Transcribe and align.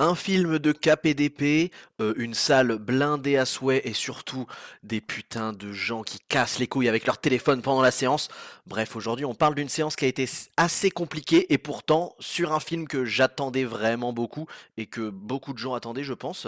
Un 0.00 0.14
film 0.14 0.60
de 0.60 0.70
KPDP, 0.70 1.72
euh, 2.00 2.14
une 2.18 2.32
salle 2.32 2.78
blindée 2.78 3.36
à 3.36 3.44
souhait 3.44 3.82
et 3.84 3.94
surtout 3.94 4.46
des 4.84 5.00
putains 5.00 5.52
de 5.52 5.72
gens 5.72 6.04
qui 6.04 6.20
cassent 6.28 6.60
les 6.60 6.68
couilles 6.68 6.88
avec 6.88 7.04
leur 7.04 7.18
téléphone 7.18 7.62
pendant 7.62 7.82
la 7.82 7.90
séance. 7.90 8.28
Bref, 8.68 8.94
aujourd'hui 8.94 9.24
on 9.24 9.34
parle 9.34 9.56
d'une 9.56 9.68
séance 9.68 9.96
qui 9.96 10.04
a 10.04 10.08
été 10.08 10.28
assez 10.56 10.92
compliquée 10.92 11.52
et 11.52 11.58
pourtant 11.58 12.14
sur 12.20 12.52
un 12.52 12.60
film 12.60 12.86
que 12.86 13.04
j'attendais 13.04 13.64
vraiment 13.64 14.12
beaucoup 14.12 14.46
et 14.76 14.86
que 14.86 15.10
beaucoup 15.10 15.52
de 15.52 15.58
gens 15.58 15.74
attendaient 15.74 16.04
je 16.04 16.14
pense. 16.14 16.46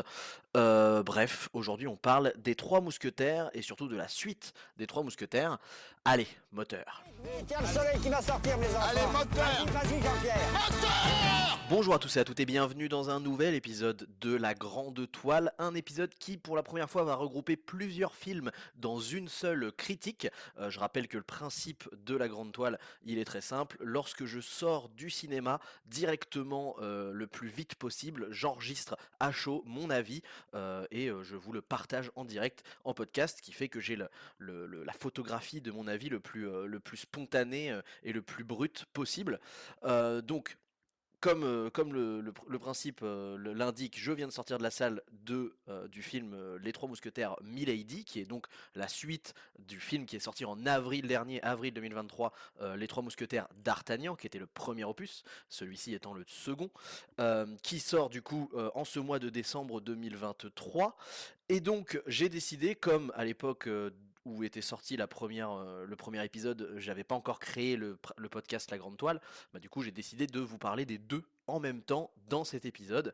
Euh, 0.57 1.03
bref, 1.05 1.48
aujourd'hui 1.53 1.87
on 1.87 1.96
parle 1.96 2.32
des 2.37 2.57
Trois 2.57 2.80
Mousquetaires 2.80 3.50
et 3.55 3.62
surtout 3.62 3.87
de 3.87 3.96
la 3.96 4.09
suite 4.09 4.53
des 4.79 4.87
Trois 4.87 5.05
Mousquetaires. 5.05 5.59
Allez, 6.05 6.27
moteur. 6.53 7.05
Tiens 7.46 7.61
le 7.61 7.67
soleil 7.67 7.99
qui 8.00 8.09
va 8.09 8.23
sortir 8.23 8.57
mes 8.59 8.67
enfants 8.68 8.89
Allez, 8.91 9.07
moteur 9.13 9.45
Vas-y, 9.45 10.00
vas-y 10.00 10.03
Jean-Pierre 10.03 11.59
Bonjour 11.71 11.95
à 11.95 12.00
tous 12.00 12.17
et 12.17 12.21
à 12.21 12.25
toutes 12.25 12.41
et 12.41 12.46
bienvenue 12.46 12.89
dans 12.89 13.11
un 13.11 13.21
nouvel 13.21 13.55
épisode 13.55 14.09
de 14.21 14.35
La 14.35 14.55
Grande 14.55 15.09
Toile, 15.13 15.53
un 15.61 15.75
épisode 15.77 16.13
qui 16.18 16.36
pour 16.36 16.57
la 16.57 16.64
première 16.64 16.91
fois 16.91 17.05
va 17.05 17.14
regrouper 17.14 17.57
plusieurs 17.57 18.17
films 18.17 18.50
dans 18.75 18.99
une 18.99 19.29
seule 19.29 19.71
critique. 19.71 20.27
Euh, 20.58 20.69
je 20.69 20.80
rappelle 20.80 21.07
que 21.07 21.17
le 21.17 21.22
principe 21.22 21.89
de 22.05 22.17
La 22.17 22.27
Grande 22.27 22.50
Toile, 22.50 22.80
il 23.05 23.19
est 23.19 23.25
très 23.25 23.41
simple, 23.41 23.77
lorsque 23.79 24.25
je 24.25 24.41
sors 24.41 24.89
du 24.89 25.11
cinéma 25.11 25.61
directement 25.86 26.75
euh, 26.80 27.13
le 27.13 27.29
plus 27.29 27.49
vite 27.49 27.77
possible, 27.77 28.27
j'enregistre 28.30 28.96
à 29.21 29.30
chaud 29.30 29.63
mon 29.64 29.91
avis 29.91 30.22
et 30.90 31.08
euh, 31.08 31.22
je 31.22 31.36
vous 31.36 31.53
le 31.53 31.61
partage 31.61 32.11
en 32.17 32.25
direct 32.25 32.64
en 32.84 32.94
podcast, 32.94 33.41
qui 33.41 33.53
fait 33.53 33.69
que 33.69 33.80
j'ai 33.80 33.97
la 33.97 34.92
photographie 34.92 35.61
de 35.61 35.70
mon 35.70 35.86
avis 35.86 36.08
le 36.08 36.20
plus, 36.20 36.48
euh, 36.48 36.66
le 36.66 36.80
spontané 36.97 37.70
euh, 37.70 37.83
et 38.03 38.12
le 38.12 38.22
plus 38.22 38.44
brut 38.44 38.86
possible. 38.92 39.41
Euh, 39.84 40.20
donc 40.20 40.56
comme, 41.20 41.44
euh, 41.44 41.70
comme 41.70 41.92
le, 41.92 42.20
le 42.20 42.33
pr- 42.33 42.44
le 42.48 42.58
principe 42.58 43.00
euh, 43.02 43.36
l'indique, 43.55 43.98
je 43.98 44.10
viens 44.12 44.27
de 44.27 44.33
sortir 44.33 44.58
de 44.58 44.62
la 44.62 44.70
salle 44.70 45.02
euh, 45.30 45.86
du 45.88 46.02
film 46.02 46.36
Les 46.62 46.72
Trois 46.72 46.88
Mousquetaires 46.88 47.36
Milady, 47.42 48.04
qui 48.04 48.20
est 48.20 48.24
donc 48.24 48.46
la 48.74 48.88
suite 48.88 49.34
du 49.58 49.78
film 49.78 50.06
qui 50.06 50.16
est 50.16 50.20
sorti 50.20 50.44
en 50.44 50.64
avril 50.66 51.06
dernier, 51.06 51.42
avril 51.42 51.74
2023, 51.74 52.32
euh, 52.62 52.77
Les 52.77 52.88
Trois 52.88 53.02
Mousquetaires 53.02 53.48
d'Artagnan, 53.62 54.16
qui 54.16 54.27
était 54.27 54.38
le 54.38 54.46
premier 54.46 54.84
opus, 54.84 55.22
celui-ci 55.48 55.94
étant 55.94 56.14
le 56.14 56.24
second, 56.27 56.70
qui 57.62 57.80
sort 57.80 58.08
du 58.08 58.22
coup 58.22 58.50
en 58.74 58.84
ce 58.84 58.98
mois 58.98 59.18
de 59.18 59.28
décembre 59.28 59.80
2023. 59.80 60.96
Et 61.48 61.60
donc 61.60 62.00
j'ai 62.06 62.28
décidé, 62.28 62.74
comme 62.74 63.12
à 63.14 63.24
l'époque 63.24 63.68
où 64.24 64.44
était 64.44 64.60
sorti 64.60 64.96
euh, 65.00 65.84
le 65.86 65.96
premier 65.96 66.24
épisode, 66.24 66.74
j'avais 66.76 67.04
pas 67.04 67.14
encore 67.14 67.40
créé 67.40 67.76
le, 67.76 67.98
podcast 68.30 68.70
La 68.70 68.78
Grande 68.78 68.96
Toile, 68.96 69.20
bah, 69.52 69.60
du 69.60 69.68
coup 69.68 69.82
j'ai 69.82 69.90
décidé 69.90 70.27
de 70.27 70.40
vous 70.40 70.58
parler 70.58 70.84
des 70.84 70.98
deux 70.98 71.24
en 71.46 71.60
même 71.60 71.82
temps 71.82 72.10
dans 72.28 72.44
cet 72.44 72.64
épisode. 72.64 73.12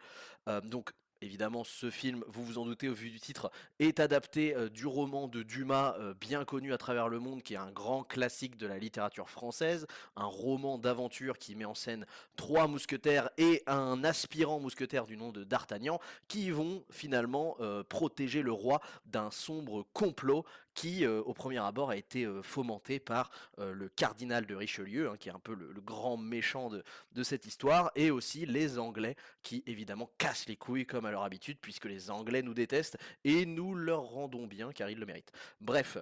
Euh, 0.48 0.60
donc 0.60 0.92
évidemment 1.22 1.64
ce 1.64 1.90
film, 1.90 2.24
vous 2.28 2.44
vous 2.44 2.58
en 2.58 2.64
doutez 2.64 2.88
au 2.88 2.94
vu 2.94 3.10
du 3.10 3.20
titre, 3.20 3.50
est 3.78 4.00
adapté 4.00 4.54
euh, 4.54 4.68
du 4.68 4.86
roman 4.86 5.28
de 5.28 5.42
Dumas, 5.42 5.94
euh, 5.98 6.14
bien 6.14 6.44
connu 6.44 6.72
à 6.72 6.78
travers 6.78 7.08
le 7.08 7.18
monde, 7.18 7.42
qui 7.42 7.54
est 7.54 7.58
un 7.58 7.70
grand 7.70 8.04
classique 8.04 8.56
de 8.56 8.66
la 8.66 8.78
littérature 8.78 9.30
française, 9.30 9.86
un 10.16 10.26
roman 10.26 10.78
d'aventure 10.78 11.38
qui 11.38 11.54
met 11.54 11.64
en 11.64 11.74
scène 11.74 12.06
trois 12.36 12.66
mousquetaires 12.66 13.30
et 13.38 13.62
un 13.66 14.04
aspirant 14.04 14.60
mousquetaire 14.60 15.06
du 15.06 15.16
nom 15.16 15.32
de 15.32 15.44
D'Artagnan, 15.44 16.00
qui 16.28 16.50
vont 16.50 16.84
finalement 16.90 17.56
euh, 17.60 17.82
protéger 17.82 18.42
le 18.42 18.52
roi 18.52 18.80
d'un 19.06 19.30
sombre 19.30 19.86
complot 19.92 20.44
qui, 20.76 21.04
euh, 21.04 21.22
au 21.22 21.32
premier 21.32 21.58
abord, 21.58 21.90
a 21.90 21.96
été 21.96 22.24
euh, 22.24 22.42
fomenté 22.42 23.00
par 23.00 23.30
euh, 23.58 23.72
le 23.72 23.88
cardinal 23.88 24.46
de 24.46 24.54
Richelieu, 24.54 25.08
hein, 25.10 25.16
qui 25.18 25.30
est 25.30 25.32
un 25.32 25.40
peu 25.40 25.54
le, 25.54 25.80
grand 25.80 26.16
méchant 26.16 26.70
de 26.70 27.22
cette 27.22 27.46
histoire, 27.46 27.90
et 27.96 28.10
aussi 28.10 28.44
les 28.44 28.78
Anglais, 28.78 29.16
qui 29.42 29.64
évidemment 29.66 30.10
cassent 30.18 30.46
les 30.46 30.56
couilles 30.56 30.86
comme 30.86 31.06
à 31.06 31.10
leur 31.10 31.22
habitude, 31.22 31.58
puisque 31.60 31.86
les 31.86 32.10
Anglais 32.10 32.42
nous 32.42 32.54
détestent, 32.54 32.98
et 33.24 33.46
nous 33.46 33.74
leur 33.74 34.02
rendons 34.02 34.46
bien, 34.46 34.72
car 34.72 34.90
ils 34.90 34.98
le 34.98 35.06
méritent. 35.06 35.32
Bref. 35.60 35.98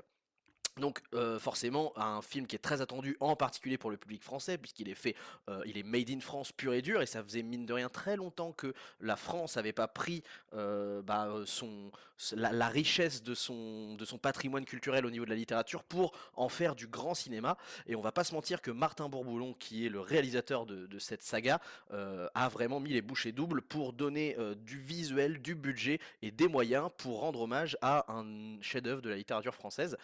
Donc 0.81 1.03
euh, 1.15 1.39
forcément 1.39 1.93
un 1.97 2.21
film 2.21 2.49
qui 2.49 2.57
est 2.57 2.61
très 2.61 2.81
attendu 2.81 3.17
en 3.21 3.37
particulier 3.37 3.79
pour 3.79 3.93
le 3.93 3.97
public 3.97 4.25
français 4.25 4.59
puisqu'il 4.59 4.89
est 4.89 4.97
fait, 4.97 5.15
euh, 5.49 5.63
il 5.67 5.79
est 5.79 5.85
made 5.85 6.11
in 6.11 6.19
France 6.19 6.51
pur 6.51 6.75
et 6.75 6.83
dur 6.83 7.01
et 7.01 7.07
ça 7.07 7.23
faisait 7.23 7.45
mine 7.45 7.65
de 7.65 7.73
rien 7.73 7.89
très 7.89 8.17
longtemps 8.17 8.51
que 8.51 8.75
la 9.01 9.15
France 9.15 9.55
n'avait 9.55 9.73
pas 9.73 9.87
pris 9.87 10.25
euh, 10.53 11.01
bah, 11.03 11.33
son, 11.47 11.93
la, 12.33 12.69
richesse 12.69 13.23
de 13.23 13.35
son, 13.35 13.95
de 13.95 14.05
son 14.05 14.19
patrimoine 14.19 14.65
culturel 14.65 15.07
au 15.07 15.11
niveau 15.11 15.25
de 15.25 15.31
la 15.31 15.37
littérature 15.37 15.85
pour 15.85 16.11
en 16.35 16.49
faire 16.49 16.75
du 16.75 16.89
grand 16.89 17.15
cinéma 17.15 17.57
et 17.87 17.95
on 17.95 18.01
va 18.01 18.11
pas 18.11 18.25
se 18.25 18.35
mentir 18.35 18.61
que 18.61 18.73
Martin 18.73 19.09
Bourboulon 19.09 19.55
qui 19.55 19.87
est 19.87 19.89
le 19.89 20.01
réalisateur 20.01 20.67
de, 20.67 20.99
cette 20.99 21.23
saga 21.23 21.61
a 21.91 22.49
vraiment 22.49 22.81
mis 22.81 22.91
les 22.91 23.03
bouchées 23.03 23.33
doubles 23.33 23.63
pour 23.63 23.93
donner 23.93 24.37
du 24.57 24.79
visuel, 24.79 25.41
du 25.41 25.55
budget 25.55 26.01
et 26.23 26.31
des 26.31 26.49
moyens 26.49 26.91
pour 26.97 27.21
rendre 27.21 27.43
hommage 27.43 27.77
à 27.81 28.13
un 28.13 28.61
chef-d'œuvre 28.61 29.03
de 29.03 29.11
la 29.11 29.17
littérature 29.17 29.55
française. 29.55 29.97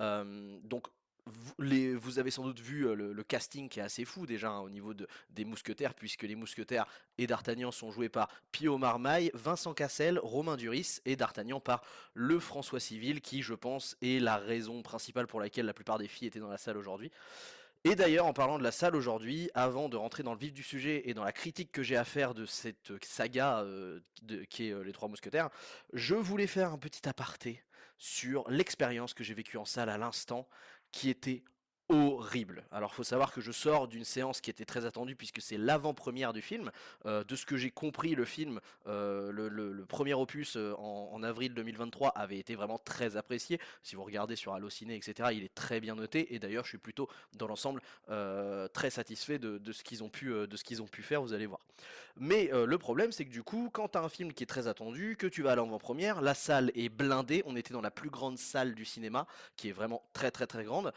Donc 0.00 0.88
vous, 1.58 2.18
avez 2.18 2.30
sans 2.30 2.44
doute 2.44 2.60
vu 2.60 2.94
le, 2.94 3.22
casting 3.22 3.68
qui 3.68 3.80
est 3.80 3.82
assez 3.82 4.04
fou 4.04 4.26
déjà 4.26 4.50
hein, 4.50 4.60
au 4.60 4.70
niveau 4.70 4.94
de, 4.94 5.06
des 5.30 5.44
mousquetaires, 5.44 5.94
puisque 5.94 6.22
les 6.22 6.34
mousquetaires 6.34 6.86
et 7.18 7.26
d'Artagnan 7.26 7.70
sont 7.70 7.90
joués 7.90 8.08
par 8.08 8.28
Pio 8.52 8.78
Marmaille, 8.78 9.30
Vincent 9.34 9.74
Cassel, 9.74 10.18
Romain 10.18 10.56
Duris 10.56 11.00
et 11.04 11.16
d'Artagnan 11.16 11.60
par 11.60 11.82
le 12.14 12.38
François 12.38 12.80
Civil, 12.80 13.20
qui 13.20 13.42
je 13.42 13.54
pense 13.54 13.96
est 14.02 14.20
la 14.22 14.36
raison 14.36 14.82
principale 14.82 15.26
pour 15.26 15.40
laquelle 15.40 15.66
la 15.66 15.74
plupart 15.74 15.98
des 15.98 16.08
filles 16.08 16.28
étaient 16.28 16.40
dans 16.40 16.48
la 16.48 16.58
salle 16.58 16.76
aujourd'hui. 16.76 17.10
Et 17.84 17.94
d'ailleurs, 17.94 18.26
en 18.26 18.32
parlant 18.32 18.58
de 18.58 18.64
la 18.64 18.72
salle 18.72 18.96
aujourd'hui, 18.96 19.50
avant 19.54 19.88
de 19.88 19.96
rentrer 19.96 20.24
dans 20.24 20.32
le 20.32 20.38
vif 20.38 20.52
du 20.52 20.64
sujet 20.64 21.02
et 21.08 21.14
dans 21.14 21.22
la 21.22 21.32
critique 21.32 21.70
que 21.70 21.84
j'ai 21.84 21.96
à 21.96 22.04
faire 22.04 22.34
de 22.34 22.44
cette 22.44 22.92
saga 23.04 23.64
qui 24.50 24.68
est 24.68 24.84
Les 24.84 24.92
Trois 24.92 25.08
Mousquetaires, 25.08 25.48
je 25.92 26.16
voulais 26.16 26.48
faire 26.48 26.72
un 26.72 26.78
petit 26.78 27.08
aparté 27.08 27.62
sur 27.98 28.48
l'expérience 28.50 29.12
que 29.12 29.24
j'ai 29.24 29.34
vécue 29.34 29.56
en 29.56 29.64
salle 29.64 29.90
à 29.90 29.98
l'instant, 29.98 30.48
qui 30.92 31.10
était 31.10 31.42
horrible. 31.88 32.64
Alors, 32.70 32.94
faut 32.94 33.02
savoir 33.02 33.32
que 33.32 33.40
je 33.40 33.50
sors 33.50 33.88
d'une 33.88 34.04
séance 34.04 34.40
qui 34.40 34.50
était 34.50 34.64
très 34.64 34.84
attendue 34.84 35.16
puisque 35.16 35.40
c'est 35.40 35.56
l'avant-première 35.56 36.32
du 36.32 36.42
film. 36.42 36.70
Euh, 37.06 37.24
de 37.24 37.36
ce 37.36 37.46
que 37.46 37.56
j'ai 37.56 37.70
compris, 37.70 38.14
le 38.14 38.24
film, 38.24 38.60
euh, 38.86 39.30
le, 39.32 39.84
premier 39.86 40.14
opus 40.14 40.56
euh, 40.56 40.74
en, 40.76 41.22
avril 41.22 41.54
2023 41.54 42.10
avait 42.10 42.38
été 42.38 42.54
vraiment 42.54 42.78
très 42.78 43.16
apprécié. 43.16 43.58
Si 43.82 43.96
vous 43.96 44.04
regardez 44.04 44.36
sur 44.36 44.54
Allociné, 44.54 44.96
etc., 44.96 45.30
il 45.32 45.44
est 45.44 45.54
très 45.54 45.80
bien 45.80 45.94
noté. 45.94 46.34
Et 46.34 46.38
d'ailleurs, 46.38 46.64
je 46.64 46.70
suis 46.70 46.78
plutôt 46.78 47.08
dans 47.36 47.46
l'ensemble 47.46 47.80
très 48.72 48.90
satisfait 48.90 49.38
de, 49.38 49.72
ce 49.72 49.82
qu'ils 49.82 50.02
ont 50.02 50.08
pu, 50.08 51.02
faire. 51.02 51.22
Vous 51.22 51.32
allez 51.32 51.46
voir. 51.46 51.60
Mais 52.16 52.50
le 52.52 52.78
problème, 52.78 53.12
c'est 53.12 53.24
que 53.24 53.30
du 53.30 53.42
coup, 53.42 53.70
quand 53.72 53.88
tu 53.88 53.98
as 53.98 54.02
un 54.02 54.08
film 54.08 54.32
qui 54.32 54.42
est 54.42 54.46
très 54.46 54.68
attendu, 54.68 55.16
que 55.16 55.26
tu 55.26 55.42
vas 55.42 55.52
à 55.52 55.56
l'avant-première, 55.56 56.20
la 56.20 56.34
salle 56.34 56.70
est 56.74 56.88
blindée. 56.88 57.42
On 57.46 57.56
était 57.56 57.72
dans 57.72 57.80
la 57.80 57.90
plus 57.90 58.10
grande 58.10 58.38
salle 58.38 58.74
du 58.74 58.84
cinéma, 58.84 59.26
qui 59.56 59.68
est 59.68 59.72
vraiment 59.72 60.02
très 60.12 60.30
très 60.30 60.46
très 60.46 60.64
grande. 60.64 60.92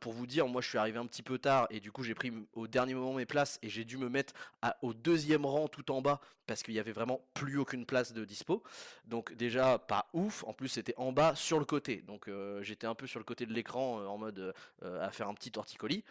Pour 0.00 0.12
vous 0.12 0.26
dire, 0.26 0.35
moi 0.44 0.60
je 0.60 0.68
suis 0.68 0.78
arrivé 0.78 0.98
un 0.98 1.06
petit 1.06 1.22
peu 1.22 1.38
tard 1.38 1.66
et 1.70 1.80
du 1.80 1.90
coup 1.90 2.02
j'ai 2.02 2.14
pris 2.14 2.32
au 2.52 2.66
dernier 2.66 2.94
moment 2.94 3.14
mes 3.14 3.26
places 3.26 3.58
et 3.62 3.68
j'ai 3.68 3.84
dû 3.84 3.96
me 3.96 4.08
mettre 4.08 4.34
au 4.82 4.92
deuxième 4.92 5.46
rang 5.46 5.68
tout 5.68 5.90
en 5.90 6.02
bas 6.02 6.20
parce 6.46 6.62
qu'il 6.62 6.74
y 6.74 6.78
avait 6.78 6.92
vraiment 6.92 7.20
plus 7.34 7.58
aucune 7.58 7.86
place 7.86 8.12
de 8.12 8.24
dispo. 8.24 8.62
Donc 9.04 9.34
déjà 9.34 9.78
pas 9.78 10.08
ouf. 10.12 10.44
En 10.44 10.52
plus 10.52 10.68
c'était 10.68 10.94
en 10.96 11.12
bas 11.12 11.34
sur 11.34 11.58
le 11.58 11.64
côté. 11.64 12.02
Donc 12.02 12.28
euh, 12.28 12.62
j'étais 12.62 12.86
un 12.86 12.94
peu 12.94 13.06
sur 13.06 13.18
le 13.18 13.24
côté 13.24 13.46
de 13.46 13.52
l'écran 13.52 14.00
euh, 14.00 14.06
en 14.06 14.18
mode 14.18 14.54
euh, 14.82 15.06
à 15.06 15.10
faire 15.10 15.28
un 15.28 15.34
petit 15.34 15.50
torticolis. 15.50 16.04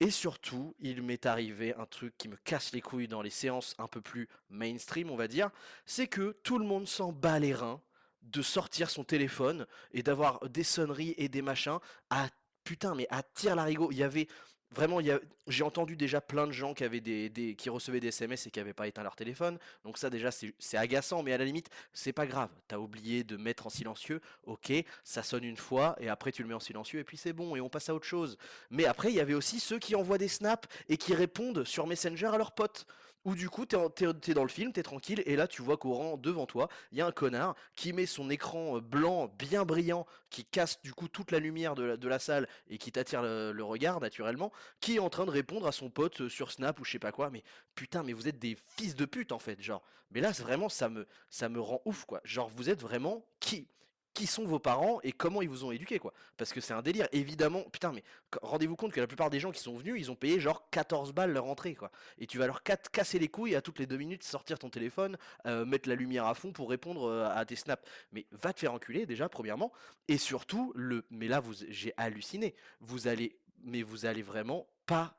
Et 0.00 0.10
surtout, 0.10 0.74
il 0.80 1.02
m'est 1.02 1.26
arrivé 1.26 1.74
un 1.74 1.84
truc 1.84 2.16
qui 2.16 2.28
me 2.28 2.36
casse 2.36 2.72
les 2.72 2.80
couilles 2.80 3.08
dans 3.08 3.20
les 3.20 3.30
séances 3.30 3.74
un 3.78 3.86
peu 3.86 4.00
plus 4.00 4.28
mainstream, 4.48 5.10
on 5.10 5.16
va 5.16 5.28
dire, 5.28 5.50
c'est 5.84 6.06
que 6.06 6.36
tout 6.42 6.58
le 6.58 6.64
monde 6.64 6.88
s'en 6.88 7.12
bat 7.12 7.38
les 7.38 7.52
reins 7.52 7.82
de 8.22 8.42
sortir 8.42 8.88
son 8.90 9.04
téléphone 9.04 9.66
et 9.92 10.02
d'avoir 10.02 10.40
des 10.48 10.62
sonneries 10.62 11.14
et 11.18 11.28
des 11.28 11.42
machins 11.42 11.78
à 12.08 12.28
putain 12.64 12.94
mais 12.94 13.06
à 13.10 13.22
tire 13.22 13.56
larigot. 13.56 13.90
Il 13.92 13.98
y 13.98 14.02
avait 14.02 14.28
vraiment, 14.72 15.00
j'ai 15.46 15.64
entendu 15.64 15.96
déjà 15.96 16.20
plein 16.20 16.46
de 16.46 16.52
gens 16.52 16.74
qui 16.74 16.84
avaient 16.84 17.00
des, 17.00 17.54
qui 17.56 17.70
recevaient 17.70 18.00
des 18.00 18.08
SMS 18.08 18.46
et 18.46 18.50
qui 18.50 18.58
n'avaient 18.58 18.72
pas 18.72 18.86
éteint 18.86 19.02
leur 19.02 19.16
téléphone. 19.16 19.58
Donc 19.84 19.98
ça 19.98 20.10
déjà 20.10 20.30
c'est 20.30 20.76
agaçant, 20.76 21.22
mais 21.22 21.32
à 21.32 21.38
la 21.38 21.44
limite 21.44 21.68
c'est 21.92 22.12
pas 22.12 22.26
grave. 22.26 22.50
T'as 22.68 22.78
oublié 22.78 23.24
de 23.24 23.36
mettre 23.36 23.66
en 23.66 23.70
silencieux, 23.70 24.20
ok, 24.44 24.72
ça 25.04 25.22
sonne 25.22 25.44
une 25.44 25.56
fois 25.56 25.96
et 26.00 26.08
après 26.08 26.32
tu 26.32 26.42
le 26.42 26.48
mets 26.48 26.54
en 26.54 26.60
silencieux 26.60 27.00
et 27.00 27.04
puis 27.04 27.16
c'est 27.16 27.32
bon 27.32 27.56
et 27.56 27.60
on 27.60 27.68
passe 27.68 27.88
à 27.88 27.94
autre 27.94 28.06
chose. 28.06 28.36
Mais 28.70 28.84
après, 28.84 29.10
il 29.10 29.16
y 29.16 29.20
avait 29.20 29.34
aussi 29.34 29.60
ceux 29.60 29.78
qui 29.78 29.94
envoient 29.94 30.18
des 30.18 30.28
snaps 30.28 30.68
et 30.88 30.96
qui 30.96 31.14
répondent 31.14 31.64
sur 31.64 31.86
Messenger 31.86 32.26
à 32.26 32.38
leurs 32.38 32.52
potes. 32.52 32.86
Ou 33.24 33.34
du 33.34 33.50
coup, 33.50 33.66
t'es, 33.66 34.34
dans 34.34 34.42
le 34.42 34.48
film, 34.48 34.72
t'es 34.72 34.82
tranquille, 34.82 35.22
et 35.26 35.36
là 35.36 35.46
tu 35.46 35.60
vois 35.60 35.76
qu'au 35.76 35.92
rang 35.92 36.16
devant 36.16 36.46
toi, 36.46 36.68
il 36.90 36.98
y 36.98 37.00
a 37.02 37.06
un 37.06 37.12
connard 37.12 37.54
qui 37.76 37.92
met 37.92 38.06
son 38.06 38.30
écran 38.30 38.76
euh, 38.76 38.80
blanc 38.80 39.30
bien 39.38 39.64
brillant, 39.64 40.06
qui 40.30 40.44
casse 40.44 40.80
du 40.80 40.94
coup 40.94 41.08
toute 41.08 41.30
la 41.30 41.38
lumière 41.38 41.74
de 41.74 42.08
la, 42.08 42.18
salle 42.18 42.48
et 42.68 42.78
qui 42.78 42.92
t'attire 42.92 43.22
le, 43.22 43.62
regard 43.62 44.00
naturellement, 44.00 44.52
qui 44.80 44.96
est 44.96 45.00
en 45.00 45.10
train 45.10 45.26
de 45.26 45.30
répondre 45.30 45.66
à 45.66 45.72
son 45.72 45.90
pote 45.90 46.22
euh, 46.22 46.28
sur 46.30 46.50
Snap 46.50 46.80
ou 46.80 46.84
je 46.84 46.92
sais 46.92 46.98
pas 46.98 47.12
quoi. 47.12 47.30
Mais 47.30 47.42
putain, 47.74 48.02
mais 48.02 48.14
vous 48.14 48.26
êtes 48.26 48.38
des 48.38 48.56
fils 48.76 48.94
de 48.94 49.04
pute 49.04 49.32
en 49.32 49.38
fait, 49.38 49.60
genre. 49.60 49.82
Mais 50.12 50.20
là, 50.20 50.32
vraiment, 50.32 50.68
ça 50.68 50.88
me, 50.88 51.06
ça 51.28 51.48
me 51.48 51.60
rend 51.60 51.82
ouf 51.84 52.06
quoi. 52.06 52.20
Genre, 52.24 52.48
vous 52.48 52.70
êtes 52.70 52.80
vraiment 52.80 53.24
qui? 53.38 53.68
Qui 54.14 54.26
sont 54.26 54.44
vos 54.44 54.58
parents 54.58 55.00
et 55.02 55.12
comment 55.12 55.42
ils 55.42 55.48
vous 55.48 55.64
ont 55.64 55.72
éduqué 55.72 55.98
quoi. 55.98 56.12
Parce 56.36 56.52
que 56.52 56.60
c'est 56.60 56.72
un 56.72 56.82
délire, 56.82 57.08
évidemment. 57.12 57.62
Putain, 57.72 57.92
mais 57.92 58.02
rendez-vous 58.42 58.76
compte 58.76 58.92
que 58.92 59.00
la 59.00 59.06
plupart 59.06 59.30
des 59.30 59.40
gens 59.40 59.52
qui 59.52 59.60
sont 59.60 59.76
venus, 59.76 59.94
ils 59.96 60.10
ont 60.10 60.16
payé 60.16 60.40
genre 60.40 60.68
14 60.70 61.12
balles 61.12 61.32
leur 61.32 61.46
entrée 61.46 61.74
quoi. 61.74 61.90
Et 62.18 62.26
tu 62.26 62.38
vas 62.38 62.46
leur 62.46 62.62
casser 62.62 63.18
les 63.18 63.28
couilles 63.28 63.54
à 63.54 63.62
toutes 63.62 63.78
les 63.78 63.86
deux 63.86 63.96
minutes, 63.96 64.24
sortir 64.24 64.58
ton 64.58 64.70
téléphone, 64.70 65.16
euh, 65.46 65.64
mettre 65.64 65.88
la 65.88 65.94
lumière 65.94 66.26
à 66.26 66.34
fond 66.34 66.52
pour 66.52 66.70
répondre 66.70 67.04
euh, 67.04 67.30
à 67.30 67.44
tes 67.44 67.56
snaps. 67.56 67.82
Mais 68.12 68.26
va 68.32 68.52
te 68.52 68.60
faire 68.60 68.72
enculer 68.72 69.06
déjà, 69.06 69.28
premièrement. 69.28 69.72
Et 70.08 70.18
surtout, 70.18 70.72
le. 70.74 71.04
Mais 71.10 71.28
là, 71.28 71.40
vous, 71.40 71.54
j'ai 71.68 71.92
halluciné. 71.96 72.54
Vous 72.80 73.08
allez. 73.08 73.38
Mais 73.62 73.82
vous 73.82 74.06
allez 74.06 74.22
vraiment 74.22 74.66
pas. 74.86 75.14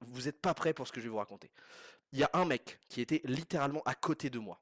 Vous 0.00 0.26
êtes 0.26 0.40
pas 0.40 0.54
prêt 0.54 0.72
pour 0.72 0.88
ce 0.88 0.92
que 0.92 1.00
je 1.00 1.04
vais 1.04 1.10
vous 1.10 1.18
raconter. 1.18 1.50
Il 2.12 2.18
y 2.18 2.24
a 2.24 2.30
un 2.32 2.44
mec 2.44 2.80
qui 2.88 3.00
était 3.00 3.22
littéralement 3.24 3.82
à 3.84 3.94
côté 3.94 4.30
de 4.30 4.38
moi 4.38 4.60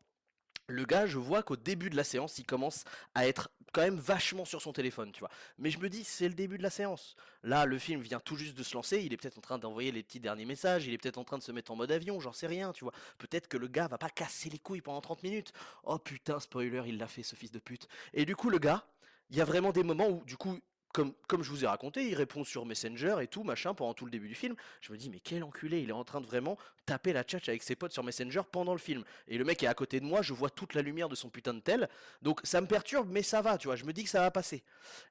le 0.71 0.85
gars, 0.85 1.07
je 1.07 1.19
vois 1.19 1.43
qu'au 1.43 1.57
début 1.57 1.91
de 1.91 1.97
la 1.97 2.05
séance, 2.05 2.39
il 2.39 2.45
commence 2.45 2.85
à 3.15 3.27
être 3.27 3.51
quand 3.73 3.83
même 3.83 3.99
vachement 3.99 4.45
sur 4.45 4.61
son 4.61 4.73
téléphone, 4.73 5.13
tu 5.13 5.21
vois. 5.21 5.31
Mais 5.59 5.71
je 5.71 5.79
me 5.79 5.89
dis, 5.89 6.05
c'est 6.05 6.29
le 6.29 6.35
début 6.35 6.59
de 6.59 6.63
la 6.63 6.71
séance. 6.71 7.17
Là, 7.43 7.67
le 7.67 7.79
film 7.79 8.01
vient 8.01 8.21
tout 8.21 8.37
juste 8.37 8.57
de 8.57 8.63
se 8.63 8.75
lancer, 8.75 9.03
il 9.03 9.13
est 9.13 9.17
peut-être 9.17 9.39
en 9.39 9.43
train 9.43 9.59
d'envoyer 9.59 9.93
les 9.93 10.03
petits 10.03 10.21
derniers 10.21 10.45
messages, 10.45 10.87
il 10.87 10.93
est 10.93 10.99
peut-être 10.99 11.19
en 11.19 11.25
train 11.25 11.39
de 11.39 11.43
se 11.43 11.53
mettre 11.53 11.71
en 11.71 11.77
mode 11.77 11.93
avion, 11.93 12.21
j'en 12.21 12.33
sais 12.33 12.47
rien, 12.47 12.73
tu 12.73 12.85
vois. 12.85 12.93
Peut-être 13.19 13.49
que 13.49 13.57
le 13.57 13.69
gars 13.69 13.89
va 13.89 13.99
pas 13.99 14.11
casser 14.11 14.51
les 14.51 14.59
couilles 14.59 14.83
pendant 14.83 15.01
30 15.01 15.23
minutes. 15.23 15.53
Oh 15.85 15.99
putain, 15.99 16.41
spoiler, 16.41 16.83
il 16.87 16.99
l'a 16.99 17.09
fait, 17.09 17.23
ce 17.23 17.37
fils 17.37 17.51
de 17.51 17.59
pute. 17.59 17.89
Et 18.13 18.25
du 18.25 18.37
coup, 18.37 18.51
le 18.51 18.59
gars, 18.59 18.85
il 19.31 19.37
y 19.37 19.41
a 19.41 19.45
vraiment 19.45 19.73
des 19.73 19.85
moments 19.85 20.09
où, 20.09 20.25
du 20.25 20.37
coup, 20.37 20.59
comme, 20.93 21.15
je 21.43 21.51
vous 21.51 21.65
ai 21.65 21.67
raconté, 21.69 22.09
il 22.09 22.15
répond 22.15 22.43
sur 22.43 22.67
Messenger 22.67 23.17
et 23.21 23.29
tout, 23.29 23.45
machin, 23.45 23.75
pendant 23.75 23.95
tout 23.95 24.05
le 24.05 24.11
début 24.11 24.29
du 24.29 24.35
film. 24.35 24.57
Je 24.81 24.93
me 24.93 24.99
dis, 24.99 25.09
mais 25.09 25.21
quel 25.21 25.45
enculé, 25.45 25.81
il 25.81 25.91
est 25.91 25.93
en 25.93 26.05
train 26.05 26.21
de 26.21 26.27
vraiment 26.27 26.59
taper 26.85 27.13
la 27.13 27.23
tchatch 27.23 27.49
avec 27.49 27.63
ses 27.63 27.77
potes 27.77 27.93
sur 27.93 28.03
Messenger 28.03 28.43
pendant 28.51 28.73
le 28.73 28.79
film. 28.79 29.05
Et 29.29 29.39
le 29.39 29.45
mec 29.45 29.63
est 29.63 29.69
à 29.69 29.75
côté 29.75 30.01
de 30.01 30.05
moi, 30.05 30.23
je 30.23 30.33
vois 30.33 30.51
toute 30.51 30.75
la 30.75 30.83
lumière 30.83 31.09
de 31.09 31.15
son 31.15 31.31
putain 31.31 31.55
de 31.55 31.61
tel. 31.61 31.89
Donc 32.23 32.41
ça 32.43 32.61
me 32.61 32.67
perturbe, 32.67 33.09
mais 33.11 33.23
ça 33.23 33.41
va, 33.41 33.57
tu 33.57 33.69
vois, 33.69 33.77
je 33.77 33.85
me 33.85 33.93
dis 33.93 34.05
que 34.05 34.11
ça 34.11 34.21
va 34.21 34.31
passer. 34.31 34.65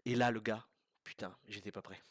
Et 0.05 0.15
là, 0.15 0.31
le 0.31 0.41
gars, 0.41 0.65
putain, 1.03 1.35
j'étais 1.47 1.71
pas 1.71 1.81
prêt. 1.81 2.01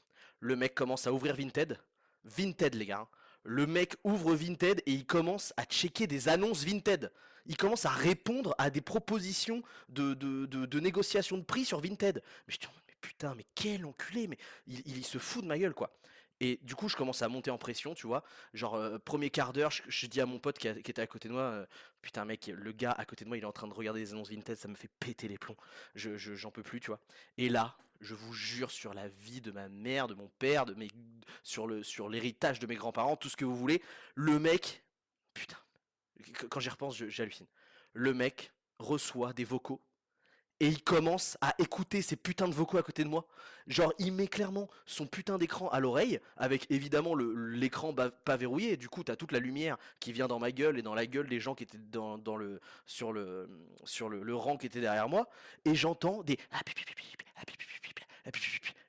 Le 0.40 0.56
mec 0.56 0.74
commence 0.74 1.06
à 1.06 1.12
ouvrir 1.12 1.34
Vinted. 1.36 1.78
Vinted, 2.24 2.74
les 2.74 2.86
gars. 2.86 3.08
Le 3.42 3.66
mec 3.66 3.96
ouvre 4.04 4.34
Vinted 4.34 4.82
et 4.86 4.92
il 4.92 5.06
commence 5.06 5.52
à 5.56 5.64
checker 5.64 6.06
des 6.06 6.28
annonces 6.28 6.64
Vinted. 6.64 7.12
Il 7.46 7.56
commence 7.56 7.86
à 7.86 7.90
répondre 7.90 8.54
à 8.58 8.68
des 8.68 8.82
propositions 8.82 9.62
de, 9.88 10.12
de, 10.14 10.44
de, 10.46 10.80
négociation 10.80 11.38
de 11.38 11.42
prix 11.42 11.64
sur 11.64 11.80
Vinted. 11.80 12.22
Mais 12.46 12.54
je 12.54 12.58
putain, 13.00 13.34
mais 13.34 13.46
quel 13.54 13.84
enculé, 13.86 14.26
mais 14.26 14.38
il, 14.66 15.04
se 15.04 15.18
fout 15.18 15.42
de 15.42 15.48
ma 15.48 15.58
gueule, 15.58 15.74
quoi. 15.74 15.92
Et 16.40 16.60
du 16.62 16.76
coup, 16.76 16.88
je 16.88 16.96
commence 16.96 17.22
à 17.22 17.28
monter 17.28 17.50
en 17.50 17.58
pression, 17.58 17.94
tu 17.94 18.06
vois. 18.06 18.22
Genre, 18.54 18.76
euh, 18.76 18.98
premier 18.98 19.30
quart 19.30 19.52
d'heure, 19.52 19.72
je, 19.72 20.06
dis 20.06 20.20
à 20.20 20.26
mon 20.26 20.38
pote 20.38 20.58
qui, 20.58 20.68
était 20.68 21.02
à 21.02 21.06
côté 21.06 21.28
de 21.28 21.32
moi, 21.34 21.42
euh, 21.42 21.66
putain, 22.00 22.24
mec, 22.24 22.46
le 22.46 22.72
gars 22.72 22.92
à 22.92 23.04
côté 23.04 23.24
de 23.24 23.28
moi, 23.28 23.36
il 23.36 23.42
est 23.42 23.46
en 23.46 23.52
train 23.52 23.66
de 23.66 23.74
regarder 23.74 24.00
des 24.00 24.12
annonces 24.12 24.30
vintage, 24.30 24.58
ça 24.58 24.68
me 24.68 24.76
fait 24.76 24.90
péter 25.00 25.26
les 25.26 25.38
plombs. 25.38 25.56
Je, 25.96 26.16
j'en 26.16 26.50
peux 26.50 26.62
plus, 26.62 26.80
tu 26.80 26.88
vois. 26.88 27.00
Et 27.38 27.48
là, 27.48 27.76
je 28.00 28.14
vous 28.14 28.32
jure 28.32 28.70
sur 28.70 28.94
la 28.94 29.08
vie 29.08 29.40
de 29.40 29.50
ma 29.50 29.68
mère, 29.68 30.06
de 30.06 30.14
mon 30.14 30.28
père, 30.38 30.64
de 30.64 30.74
mes, 30.74 30.88
sur, 31.42 31.84
sur 31.84 32.08
l'héritage 32.08 32.60
de 32.60 32.66
mes 32.68 32.76
grands-parents, 32.76 33.16
tout 33.16 33.28
ce 33.28 33.36
que 33.36 33.44
vous 33.44 33.56
voulez, 33.56 33.82
le 34.14 34.38
mec, 34.38 34.84
putain, 35.34 35.58
quand 36.48 36.60
j'y 36.60 36.68
repense, 36.68 36.96
j'hallucine. 36.96 37.46
Le 37.92 38.14
mec 38.14 38.52
reçoit 38.78 39.32
des 39.32 39.44
vocaux 39.44 39.82
et 40.60 40.66
il 40.66 40.82
commence 40.82 41.36
à 41.40 41.54
écouter 41.58 42.02
ces 42.02 42.16
putains 42.16 42.48
de 42.48 42.54
vocaux 42.54 42.78
à 42.78 42.82
côté 42.82 43.04
de 43.04 43.08
moi. 43.08 43.26
Genre, 43.68 43.92
il 43.98 44.12
met 44.12 44.26
clairement 44.26 44.68
son 44.86 45.06
putain 45.06 45.38
d'écran 45.38 45.68
à 45.68 45.78
l'oreille, 45.78 46.20
avec 46.36 46.66
évidemment 46.70 47.14
l'écran 47.14 47.94
pas 47.94 48.36
verrouillé. 48.36 48.76
Du 48.76 48.88
coup, 48.88 49.04
t'as 49.04 49.16
toute 49.16 49.32
la 49.32 49.38
lumière 49.38 49.76
qui 50.00 50.12
vient 50.12 50.26
dans 50.26 50.38
ma 50.38 50.50
gueule 50.50 50.78
et 50.78 50.82
dans 50.82 50.94
la 50.94 51.06
gueule 51.06 51.28
des 51.28 51.38
gens 51.38 51.54
qui 51.54 51.64
étaient 51.64 51.78
dans, 51.92 52.16
le, 52.36 52.60
sur, 52.86 53.12
le, 53.12 53.48
sur 53.84 54.08
le, 54.08 54.34
rang 54.34 54.56
qui 54.56 54.66
était 54.66 54.80
derrière 54.80 55.08
moi. 55.08 55.28
Et 55.64 55.74
j'entends 55.74 56.22
des 56.22 56.38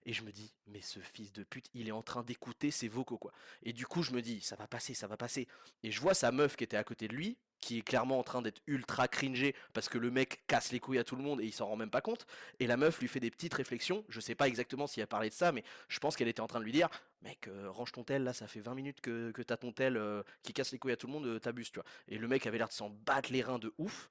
et 0.09 0.13
je 0.13 0.23
me 0.23 0.31
dis, 0.31 0.51
mais 0.65 0.81
ce 0.81 0.99
fils 0.99 1.31
de 1.33 1.43
pute, 1.43 1.69
il 1.75 1.87
est 1.87 1.91
en 1.91 2.01
train 2.01 2.23
d'écouter 2.23 2.71
ses 2.71 2.87
vocaux, 2.87 3.19
quoi. 3.19 3.31
Et 3.61 3.73
du 3.73 3.85
coup, 3.85 4.01
je 4.01 4.11
me 4.11 4.23
dis, 4.23 4.41
ça 4.41 4.55
va 4.55 4.65
passer, 4.65 4.95
ça 4.95 5.05
va 5.05 5.17
passer. 5.17 5.47
Et 5.83 5.91
je 5.91 6.01
vois 6.01 6.15
sa 6.15 6.31
meuf 6.31 6.55
qui 6.55 6.63
était 6.63 6.77
à 6.77 6.83
côté 6.83 7.07
de 7.07 7.15
lui, 7.15 7.37
qui 7.59 7.77
est 7.77 7.81
clairement 7.83 8.17
en 8.17 8.23
train 8.23 8.41
d'être 8.41 8.59
ultra 8.65 9.07
cringé 9.07 9.53
parce 9.71 9.87
que 9.87 9.99
le 9.99 10.09
mec 10.09 10.41
casse 10.47 10.71
les 10.71 10.79
couilles 10.79 10.97
à 10.97 11.03
tout 11.03 11.15
le 11.15 11.21
monde 11.21 11.41
et 11.41 11.45
il 11.45 11.53
s'en 11.53 11.67
rend 11.67 11.75
même 11.75 11.91
pas 11.91 12.01
compte. 12.01 12.25
Et 12.59 12.65
la 12.65 12.75
meuf 12.75 12.99
lui 12.99 13.07
fait 13.07 13.19
des 13.19 13.29
petites 13.29 13.53
réflexions. 13.53 14.03
Je 14.09 14.19
sais 14.19 14.33
pas 14.33 14.47
exactement 14.47 14.87
s'il 14.87 15.03
a 15.03 15.07
parlé 15.07 15.29
de 15.29 15.35
ça, 15.35 15.51
mais 15.51 15.63
je 15.89 15.99
pense 15.99 16.15
qu'elle 16.15 16.27
était 16.27 16.41
en 16.41 16.47
train 16.47 16.59
de 16.59 16.65
lui 16.65 16.71
dire 16.71 16.89
Mec, 17.21 17.47
euh, 17.47 17.69
range 17.69 17.91
ton 17.91 18.03
tel, 18.03 18.23
là, 18.23 18.33
ça 18.33 18.47
fait 18.47 18.61
20 18.61 18.73
minutes 18.73 19.01
que, 19.01 19.29
que 19.29 19.43
t'as 19.43 19.57
ton 19.57 19.71
tel 19.71 19.95
euh, 19.95 20.23
qui 20.41 20.53
casse 20.53 20.71
les 20.71 20.79
couilles 20.79 20.93
à 20.93 20.97
tout 20.97 21.05
le 21.05 21.13
monde, 21.13 21.27
euh, 21.27 21.39
tu 21.39 21.71
vois. 21.75 21.85
Et 22.07 22.17
le 22.17 22.27
mec 22.27 22.47
avait 22.47 22.57
l'air 22.57 22.69
de 22.69 22.73
s'en 22.73 22.89
battre 22.89 23.31
les 23.31 23.43
reins 23.43 23.59
de 23.59 23.71
ouf. 23.77 24.09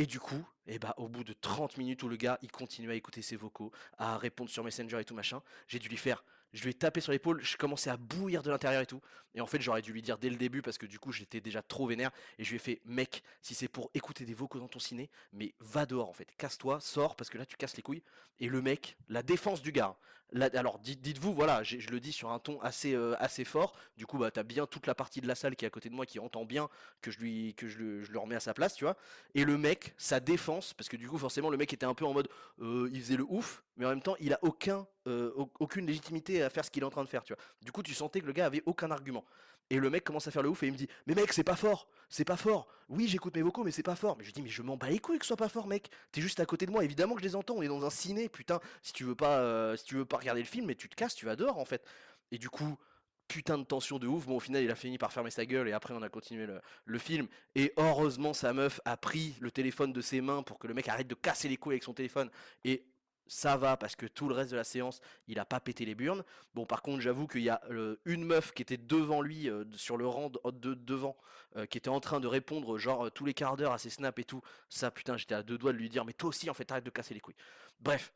Et 0.00 0.06
du 0.06 0.18
coup, 0.18 0.42
bah, 0.80 0.94
au 0.96 1.08
bout 1.08 1.24
de 1.24 1.34
30 1.34 1.76
minutes 1.76 2.02
où 2.02 2.08
le 2.08 2.16
gars 2.16 2.38
il 2.40 2.50
continue 2.50 2.90
à 2.90 2.94
écouter 2.94 3.20
ses 3.20 3.36
vocaux, 3.36 3.70
à 3.98 4.16
répondre 4.16 4.48
sur 4.48 4.64
Messenger 4.64 4.98
et 4.98 5.04
tout 5.04 5.14
machin, 5.14 5.42
j'ai 5.68 5.78
dû 5.78 5.90
lui 5.90 5.98
faire 5.98 6.24
je 6.52 6.64
lui 6.64 6.70
ai 6.70 6.74
tapé 6.74 7.00
sur 7.00 7.12
l'épaule, 7.12 7.40
je 7.42 7.56
commençais 7.56 7.90
à 7.90 7.96
bouillir 7.96 8.42
de 8.42 8.50
l'intérieur 8.50 8.82
et 8.82 8.86
tout. 8.86 9.00
Et 9.34 9.40
en 9.40 9.46
fait, 9.46 9.60
j'aurais 9.60 9.82
dû 9.82 9.92
lui 9.92 10.02
dire 10.02 10.18
dès 10.18 10.30
le 10.30 10.36
début 10.36 10.62
parce 10.62 10.78
que 10.78 10.86
du 10.86 10.98
coup, 10.98 11.12
j'étais 11.12 11.40
déjà 11.40 11.62
trop 11.62 11.86
vénère. 11.86 12.10
Et 12.38 12.44
je 12.44 12.50
lui 12.50 12.56
ai 12.56 12.58
fait, 12.58 12.80
mec, 12.84 13.22
si 13.40 13.54
c'est 13.54 13.68
pour 13.68 13.90
écouter 13.94 14.24
des 14.24 14.34
vocaux 14.34 14.58
dans 14.58 14.68
ton 14.68 14.80
ciné, 14.80 15.10
mais 15.32 15.54
va 15.60 15.86
dehors 15.86 16.08
en 16.08 16.12
fait, 16.12 16.28
casse-toi, 16.36 16.80
sors 16.80 17.14
parce 17.14 17.30
que 17.30 17.38
là, 17.38 17.46
tu 17.46 17.56
casses 17.56 17.76
les 17.76 17.82
couilles. 17.82 18.02
Et 18.40 18.48
le 18.48 18.62
mec, 18.62 18.96
la 19.08 19.22
défense 19.22 19.62
du 19.62 19.70
gars. 19.70 19.96
Alors, 20.54 20.78
dites-vous, 20.78 21.34
voilà, 21.34 21.62
je 21.62 21.88
le 21.90 22.00
dis 22.00 22.12
sur 22.12 22.30
un 22.30 22.38
ton 22.38 22.60
assez, 22.60 22.94
euh, 22.94 23.14
assez 23.18 23.44
fort. 23.44 23.74
Du 23.96 24.06
coup, 24.06 24.18
bah, 24.18 24.30
t'as 24.30 24.42
bien 24.42 24.66
toute 24.66 24.86
la 24.86 24.94
partie 24.94 25.20
de 25.20 25.26
la 25.26 25.34
salle 25.34 25.56
qui 25.56 25.64
est 25.64 25.68
à 25.68 25.70
côté 25.70 25.88
de 25.88 25.94
moi 25.94 26.06
qui 26.06 26.18
entend 26.18 26.44
bien 26.44 26.68
que 27.00 27.10
je 27.10 27.18
lui, 27.18 27.54
que 27.54 27.68
je 27.68 27.78
le, 27.78 28.02
je 28.02 28.12
le 28.12 28.18
remets 28.18 28.36
à 28.36 28.40
sa 28.40 28.54
place, 28.54 28.74
tu 28.74 28.84
vois. 28.84 28.96
Et 29.34 29.44
le 29.44 29.58
mec, 29.58 29.94
sa 29.98 30.20
défense, 30.20 30.74
parce 30.74 30.88
que 30.88 30.96
du 30.96 31.08
coup, 31.08 31.18
forcément, 31.18 31.50
le 31.50 31.56
mec 31.56 31.72
était 31.72 31.86
un 31.86 31.94
peu 31.94 32.04
en 32.04 32.12
mode, 32.12 32.28
euh, 32.60 32.88
il 32.92 33.00
faisait 33.00 33.16
le 33.16 33.26
ouf, 33.28 33.62
mais 33.76 33.86
en 33.86 33.90
même 33.90 34.02
temps, 34.02 34.16
il 34.20 34.32
a 34.32 34.38
aucun 34.42 34.86
euh, 35.06 35.32
aucune 35.58 35.86
légitimité 35.86 36.42
à 36.42 36.50
faire 36.50 36.64
ce 36.64 36.70
qu'il 36.70 36.82
est 36.82 36.86
en 36.86 36.90
train 36.90 37.04
de 37.04 37.08
faire, 37.08 37.24
tu 37.24 37.32
vois. 37.32 37.42
Du 37.62 37.72
coup, 37.72 37.82
tu 37.82 37.94
sentais 37.94 38.20
que 38.20 38.26
le 38.26 38.32
gars 38.32 38.46
avait 38.46 38.62
aucun 38.66 38.90
argument. 38.90 39.24
Et 39.70 39.78
le 39.78 39.88
mec 39.88 40.04
commence 40.04 40.26
à 40.26 40.30
faire 40.30 40.42
le 40.42 40.48
ouf 40.48 40.62
et 40.62 40.66
il 40.66 40.72
me 40.72 40.76
dit 40.76 40.88
Mais 41.06 41.14
mec, 41.14 41.32
c'est 41.32 41.44
pas 41.44 41.56
fort, 41.56 41.88
c'est 42.08 42.24
pas 42.24 42.36
fort. 42.36 42.66
Oui, 42.90 43.06
j'écoute 43.06 43.36
mes 43.36 43.42
vocaux, 43.42 43.62
mais 43.62 43.70
c'est 43.70 43.84
pas 43.84 43.94
fort. 43.94 44.16
Mais 44.18 44.24
je 44.24 44.32
dis 44.32 44.42
Mais 44.42 44.48
je 44.48 44.62
m'en 44.62 44.76
bats 44.76 44.90
les 44.90 44.98
couilles 44.98 45.18
que 45.18 45.24
ce 45.24 45.28
soit 45.28 45.36
pas 45.36 45.48
fort, 45.48 45.68
mec. 45.68 45.90
T'es 46.10 46.20
juste 46.20 46.40
à 46.40 46.44
côté 46.46 46.66
de 46.66 46.72
moi, 46.72 46.84
évidemment 46.84 47.14
que 47.14 47.20
je 47.20 47.26
les 47.26 47.36
entends. 47.36 47.54
On 47.54 47.62
est 47.62 47.68
dans 47.68 47.84
un 47.84 47.90
ciné, 47.90 48.28
putain. 48.28 48.60
Si 48.82 48.92
tu 48.92 49.04
veux 49.04 49.14
pas, 49.14 49.38
euh, 49.38 49.76
si 49.76 49.84
tu 49.84 49.94
veux 49.94 50.04
pas 50.04 50.18
regarder 50.18 50.40
le 50.40 50.46
film, 50.46 50.66
mais 50.66 50.74
tu 50.74 50.88
te 50.88 50.96
casses, 50.96 51.14
tu 51.14 51.24
vas 51.24 51.36
dehors 51.36 51.58
en 51.58 51.64
fait. 51.64 51.84
Et 52.32 52.38
du 52.38 52.50
coup, 52.50 52.76
putain 53.30 53.58
de 53.58 53.64
tension 53.64 54.00
de 54.00 54.08
ouf. 54.08 54.26
Bon, 54.26 54.36
au 54.36 54.40
final, 54.40 54.64
il 54.64 54.70
a 54.72 54.74
fini 54.74 54.98
par 54.98 55.12
fermer 55.12 55.30
sa 55.30 55.46
gueule 55.46 55.68
et 55.68 55.72
après, 55.72 55.94
on 55.94 56.02
a 56.02 56.08
continué 56.08 56.48
le, 56.84 56.98
film. 56.98 57.28
Et 57.54 57.72
heureusement, 57.76 58.34
sa 58.34 58.52
meuf 58.52 58.80
a 58.84 58.96
pris 58.96 59.36
le 59.40 59.52
téléphone 59.52 59.92
de 59.92 60.00
ses 60.00 60.20
mains 60.20 60.42
pour 60.42 60.58
que 60.58 60.66
le 60.66 60.74
mec 60.74 60.88
arrête 60.88 61.06
de 61.06 61.14
casser 61.14 61.48
les 61.48 61.56
couilles 61.56 61.74
avec 61.74 61.84
son 61.84 61.94
téléphone. 61.94 62.28
Et 62.64 62.84
ça 63.30 63.56
va 63.56 63.76
parce 63.76 63.94
que 63.94 64.06
tout 64.06 64.28
le 64.28 64.34
reste 64.34 64.50
de 64.50 64.56
la 64.56 64.64
séance, 64.64 65.00
il 65.28 65.38
a 65.38 65.44
pas 65.44 65.60
pété 65.60 65.84
les 65.84 65.94
burnes. 65.94 66.24
Bon, 66.52 66.66
par 66.66 66.82
contre, 66.82 67.00
j'avoue 67.00 67.28
qu'il 67.28 67.42
y 67.42 67.48
a 67.48 67.60
euh, 67.70 67.96
une 68.04 68.24
meuf 68.24 68.52
qui 68.52 68.60
était 68.60 68.76
devant 68.76 69.22
lui, 69.22 69.48
euh, 69.48 69.64
sur 69.76 69.96
le 69.96 70.04
rang 70.08 70.32
de, 70.44 70.74
devant, 70.74 71.16
euh, 71.56 71.64
qui 71.64 71.78
était 71.78 71.90
en 71.90 72.00
train 72.00 72.18
de 72.18 72.26
répondre, 72.26 72.76
genre, 72.76 73.08
tous 73.12 73.24
les 73.24 73.32
quarts 73.32 73.56
d'heure 73.56 73.70
à 73.70 73.78
ses 73.78 73.88
snaps 73.88 74.20
et 74.20 74.24
tout. 74.24 74.42
Ça, 74.68 74.90
putain, 74.90 75.16
j'étais 75.16 75.36
à 75.36 75.44
deux 75.44 75.58
doigts 75.58 75.72
de 75.72 75.78
lui 75.78 75.88
dire, 75.88 76.04
mais 76.04 76.12
toi 76.12 76.30
aussi, 76.30 76.50
en 76.50 76.54
fait, 76.54 76.68
arrête 76.72 76.84
de 76.84 76.90
casser 76.90 77.14
les 77.14 77.20
couilles. 77.20 77.36
Bref, 77.78 78.12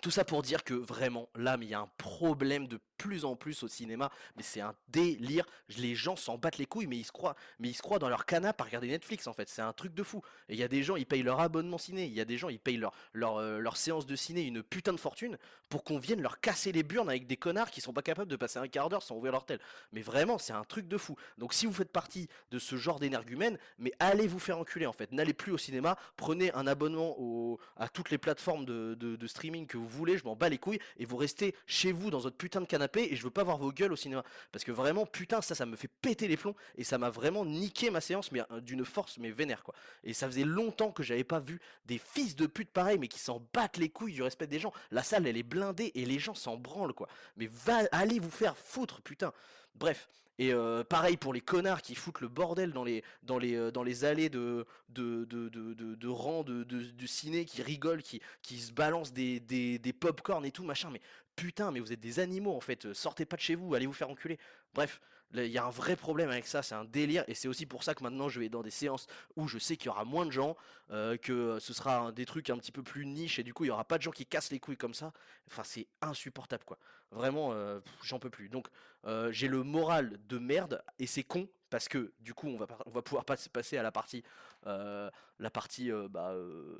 tout 0.00 0.10
ça 0.10 0.24
pour 0.24 0.42
dire 0.42 0.64
que 0.64 0.74
vraiment, 0.74 1.28
là, 1.34 1.56
mais 1.56 1.66
il 1.66 1.70
y 1.70 1.74
a 1.74 1.80
un 1.80 1.90
problème 1.98 2.66
de 2.66 2.78
plus 2.98 3.24
en 3.24 3.36
plus 3.36 3.62
au 3.62 3.68
cinéma, 3.68 4.10
mais 4.36 4.42
c'est 4.42 4.60
un 4.60 4.74
délire. 4.88 5.46
Les 5.78 5.94
gens 5.94 6.16
s'en 6.16 6.36
battent 6.36 6.58
les 6.58 6.66
couilles, 6.66 6.86
mais 6.86 6.96
ils 6.96 7.04
se 7.04 7.12
croient, 7.12 7.36
mais 7.58 7.68
ils 7.68 7.74
se 7.74 7.80
croient 7.80 8.00
dans 8.00 8.08
leur 8.08 8.26
canapé 8.26 8.62
à 8.62 8.66
regarder 8.66 8.88
Netflix 8.88 9.26
en 9.26 9.32
fait. 9.32 9.48
C'est 9.48 9.62
un 9.62 9.72
truc 9.72 9.94
de 9.94 10.02
fou. 10.02 10.20
Et 10.48 10.54
il 10.54 10.58
y 10.58 10.64
a 10.64 10.68
des 10.68 10.82
gens, 10.82 10.96
ils 10.96 11.06
payent 11.06 11.22
leur 11.22 11.40
abonnement 11.40 11.78
ciné. 11.78 12.04
Il 12.04 12.12
y 12.12 12.20
a 12.20 12.24
des 12.24 12.36
gens, 12.36 12.48
ils 12.48 12.58
payent 12.58 12.76
leur 12.76 12.92
leur, 13.12 13.36
euh, 13.36 13.58
leur 13.58 13.76
séance 13.76 14.04
de 14.04 14.16
ciné 14.16 14.42
une 14.42 14.62
putain 14.62 14.92
de 14.92 14.98
fortune 14.98 15.38
pour 15.68 15.84
qu'on 15.84 15.98
vienne 15.98 16.20
leur 16.20 16.40
casser 16.40 16.72
les 16.72 16.82
burnes 16.82 17.08
avec 17.08 17.26
des 17.26 17.36
connards 17.36 17.70
qui 17.70 17.80
sont 17.80 17.92
pas 17.92 18.02
capables 18.02 18.30
de 18.30 18.36
passer 18.36 18.58
un 18.58 18.68
quart 18.68 18.88
d'heure 18.88 19.02
sans 19.02 19.16
ouvrir 19.16 19.32
leur 19.32 19.44
tel. 19.44 19.60
Mais 19.92 20.02
vraiment, 20.02 20.38
c'est 20.38 20.52
un 20.52 20.64
truc 20.64 20.88
de 20.88 20.98
fou. 20.98 21.16
Donc 21.38 21.54
si 21.54 21.66
vous 21.66 21.72
faites 21.72 21.92
partie 21.92 22.28
de 22.50 22.58
ce 22.58 22.76
genre 22.76 22.98
d'énergumène, 22.98 23.58
mais 23.78 23.92
allez 24.00 24.26
vous 24.26 24.40
faire 24.40 24.58
enculer 24.58 24.86
en 24.86 24.92
fait. 24.92 25.12
N'allez 25.12 25.34
plus 25.34 25.52
au 25.52 25.58
cinéma. 25.58 25.96
Prenez 26.16 26.52
un 26.54 26.66
abonnement 26.66 27.58
à 27.76 27.88
toutes 27.88 28.10
les 28.10 28.18
plateformes 28.18 28.64
de, 28.64 28.94
de 28.94 29.26
streaming 29.26 29.66
que 29.66 29.76
vous 29.76 29.87
voulez. 29.88 30.18
Je 30.18 30.24
m'en 30.24 30.36
bats 30.36 30.48
les 30.48 30.58
couilles 30.58 30.78
et 30.98 31.04
vous 31.04 31.16
restez 31.16 31.54
chez 31.66 31.92
vous 31.92 32.10
dans 32.10 32.18
votre 32.18 32.36
putain 32.36 32.60
de 32.60 32.66
canapé 32.66 33.08
et 33.10 33.16
je 33.16 33.22
veux 33.22 33.30
pas 33.30 33.44
voir 33.44 33.58
vos 33.58 33.72
gueules 33.72 33.92
au 33.92 33.96
cinéma. 33.96 34.24
Parce 34.52 34.64
que 34.64 34.72
vraiment, 34.72 35.06
putain, 35.06 35.40
ça, 35.40 35.54
ça 35.54 35.66
me 35.66 35.76
fait 35.76 35.88
péter 35.88 36.28
les 36.28 36.36
plombs 36.36 36.54
et 36.76 36.84
ça 36.84 36.98
m'a 36.98 37.10
vraiment 37.10 37.44
niqué 37.44 37.90
ma 37.90 38.00
séance, 38.00 38.32
mais 38.32 38.42
euh, 38.50 38.60
d'une 38.60 38.84
force, 38.84 39.18
mais 39.18 39.30
vénère 39.30 39.62
quoi. 39.62 39.74
Et 40.04 40.12
ça 40.12 40.26
faisait 40.26 40.44
longtemps 40.44 40.90
que 40.90 41.02
j'avais 41.02 41.24
pas 41.24 41.40
vu 41.40 41.60
des 41.86 41.98
fils 41.98 42.36
de 42.36 42.46
pute 42.46 42.70
pareils, 42.70 42.98
mais 42.98 43.08
qui 43.08 43.18
s'en 43.18 43.42
battent 43.52 43.78
les 43.78 43.88
couilles 43.88 44.12
du 44.12 44.22
respect 44.22 44.46
des 44.46 44.58
gens. 44.58 44.72
La 44.90 45.02
salle, 45.02 45.26
elle 45.26 45.36
est 45.36 45.42
blindée 45.42 45.92
et 45.94 46.04
les 46.04 46.18
gens 46.18 46.34
s'en 46.34 46.56
branlent 46.56 46.94
quoi. 46.94 47.08
Mais 47.36 47.48
va, 47.50 47.80
allez 47.92 48.18
vous 48.18 48.30
faire 48.30 48.56
foutre, 48.56 49.00
putain. 49.02 49.32
Bref, 49.74 50.08
et 50.38 50.52
euh, 50.52 50.84
pareil 50.84 51.16
pour 51.16 51.32
les 51.32 51.40
connards 51.40 51.82
qui 51.82 51.94
foutent 51.94 52.20
le 52.20 52.28
bordel 52.28 52.72
dans 52.72 52.84
les, 52.84 53.02
dans 53.24 53.38
les, 53.38 53.56
euh, 53.56 53.70
dans 53.70 53.82
les 53.82 54.04
allées 54.04 54.28
de, 54.28 54.66
de, 54.88 55.24
de, 55.24 55.48
de, 55.48 56.08
rangs 56.08 56.44
de, 56.44 57.06
ciné, 57.06 57.44
qui 57.44 57.62
rigolent, 57.62 58.02
qui, 58.02 58.58
se 58.58 58.72
balancent 58.72 59.12
des, 59.12 59.40
des, 59.40 59.78
des 59.78 59.92
pop-corn 59.92 60.44
et 60.44 60.52
tout, 60.52 60.64
machin. 60.64 60.90
Mais 60.90 61.00
putain, 61.34 61.72
mais 61.72 61.80
vous 61.80 61.92
êtes 61.92 62.00
des 62.00 62.20
animaux 62.20 62.54
en 62.54 62.60
fait, 62.60 62.92
sortez 62.92 63.24
pas 63.24 63.36
de 63.36 63.42
chez 63.42 63.56
vous, 63.56 63.74
allez 63.74 63.86
vous 63.86 63.92
faire 63.92 64.10
enculer. 64.10 64.38
Bref, 64.74 65.00
Il 65.34 65.46
y 65.46 65.58
a 65.58 65.64
un 65.64 65.70
vrai 65.70 65.94
problème 65.94 66.30
avec 66.30 66.46
ça, 66.46 66.62
c'est 66.62 66.74
un 66.74 66.86
délire, 66.86 67.22
et 67.28 67.34
c'est 67.34 67.48
aussi 67.48 67.66
pour 67.66 67.84
ça 67.84 67.94
que 67.94 68.02
maintenant 68.02 68.30
je 68.30 68.40
vais 68.40 68.48
dans 68.48 68.62
des 68.62 68.70
séances 68.70 69.06
où 69.36 69.46
je 69.46 69.58
sais 69.58 69.76
qu'il 69.76 69.86
y 69.86 69.88
aura 69.90 70.04
moins 70.04 70.24
de 70.24 70.30
gens, 70.30 70.56
euh, 70.90 71.18
que 71.18 71.58
ce 71.60 71.74
sera 71.74 72.12
des 72.12 72.24
trucs 72.24 72.48
un 72.48 72.56
petit 72.56 72.72
peu 72.72 72.82
plus 72.82 73.04
niche, 73.04 73.38
et 73.38 73.42
du 73.42 73.52
coup 73.52 73.64
il 73.64 73.68
y 73.68 73.70
aura 73.70 73.84
pas 73.84 73.98
de 73.98 74.02
gens 74.02 74.10
qui 74.10 74.24
cassent 74.24 74.50
les 74.50 74.58
couilles 74.58 74.78
comme 74.78 74.94
ça. 74.94 75.12
Enfin, 75.46 75.64
c'est 75.64 75.86
insupportable 76.00 76.64
quoi. 76.64 76.78
Vraiment, 77.10 77.50
euh, 77.52 77.80
j'en 78.02 78.18
peux 78.18 78.30
plus. 78.30 78.48
Donc 78.48 78.68
euh, 79.04 79.30
j'ai 79.30 79.48
le 79.48 79.62
moral 79.62 80.18
de 80.28 80.38
merde, 80.38 80.82
et 80.98 81.06
c'est 81.06 81.24
con 81.24 81.46
parce 81.70 81.88
que 81.88 82.12
du 82.20 82.34
coup 82.34 82.48
on 82.48 82.56
va, 82.56 82.66
on 82.86 83.02
pouvoir 83.02 83.24
passer 83.24 83.76
à 83.78 83.82
la 83.82 83.92
partie, 83.92 84.22
la 84.64 85.50
partie, 85.52 85.90
bah, 86.10 86.34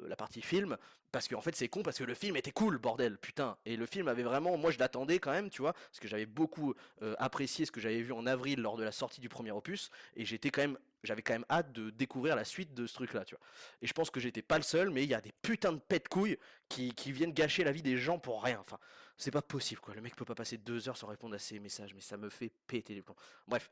la 0.06 0.16
partie 0.16 0.42
film, 0.42 0.76
parce 1.12 1.28
qu'en 1.28 1.40
fait 1.40 1.54
c'est 1.56 1.68
con 1.68 1.82
parce 1.82 1.98
que 1.98 2.04
le 2.04 2.14
film 2.14 2.36
était 2.36 2.52
cool, 2.52 2.78
bordel, 2.78 3.18
putain. 3.18 3.56
Et 3.64 3.76
le 3.76 3.86
film 3.86 4.08
avait 4.08 4.22
vraiment, 4.22 4.56
moi 4.56 4.70
je 4.70 4.78
l'attendais 4.78 5.18
quand 5.18 5.30
même, 5.30 5.50
tu 5.50 5.62
vois, 5.62 5.72
parce 5.72 6.00
que 6.00 6.08
j'avais 6.08 6.26
beaucoup 6.26 6.74
apprécié 7.18 7.64
ce 7.66 7.72
que 7.72 7.80
j'avais 7.80 8.02
vu 8.02 8.12
en 8.12 8.26
avril 8.26 8.60
lors 8.60 8.76
de 8.76 8.84
la 8.84 8.92
sortie 8.92 9.20
du 9.20 9.28
premier 9.28 9.52
opus, 9.52 9.90
et 10.16 10.24
j'étais 10.24 10.50
quand 10.50 10.62
même 10.62 10.78
j'avais 11.04 11.22
quand 11.22 11.32
même 11.32 11.44
hâte 11.50 11.72
de 11.72 11.90
découvrir 11.90 12.36
la 12.36 12.44
suite 12.44 12.74
de 12.74 12.86
ce 12.86 12.94
truc-là, 12.94 13.24
tu 13.24 13.34
vois. 13.34 13.44
Et 13.82 13.86
je 13.86 13.92
pense 13.92 14.10
que 14.10 14.20
j'étais 14.20 14.42
pas 14.42 14.56
le 14.56 14.62
seul, 14.62 14.90
mais 14.90 15.04
il 15.04 15.08
y 15.08 15.14
a 15.14 15.20
des 15.20 15.32
putains 15.42 15.72
de 15.72 15.78
pets 15.78 16.04
de 16.04 16.08
couilles 16.08 16.38
qui, 16.68 16.92
qui, 16.92 17.12
viennent 17.12 17.32
gâcher 17.32 17.64
la 17.64 17.72
vie 17.72 17.82
des 17.82 17.96
gens 17.96 18.18
pour 18.18 18.42
rien. 18.42 18.58
Enfin, 18.60 18.78
c'est 19.16 19.30
pas 19.30 19.42
possible, 19.42 19.80
quoi. 19.80 19.94
Le 19.94 20.00
mec 20.00 20.16
peut 20.16 20.24
pas 20.24 20.34
passer 20.34 20.58
deux 20.58 20.88
heures 20.88 20.96
sans 20.96 21.06
répondre 21.06 21.34
à 21.34 21.38
ses 21.38 21.58
messages, 21.60 21.94
mais 21.94 22.00
ça 22.00 22.16
me 22.16 22.28
fait 22.28 22.50
péter 22.66 22.94
les 22.94 23.02
plombs. 23.02 23.16
Bref, 23.46 23.70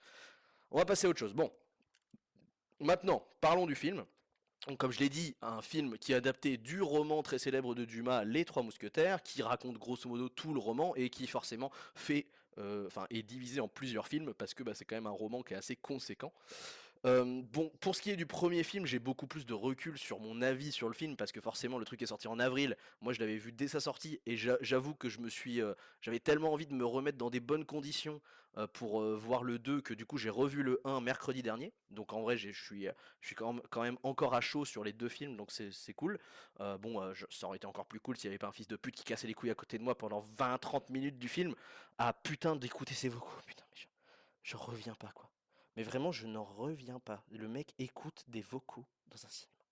on 0.71 0.79
va 0.79 0.85
passer 0.85 1.07
à 1.07 1.11
autre 1.11 1.19
chose. 1.19 1.35
Bon, 1.35 1.53
maintenant, 2.81 3.27
parlons 3.41 3.67
du 3.67 3.75
film. 3.75 4.05
Comme 4.79 4.91
je 4.91 4.99
l'ai 4.99 5.09
dit, 5.09 5.37
un 5.43 5.63
film 5.63 5.97
qui 5.97 6.13
est 6.13 6.17
adapté 6.17 6.57
du 6.57 6.83
roman 6.83 7.23
très 7.23 7.39
célèbre 7.39 7.77
de 7.77 7.85
Dumas, 7.85 8.25
Les 8.25 8.45
Trois 8.45 8.65
Mousquetaires, 8.65 9.23
qui 9.23 9.43
raconte 9.43 9.79
grosso 9.79 10.09
modo 10.09 10.29
tout 10.29 10.53
le 10.53 10.59
roman 10.59 10.95
et 10.97 11.09
qui 11.09 11.29
forcément 11.29 11.71
euh, 12.59 12.89
est 13.11 13.23
divisé 13.23 13.61
en 13.61 13.69
plusieurs 13.69 14.09
films 14.09 14.35
parce 14.35 14.55
que 14.55 14.65
bah, 14.65 14.73
c'est 14.75 14.85
quand 14.85 14.97
même 14.97 15.07
un 15.07 15.11
roman 15.11 15.43
qui 15.43 15.55
est 15.55 15.57
assez 15.57 15.77
conséquent. 15.77 16.33
Euh, 17.07 17.43
bon, 17.53 17.71
pour 17.81 17.95
ce 17.95 18.03
qui 18.03 18.11
est 18.11 18.17
du 18.17 18.27
premier 18.27 18.65
film, 18.65 18.85
j'ai 18.85 18.99
beaucoup 18.99 19.29
plus 19.29 19.47
de 19.47 19.55
recul 19.55 19.97
sur 19.97 20.19
mon 20.19 20.43
avis 20.43 20.73
sur 20.73 20.89
le 20.89 20.95
film 20.95 21.17
parce 21.17 21.31
que 21.31 21.41
forcément 21.41 21.79
le 21.79 21.85
truc 21.85 22.03
est 22.03 22.07
sorti 22.07 22.27
en 22.27 22.41
avril. 22.41 22.77
Moi, 23.01 23.13
je 23.13 23.21
l'avais 23.21 23.37
vu 23.37 23.53
dès 23.53 23.69
sa 23.69 23.79
sortie 23.79 24.21
et 24.27 24.37
j'avoue 24.37 24.95
que 24.95 25.09
je 25.09 25.21
me 25.21 25.29
suis, 25.29 25.63
euh, 25.63 25.75
j'avais 26.01 26.19
tellement 26.19 26.53
envie 26.53 26.67
de 26.67 26.75
me 26.75 26.85
remettre 26.85 27.17
dans 27.17 27.31
des 27.31 27.39
bonnes 27.39 27.65
conditions 27.65 28.21
euh, 28.59 28.67
pour 28.67 29.03
voir 29.03 29.45
le 29.45 29.61
2 29.61 29.83
que 29.83 29.95
du 29.95 30.05
coup 30.05 30.19
j'ai 30.19 30.31
revu 30.31 30.65
le 30.65 30.81
1 30.85 31.01
mercredi 31.01 31.43
dernier. 31.43 31.73
Donc 31.91 32.13
en 32.13 32.23
vrai, 32.23 32.37
je 32.37 32.51
suis, 32.51 32.89
quand 33.37 33.83
même, 33.83 33.99
encore 34.03 34.35
à 34.35 34.41
chaud 34.41 34.65
sur 34.65 34.83
les 34.83 34.93
deux 34.93 35.09
films, 35.09 35.37
donc 35.37 35.53
c'est 35.53 35.95
cool. 35.95 36.19
bon, 36.81 37.01
ça 37.31 37.47
aurait 37.47 37.59
été 37.59 37.69
encore 37.69 37.87
plus 37.87 38.01
cool 38.01 38.17
s'il 38.17 38.31
n'y 38.31 38.33
avait 38.33 38.39
pas 38.39 38.49
un 38.49 38.53
fils 38.53 38.67
de 38.67 38.77
pute 38.77 38.97
qui 38.97 39.05
cassait 39.05 39.29
les 39.29 39.35
couilles 39.35 39.51
à 39.51 39.55
côté 39.55 39.79
de 39.79 39.85
moi 39.85 39.97
pendant 39.97 40.27
20-30 40.39 40.91
minutes 40.91 41.19
du 41.19 41.29
film. 41.29 41.55
Ah 41.99 42.13
putain 42.13 42.57
d'écouter 42.57 42.95
ses 42.95 43.09
vocaux, 43.09 43.31
putain, 43.47 43.65
mais 43.71 43.77
je, 43.77 43.87
je 44.43 44.57
reviens 44.57 44.95
pas 44.95 45.13
quoi. 45.15 45.31
Mais 45.77 45.83
vraiment, 45.83 46.13
je 46.13 46.27
n'en 46.27 46.45
reviens 46.45 46.99
pas. 47.01 47.23
Le 47.31 47.49
mec 47.49 47.75
écoute 47.79 48.25
des 48.29 48.41
vocaux 48.41 48.87
dans 49.09 49.25
un 49.25 49.29
cinéma. 49.29 49.65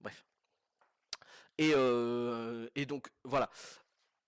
Bref. 0.00 0.24
Et, 1.58 1.72
euh, 1.74 2.68
et 2.74 2.86
donc, 2.86 3.08
voilà. 3.24 3.50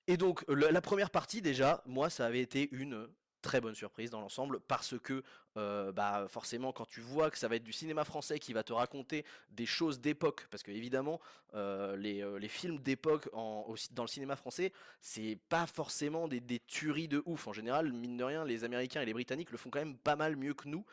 Et 0.07 0.17
donc, 0.17 0.45
la 0.49 0.81
première 0.81 1.11
partie, 1.11 1.43
déjà, 1.43 1.83
moi, 1.87 2.11
ça 2.11 2.27
avait 2.27 2.41
été 2.41 2.69
une 2.73 3.09
très 3.43 3.61
bonne 3.61 3.75
surprise 3.75 4.11
dans 4.11 4.21
l'ensemble 4.21 4.61
parce 4.61 4.99
que 4.99 5.23
euh, 5.57 5.91
bah 5.91 6.27
forcément 6.29 6.73
quand 6.73 6.85
tu 6.85 7.01
vois 7.01 7.31
que 7.31 7.39
ça 7.39 7.49
va 7.49 7.57
être 7.57 7.65
du 7.65 7.73
cinéma 7.73 8.05
français 8.05 8.39
qui 8.39 8.53
va 8.53 8.63
te 8.63 8.75
raconter 8.75 9.25
des 9.53 9.65
choses 9.65 10.01
d'époque 10.01 10.47
parce 10.51 10.63
que 10.63 10.71
évidemment 10.71 11.19
euh, 11.55 11.97
euh, 11.97 12.39
les, 12.39 12.49
films 12.49 12.79
d'époque 12.79 13.31
dans 13.33 14.03
le 14.03 14.09
cinéma 14.09 14.37
français 14.37 14.73
c'est 15.01 15.39
pas 15.49 15.67
forcément 15.67 16.29
des, 16.29 16.61
tueries 16.67 17.09
de 17.09 17.23
ouf. 17.25 17.47
En 17.47 17.55
général 17.55 17.91
mine 17.93 18.19
de 18.19 18.25
rien 18.25 18.45
les 18.45 18.65
américains 18.65 19.01
et 19.01 19.07
les 19.07 19.15
britanniques 19.15 19.51
le 19.51 19.57
font 19.57 19.71
quand 19.71 19.79
même 19.79 19.97
pas 19.97 20.17
mal 20.17 20.37
mieux 20.37 20.53
que 20.53 20.69
nous 20.69 20.85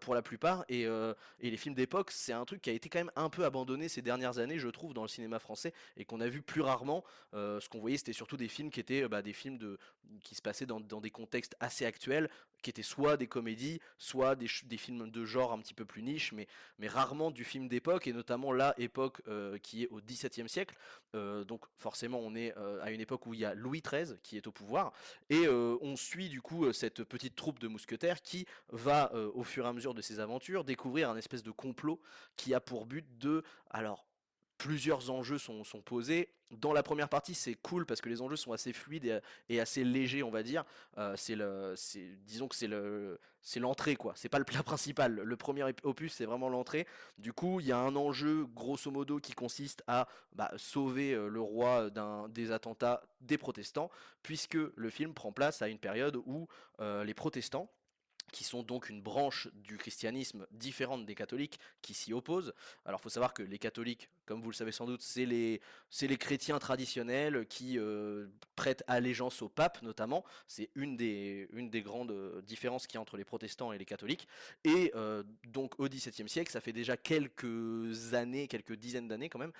pour 0.00 0.14
la 0.14 0.22
plupart. 0.22 0.64
Et, 0.68 0.86
les 1.40 1.56
films 1.56 1.74
d'époque 1.74 2.10
c'est 2.12 2.32
un 2.32 2.44
truc 2.44 2.62
qui 2.62 2.70
a 2.70 2.72
été 2.72 2.88
quand 2.88 3.00
même 3.00 3.12
un 3.16 3.30
peu 3.30 3.44
abandonné 3.44 3.88
ces 3.88 4.02
dernières 4.02 4.38
années 4.38 4.58
je 4.58 4.68
trouve 4.68 4.94
dans 4.94 5.02
le 5.02 5.08
cinéma 5.08 5.40
français 5.40 5.72
et 5.96 6.04
qu'on 6.04 6.20
a 6.20 6.28
vu 6.28 6.40
plus 6.40 6.60
rarement. 6.60 7.02
Ce 7.32 7.68
qu'on 7.68 7.80
voyait 7.80 7.96
c'était 7.96 8.12
surtout 8.12 8.36
des 8.36 8.48
films 8.48 8.70
qui 8.70 8.78
étaient 8.78 9.08
bah, 9.08 9.22
des 9.22 9.32
films 9.32 9.58
de 9.58 9.78
qui 10.22 10.34
se 10.34 10.42
passaient 10.42 10.66
dans, 10.66 10.80
dans 10.80 11.00
des 11.00 11.10
contextes 11.10 11.56
assez 11.60 11.84
actuels 11.86 12.30
qui 12.64 12.70
étaient 12.70 12.82
soit 12.82 13.16
des 13.16 13.26
comédies, 13.26 13.78
soit 13.98 14.34
des, 14.34 14.48
films 14.48 15.10
de 15.10 15.24
genre 15.24 15.52
un 15.52 15.58
petit 15.58 15.74
peu 15.74 15.84
plus 15.84 16.02
niche, 16.02 16.32
mais, 16.32 16.48
rarement 16.88 17.30
du 17.30 17.44
film 17.44 17.68
d'époque, 17.68 18.06
et 18.06 18.12
notamment 18.12 18.52
la 18.52 18.74
époque 18.78 19.20
euh, 19.28 19.58
qui 19.58 19.82
est 19.82 19.88
au 19.88 20.00
XVIIe 20.00 20.48
siècle. 20.48 20.74
Euh, 21.14 21.44
donc 21.44 21.64
forcément, 21.76 22.18
on 22.18 22.34
est 22.34 22.56
euh, 22.56 22.82
à 22.82 22.90
une 22.90 23.00
époque 23.00 23.26
où 23.26 23.34
il 23.34 23.40
y 23.40 23.44
a 23.44 23.54
Louis 23.54 23.82
XIII 23.82 24.16
qui 24.22 24.36
est 24.36 24.46
au 24.46 24.52
pouvoir, 24.52 24.92
et 25.28 25.46
on 25.48 25.96
suit 25.96 26.28
du 26.28 26.40
coup 26.40 26.72
cette 26.72 27.04
petite 27.04 27.36
troupe 27.36 27.58
de 27.58 27.68
mousquetaires 27.68 28.22
qui 28.22 28.46
va, 28.70 29.12
au 29.34 29.44
fur 29.44 29.66
et 29.66 29.68
à 29.68 29.72
mesure 29.72 29.92
de 29.92 30.00
ses 30.00 30.18
aventures, 30.18 30.64
découvrir 30.64 31.10
un 31.10 31.16
espèce 31.16 31.42
de 31.42 31.50
complot 31.50 32.00
qui 32.36 32.54
a 32.54 32.60
pour 32.60 32.86
but 32.86 33.06
de, 33.18 33.42
alors 33.70 34.06
plusieurs 34.58 35.10
enjeux 35.10 35.38
sont, 35.38 35.64
posés. 35.84 36.28
Dans 36.50 36.72
la 36.72 36.82
première 36.82 37.08
partie, 37.08 37.34
c'est 37.34 37.54
cool 37.54 37.84
parce 37.84 38.00
que 38.00 38.08
les 38.08 38.22
enjeux 38.22 38.36
sont 38.36 38.52
assez 38.52 38.72
fluides 38.72 39.20
et, 39.48 39.60
assez 39.60 39.84
légers, 39.84 40.22
on 40.22 40.30
va 40.30 40.42
dire. 40.42 40.64
Euh, 40.98 41.14
c'est 41.16 41.34
le, 41.34 41.74
disons 42.26 42.48
que 42.48 42.54
c'est 42.54 42.68
le, 42.68 43.18
l'entrée 43.56 43.96
quoi. 43.96 44.12
C'est 44.16 44.28
pas 44.28 44.38
le 44.38 44.44
plat 44.44 44.62
principal. 44.64 45.14
Le 45.14 45.36
premier 45.36 45.64
opus, 45.82 46.12
c'est 46.12 46.26
vraiment 46.26 46.48
l'entrée. 46.48 46.86
Du 47.18 47.32
coup, 47.32 47.60
il 47.60 47.66
y 47.66 47.72
a 47.72 47.78
un 47.78 47.96
enjeu 47.96 48.46
grosso 48.54 48.90
modo 48.90 49.18
qui 49.18 49.32
consiste 49.32 49.82
à 49.86 50.06
bah, 50.32 50.50
sauver 50.56 51.12
euh, 51.12 51.28
le 51.28 51.40
roi 51.40 51.90
des 52.28 52.52
attentats 52.52 53.02
des 53.20 53.38
protestants, 53.38 53.90
puisque 54.22 54.54
le 54.54 54.90
film 54.90 55.14
prend 55.14 55.32
place 55.32 55.62
à 55.62 55.68
une 55.68 55.78
période 55.78 56.16
où 56.26 56.46
euh, 56.80 57.04
les 57.04 57.14
protestants 57.14 57.70
qui 58.32 58.44
sont 58.44 58.62
donc 58.62 58.88
une 58.88 59.00
branche 59.00 59.48
du 59.54 59.76
christianisme 59.76 60.46
différente 60.50 61.06
des 61.06 61.14
catholiques 61.14 61.58
qui 61.82 61.94
s'y 61.94 62.12
opposent. 62.12 62.52
Alors 62.84 63.00
faut 63.00 63.08
savoir 63.08 63.32
que 63.32 63.42
les 63.42 63.58
catholiques, 63.58 64.08
comme 64.26 64.40
vous 64.40 64.50
le 64.50 64.56
savez 64.56 64.72
sans 64.72 64.86
doute, 64.86 65.02
c'est 65.02 65.26
les, 65.26 65.60
les 66.02 66.16
chrétiens 66.16 66.58
traditionnels 66.58 67.46
qui 67.46 67.78
euh, 67.78 68.26
prêtent 68.56 68.82
allégeance 68.86 69.42
au 69.42 69.48
pape 69.48 69.82
notamment. 69.82 70.24
C'est 70.48 70.70
une 70.74 70.96
des, 70.96 71.48
une 71.52 71.70
des 71.70 71.82
grandes 71.82 72.10
euh, 72.10 72.40
différences 72.42 72.86
qu'il 72.86 72.96
y 72.96 72.98
a 72.98 73.00
entre 73.00 73.16
les 73.16 73.24
protestants 73.24 73.72
et 73.72 73.78
les 73.78 73.84
catholiques. 73.84 74.26
Et 74.64 74.92
euh, 74.94 75.22
donc 75.46 75.78
au 75.78 75.88
XVIIe 75.88 76.28
siècle, 76.28 76.50
ça 76.50 76.60
fait 76.60 76.72
déjà 76.72 76.96
quelques 76.96 78.14
années, 78.14 78.48
quelques 78.48 78.74
dizaines 78.74 79.08
d'années 79.08 79.28
quand 79.28 79.38
même, 79.38 79.52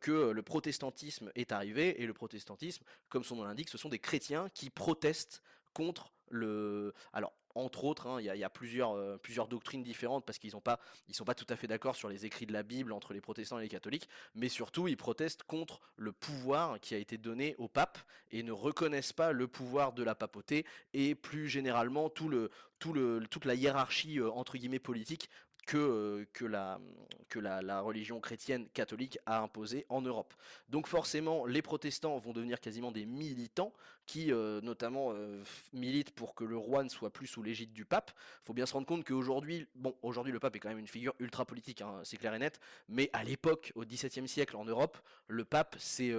que 0.00 0.30
le 0.30 0.42
protestantisme 0.42 1.30
est 1.34 1.52
arrivé. 1.52 2.02
Et 2.02 2.06
le 2.06 2.12
protestantisme, 2.12 2.84
comme 3.08 3.24
son 3.24 3.36
nom 3.36 3.44
l'indique, 3.44 3.68
ce 3.68 3.78
sont 3.78 3.88
des 3.88 3.98
chrétiens 3.98 4.48
qui 4.54 4.70
protestent 4.70 5.42
contre 5.72 6.12
le. 6.28 6.94
Alors, 7.12 7.32
entre 7.54 7.84
autres, 7.84 8.06
hein, 8.06 8.20
il 8.20 8.26
y, 8.26 8.44
a 8.44 8.50
plusieurs, 8.50 8.92
euh, 8.92 9.16
plusieurs 9.16 9.48
doctrines 9.48 9.82
différentes 9.82 10.24
parce 10.24 10.38
qu'ils 10.38 10.48
ne 10.48 11.14
sont 11.14 11.24
pas 11.24 11.34
tout 11.34 11.46
à 11.48 11.56
fait 11.56 11.66
d'accord 11.66 11.96
sur 11.96 12.08
les 12.08 12.26
écrits 12.26 12.46
de 12.46 12.52
la 12.52 12.62
Bible 12.62 12.92
entre 12.92 13.12
les 13.12 13.20
protestants 13.20 13.58
et 13.58 13.62
les 13.62 13.68
catholiques, 13.68 14.08
mais 14.34 14.48
surtout 14.48 14.88
ils 14.88 14.96
protestent 14.96 15.42
contre 15.42 15.80
le 15.96 16.12
pouvoir 16.12 16.78
qui 16.80 16.94
a 16.94 16.98
été 16.98 17.18
donné 17.18 17.56
au 17.58 17.68
pape 17.68 17.98
et 18.30 18.42
ne 18.42 18.52
reconnaissent 18.52 19.12
pas 19.12 19.32
le 19.32 19.48
pouvoir 19.48 19.92
de 19.92 20.02
la 20.02 20.14
papauté 20.14 20.64
et 20.92 21.14
plus 21.14 21.48
généralement 21.48 22.08
tout 22.08 22.28
le, 22.28 22.50
tout 22.78 22.92
le, 22.92 23.22
toute 23.28 23.44
la 23.44 23.54
hiérarchie 23.54 24.20
euh, 24.20 24.30
entre 24.30 24.56
guillemets 24.56 24.78
politique 24.78 25.28
que, 25.70 25.76
euh, 25.76 26.24
que, 26.32 26.44
la, 26.44 26.80
que 27.28 27.38
la, 27.38 27.80
religion 27.80 28.18
chrétienne 28.18 28.66
catholique 28.74 29.20
a 29.24 29.40
imposé 29.40 29.86
en 29.88 30.02
Europe. 30.02 30.34
Donc 30.68 30.88
forcément, 30.88 31.46
les 31.46 31.62
protestants 31.62 32.18
vont 32.18 32.32
devenir 32.32 32.60
quasiment 32.60 32.90
des 32.90 33.06
militants 33.06 33.72
qui 34.04 34.32
euh, 34.32 34.60
notamment 34.62 35.12
euh, 35.12 35.40
militent 35.72 36.10
pour 36.10 36.34
que 36.34 36.42
le 36.42 36.56
roi 36.56 36.82
ne 36.82 36.88
soit 36.88 37.10
plus 37.10 37.28
sous 37.28 37.44
l'égide 37.44 37.72
du 37.72 37.84
pape. 37.84 38.10
Il 38.42 38.46
faut 38.46 38.52
bien 38.52 38.66
se 38.66 38.72
rendre 38.72 38.88
compte 38.88 39.04
qu'aujourd'hui, 39.04 39.68
bon, 39.76 39.94
aujourd'hui 40.02 40.32
le 40.32 40.40
pape 40.40 40.56
est 40.56 40.58
quand 40.58 40.70
même 40.70 40.80
une 40.80 40.88
figure 40.88 41.14
ultra 41.20 41.44
politique, 41.44 41.82
hein, 41.82 42.00
c'est 42.02 42.16
clair 42.16 42.34
et 42.34 42.40
net, 42.40 42.58
mais 42.88 43.08
à 43.12 43.22
l'époque, 43.22 43.70
au 43.76 43.84
XVIIe 43.84 44.26
siècle 44.26 44.56
en 44.56 44.64
Europe, 44.64 44.98
le 45.28 45.44
pape 45.44 45.76
c'est 45.78 46.12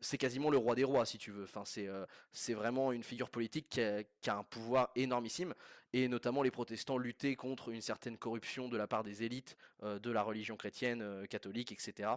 c'est 0.00 0.18
quasiment 0.18 0.50
le 0.50 0.58
roi 0.58 0.74
des 0.74 0.84
rois, 0.84 1.06
si 1.06 1.18
tu 1.18 1.30
veux. 1.30 1.44
Enfin, 1.44 1.64
c'est 1.64 1.88
c'est 2.32 2.54
vraiment 2.54 2.92
une 2.92 3.02
figure 3.02 3.30
politique 3.30 3.68
qui 3.70 3.80
a, 3.80 4.02
qui 4.20 4.30
a, 4.30 4.36
un 4.36 4.44
pouvoir 4.44 4.90
énormissime 4.96 5.54
et 5.94 6.08
notamment 6.08 6.42
les 6.42 6.50
protestants 6.50 6.98
luttaient 6.98 7.36
contre 7.36 7.68
une 7.68 7.80
certaine 7.80 8.18
corruption 8.18 8.68
de 8.68 8.76
la 8.76 8.88
part 8.88 9.04
des 9.04 9.22
élites 9.22 9.56
euh, 9.84 10.00
de 10.00 10.10
la 10.10 10.22
religion 10.22 10.56
chrétienne, 10.56 11.00
euh, 11.00 11.24
catholique, 11.26 11.70
etc. 11.70 12.10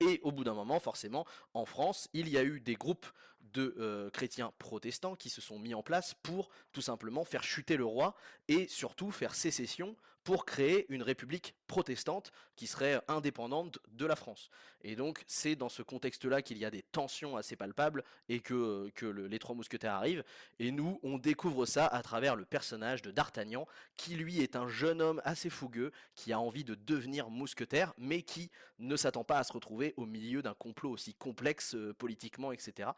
Et 0.00 0.20
au 0.22 0.30
bout 0.30 0.44
d'un 0.44 0.54
moment, 0.54 0.78
forcément, 0.78 1.26
en 1.54 1.64
France, 1.66 2.08
il 2.12 2.28
y 2.28 2.38
a 2.38 2.44
eu 2.44 2.60
des 2.60 2.76
groupes 2.76 3.06
de 3.52 3.74
euh, 3.78 4.10
chrétiens 4.10 4.52
protestants 4.58 5.16
qui 5.16 5.30
se 5.30 5.40
sont 5.40 5.58
mis 5.58 5.74
en 5.74 5.82
place 5.82 6.14
pour 6.22 6.50
tout 6.72 6.80
simplement 6.80 7.24
faire 7.24 7.42
chuter 7.42 7.76
le 7.76 7.84
roi 7.84 8.14
et 8.48 8.66
surtout 8.68 9.10
faire 9.10 9.34
sécession 9.34 9.96
pour 10.24 10.46
créer 10.46 10.86
une 10.88 11.02
république 11.02 11.54
protestante 11.66 12.32
qui 12.56 12.66
serait 12.66 13.00
indépendante 13.08 13.78
de 13.92 14.06
la 14.06 14.16
France. 14.16 14.50
Et 14.80 14.96
donc 14.96 15.22
c'est 15.26 15.54
dans 15.54 15.68
ce 15.68 15.82
contexte-là 15.82 16.40
qu'il 16.40 16.56
y 16.56 16.64
a 16.64 16.70
des 16.70 16.82
tensions 16.82 17.36
assez 17.36 17.56
palpables 17.56 18.02
et 18.28 18.40
que, 18.40 18.90
que 18.94 19.06
les 19.06 19.38
trois 19.38 19.54
mousquetaires 19.54 19.92
arrivent. 19.92 20.24
Et 20.58 20.70
nous, 20.70 20.98
on 21.02 21.18
découvre 21.18 21.66
ça 21.66 21.86
à 21.86 22.02
travers 22.02 22.36
le 22.36 22.46
personnage 22.46 23.02
de 23.02 23.10
D'Artagnan, 23.10 23.66
qui 23.96 24.14
lui 24.14 24.40
est 24.40 24.56
un 24.56 24.66
jeune 24.66 25.02
homme 25.02 25.20
assez 25.24 25.50
fougueux, 25.50 25.92
qui 26.14 26.32
a 26.32 26.40
envie 26.40 26.64
de 26.64 26.74
devenir 26.74 27.28
mousquetaire, 27.28 27.92
mais 27.98 28.22
qui 28.22 28.50
ne 28.78 28.96
s'attend 28.96 29.24
pas 29.24 29.38
à 29.38 29.44
se 29.44 29.52
retrouver 29.52 29.94
au 29.96 30.06
milieu 30.06 30.42
d'un 30.42 30.54
complot 30.54 30.90
aussi 30.90 31.14
complexe 31.14 31.74
euh, 31.74 31.92
politiquement, 31.94 32.50
etc. 32.50 32.90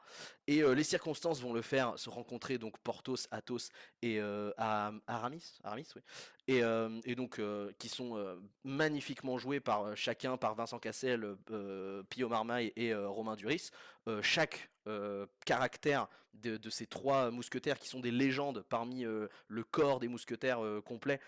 Et 0.46 0.62
euh, 0.62 0.74
les 0.74 0.84
circonstances 0.84 1.40
vont 1.40 1.52
le 1.52 1.62
faire 1.62 1.98
se 1.98 2.08
rencontrer 2.08 2.58
donc 2.58 2.78
Porthos, 2.78 3.26
Athos 3.30 3.70
et 4.02 4.20
euh, 4.20 4.52
Aramis, 4.56 5.54
oui. 5.96 7.14
donc 7.16 7.40
qui 7.78 7.88
sont 7.88 8.38
magnifiquement 8.64 9.38
joués 9.38 9.60
par 9.60 9.96
chacun, 9.96 10.36
par 10.36 10.54
Vincent 10.54 10.78
Cassel, 10.78 11.36
Pio 12.08 12.28
Marmaille 12.28 12.72
et 12.76 12.94
Romain 12.94 13.34
Duris. 13.34 13.70
Chaque 14.22 14.70
caractère 15.44 16.08
de, 16.34 16.70
ces 16.70 16.86
trois 16.86 17.30
mousquetaires 17.30 17.78
qui 17.78 17.88
sont 17.88 18.00
des 18.00 18.10
légendes 18.10 18.64
parmi 18.68 19.04
le 19.04 19.64
corps 19.64 20.00
des 20.00 20.08
mousquetaires 20.08 20.60
complet 20.84 21.20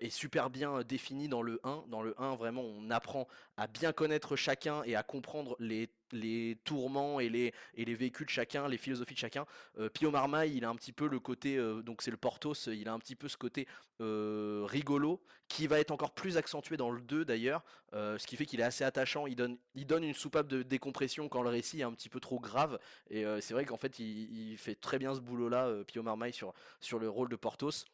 est 0.00 0.10
super 0.10 0.50
bien 0.50 0.82
défini 0.82 1.28
dans 1.28 1.42
le 1.42 1.60
1. 1.64 1.84
Dans 1.88 2.02
le 2.02 2.14
1, 2.20 2.34
vraiment, 2.36 2.62
on 2.62 2.90
apprend 2.90 3.28
à 3.56 3.66
bien 3.66 3.92
connaître 3.92 4.36
chacun 4.36 4.82
et 4.84 4.96
à 4.96 5.02
comprendre 5.02 5.56
les 5.60 6.58
tourments 6.64 7.20
et 7.20 7.28
les, 7.28 7.54
et 7.74 7.94
vécus 7.94 8.26
de 8.26 8.30
chacun, 8.30 8.68
les 8.68 8.78
philosophies 8.78 9.14
de 9.14 9.18
chacun. 9.18 9.46
Pio 9.94 10.10
Marmaille, 10.10 10.56
il 10.56 10.64
a 10.64 10.68
un 10.68 10.76
petit 10.76 10.92
peu 10.92 11.08
le 11.08 11.20
côté, 11.20 11.56
donc 11.84 12.02
c'est 12.02 12.10
le 12.10 12.16
Portos, 12.16 12.66
il 12.66 12.88
a 12.88 12.92
un 12.92 12.98
petit 12.98 13.16
peu 13.16 13.28
ce 13.28 13.36
côté 13.36 13.66
rigolo, 14.00 15.22
qui 15.48 15.66
va 15.66 15.78
être 15.78 15.92
encore 15.92 16.12
plus 16.12 16.36
accentué 16.36 16.76
dans 16.76 16.90
le 16.90 17.00
2 17.00 17.24
d'ailleurs, 17.24 17.64
ce 17.92 18.26
qui 18.26 18.36
fait 18.36 18.46
qu'il 18.46 18.60
est 18.60 18.64
assez 18.64 18.84
attachant, 18.84 19.26
il 19.26 19.36
donne, 19.36 19.56
il 19.74 19.86
donne 19.86 20.04
une 20.04 20.14
soupape 20.14 20.48
de 20.48 20.62
décompression 20.62 21.28
quand 21.28 21.42
le 21.42 21.50
récit 21.50 21.80
est 21.80 21.84
un 21.84 21.92
petit 21.92 22.08
peu 22.08 22.20
trop 22.26 22.40
grave, 22.40 22.78
et 23.08 23.24
c'est 23.40 23.54
vrai 23.54 23.64
qu'en 23.64 23.76
fait 23.76 24.00
il, 24.00 24.56
fait 24.58 24.74
très 24.74 24.98
bien 24.98 25.14
ce 25.14 25.20
boulot-là, 25.20 25.84
Pio 25.86 26.02
Marmaille, 26.02 26.32
sur, 26.32 26.52
sur 26.80 26.98
le 26.98 27.08
rôle 27.08 27.28
de 27.28 27.36
Portos. 27.36 27.84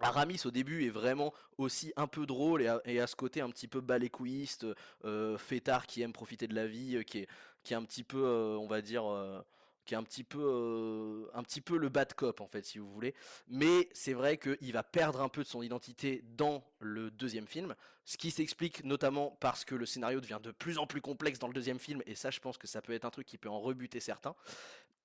Aramis 0.00 0.40
au 0.44 0.50
début 0.50 0.84
est 0.84 0.90
vraiment 0.90 1.32
aussi 1.56 1.92
un 1.96 2.06
peu 2.06 2.26
drôle 2.26 2.62
et 2.84 3.00
à, 3.00 3.06
ce 3.06 3.16
côté 3.16 3.40
un 3.40 3.50
petit 3.50 3.68
peu 3.68 3.80
balécouiste, 3.80 4.66
euh, 5.04 5.38
fêtard 5.38 5.86
qui 5.86 6.02
aime 6.02 6.12
profiter 6.12 6.48
de 6.48 6.54
la 6.54 6.66
vie, 6.66 6.96
euh, 6.96 7.02
qui 7.02 7.20
est, 7.20 7.28
qui 7.62 7.74
est 7.74 7.76
un 7.76 7.84
petit 7.84 8.02
peu, 8.02 8.22
euh, 8.24 8.56
on 8.58 8.66
va 8.66 8.82
dire, 8.82 9.04
qui 9.84 9.94
est 9.94 9.96
un 9.96 10.02
petit 10.02 10.24
peu, 10.24 11.28
un 11.34 11.42
petit 11.42 11.60
peu 11.60 11.76
le 11.76 11.88
bad 11.88 12.14
cop 12.14 12.40
en 12.40 12.46
fait, 12.46 12.64
si 12.64 12.78
vous 12.78 12.90
voulez. 12.90 13.14
Mais 13.48 13.88
c'est 13.92 14.14
vrai 14.14 14.38
qu'il 14.38 14.72
va 14.72 14.82
perdre 14.82 15.20
un 15.20 15.28
peu 15.28 15.42
de 15.42 15.48
son 15.48 15.62
identité 15.62 16.24
dans 16.36 16.64
le 16.80 17.10
deuxième 17.10 17.46
film, 17.46 17.74
ce 18.04 18.16
qui 18.16 18.30
s'explique 18.30 18.84
notamment 18.84 19.36
parce 19.40 19.64
que 19.64 19.74
le 19.74 19.86
scénario 19.86 20.20
devient 20.20 20.40
de 20.42 20.50
plus 20.50 20.78
en 20.78 20.86
plus 20.86 21.00
complexe 21.00 21.38
dans 21.38 21.48
le 21.48 21.54
deuxième 21.54 21.78
film, 21.78 22.02
et 22.06 22.14
ça, 22.14 22.30
je 22.30 22.40
pense 22.40 22.58
que 22.58 22.66
ça 22.66 22.82
peut 22.82 22.92
être 22.92 23.04
un 23.04 23.10
truc 23.10 23.26
qui 23.26 23.38
peut 23.38 23.48
en 23.48 23.60
rebuter 23.60 24.00
certains. 24.00 24.34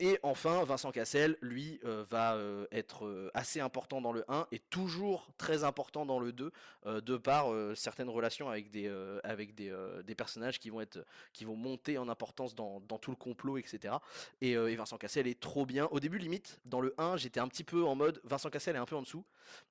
Et 0.01 0.17
enfin, 0.23 0.63
Vincent 0.63 0.93
Cassel, 0.93 1.35
lui, 1.41 1.77
euh, 1.83 2.05
va 2.09 2.35
euh, 2.35 2.65
être 2.71 3.05
euh, 3.05 3.29
assez 3.33 3.59
important 3.59 3.99
dans 3.99 4.13
le 4.13 4.23
1 4.29 4.47
et 4.53 4.59
toujours 4.59 5.27
très 5.37 5.65
important 5.65 6.05
dans 6.05 6.19
le 6.19 6.31
2, 6.31 6.51
de 6.85 7.17
par 7.17 7.47
certaines 7.75 8.09
relations 8.09 8.49
avec 8.49 8.71
des, 8.71 8.87
avec 9.23 9.53
des, 9.53 9.75
des, 10.05 10.15
personnages 10.15 10.59
qui 10.59 10.69
vont, 10.69 10.79
être, 10.79 11.05
qui 11.33 11.43
vont 11.43 11.57
monter 11.57 11.97
en 11.97 12.07
importance 12.07 12.55
dans, 12.55 12.79
dans 12.79 12.97
tout 12.97 13.11
le 13.11 13.17
complot, 13.17 13.57
etc. 13.57 13.95
Et, 14.39 14.55
Vincent 14.75 14.97
Cassel 14.97 15.27
est 15.27 15.39
trop 15.39 15.65
bien. 15.65 15.85
Au 15.91 15.99
début, 15.99 16.17
limite, 16.17 16.61
dans 16.63 16.79
le 16.79 16.95
1, 16.97 17.17
j'étais 17.17 17.41
un 17.41 17.49
petit 17.49 17.65
peu 17.65 17.83
en 17.83 17.95
mode 17.95 18.21
Vincent 18.23 18.49
Cassel 18.49 18.77
est 18.77 18.79
un 18.79 18.85
peu 18.85 18.95
en 18.95 19.01
dessous. 19.01 19.25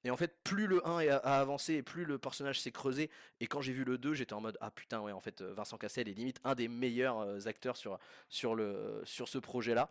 Et 0.05 0.11
en 0.11 0.17
fait, 0.19 0.37
plus 0.45 0.67
le 0.67 0.87
1 0.87 1.09
a, 1.09 1.17
avancé 1.17 1.75
et 1.75 1.83
plus 1.83 2.05
le 2.05 2.19
personnage 2.19 2.61
s'est 2.61 2.73
creusé, 2.73 3.11
et 3.41 3.47
quand 3.47 3.63
j'ai 3.63 3.73
vu 3.73 3.85
le 3.85 3.97
2, 3.97 4.13
j'étais 4.13 4.35
en 4.35 4.43
mode 4.43 4.59
Ah 4.61 4.71
putain, 4.71 5.01
ouais, 5.01 5.13
en 5.13 5.21
fait, 5.21 5.41
Vincent 5.41 5.79
Cassel 5.79 6.09
est 6.09 6.15
limite 6.15 6.41
un 6.45 6.55
des 6.55 6.69
meilleurs 6.69 7.49
acteurs 7.49 7.79
sur, 7.79 7.99
sur, 8.29 8.55
le, 8.55 9.01
sur 9.05 9.29
ce 9.29 9.39
projet-là. 9.39 9.91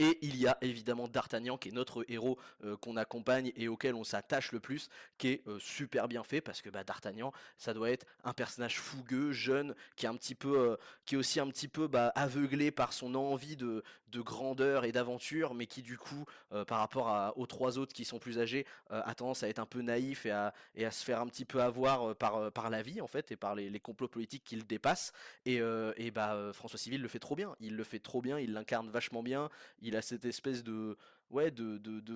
Et 0.00 0.18
il 0.22 0.36
y 0.38 0.46
a 0.46 0.56
évidemment 0.62 1.08
D'Artagnan 1.08 1.58
qui 1.58 1.68
est 1.68 1.72
notre 1.72 2.06
héros 2.08 2.38
euh, 2.64 2.74
qu'on 2.74 2.96
accompagne 2.96 3.52
et 3.54 3.68
auquel 3.68 3.94
on 3.94 4.02
s'attache 4.02 4.50
le 4.50 4.58
plus, 4.58 4.88
qui 5.18 5.28
est 5.28 5.46
euh, 5.46 5.58
super 5.58 6.08
bien 6.08 6.24
fait 6.24 6.40
parce 6.40 6.62
que 6.62 6.70
bah, 6.70 6.84
D'Artagnan, 6.84 7.32
ça 7.58 7.74
doit 7.74 7.90
être 7.90 8.06
un 8.24 8.32
personnage 8.32 8.80
fougueux, 8.80 9.32
jeune, 9.32 9.74
qui 9.96 10.06
est 10.06 10.08
un 10.08 10.16
petit 10.16 10.34
peu, 10.34 10.58
euh, 10.58 10.76
qui 11.04 11.16
est 11.16 11.18
aussi 11.18 11.38
un 11.38 11.48
petit 11.48 11.68
peu 11.68 11.86
bah, 11.86 12.12
aveuglé 12.14 12.70
par 12.70 12.94
son 12.94 13.14
envie 13.14 13.56
de, 13.56 13.84
de 14.08 14.20
grandeur 14.22 14.86
et 14.86 14.92
d'aventure, 14.92 15.52
mais 15.52 15.66
qui 15.66 15.82
du 15.82 15.98
coup, 15.98 16.24
par 16.66 16.78
rapport 16.78 17.32
aux 17.36 17.46
trois 17.46 17.78
autres 17.78 17.92
qui 17.92 18.04
sont 18.04 18.18
plus 18.18 18.38
âgés, 18.38 18.66
a 18.88 19.14
tendance 19.14 19.44
à 19.44 19.48
être 19.48 19.60
un 19.60 19.66
peu 19.66 19.82
naïf 19.82 20.26
et 20.26 20.32
à, 20.32 20.52
et 20.74 20.84
à 20.84 20.90
se 20.90 21.04
faire 21.04 21.20
un 21.20 21.26
petit 21.26 21.44
peu 21.44 21.62
avoir 21.62 22.16
par, 22.16 22.50
par 22.50 22.70
la 22.70 22.82
vie 22.82 23.00
en 23.00 23.06
fait 23.06 23.30
et 23.30 23.36
par 23.36 23.54
les, 23.54 23.78
complots 23.78 24.08
politiques 24.08 24.42
qui 24.44 24.56
le 24.56 24.62
dépassent. 24.62 25.12
Et, 25.46 25.60
et 25.96 26.10
bah 26.10 26.50
François 26.52 26.78
Civil 26.78 27.00
le 27.00 27.06
fait 27.06 27.20
trop 27.20 27.36
bien, 27.36 27.54
il 27.60 27.76
le 27.76 27.84
fait 27.84 28.00
trop 28.00 28.20
bien, 28.20 28.40
il 28.40 28.52
l'incarne 28.52 28.90
vachement 28.90 29.22
bien 29.22 29.48
a 29.96 30.02
cette 30.02 30.24
espèce 30.24 30.62
de 30.62 30.96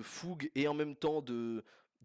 fougue 0.01 0.49
et 0.55 0.67
en 0.67 0.73
même 0.73 0.95
temps 0.95 1.23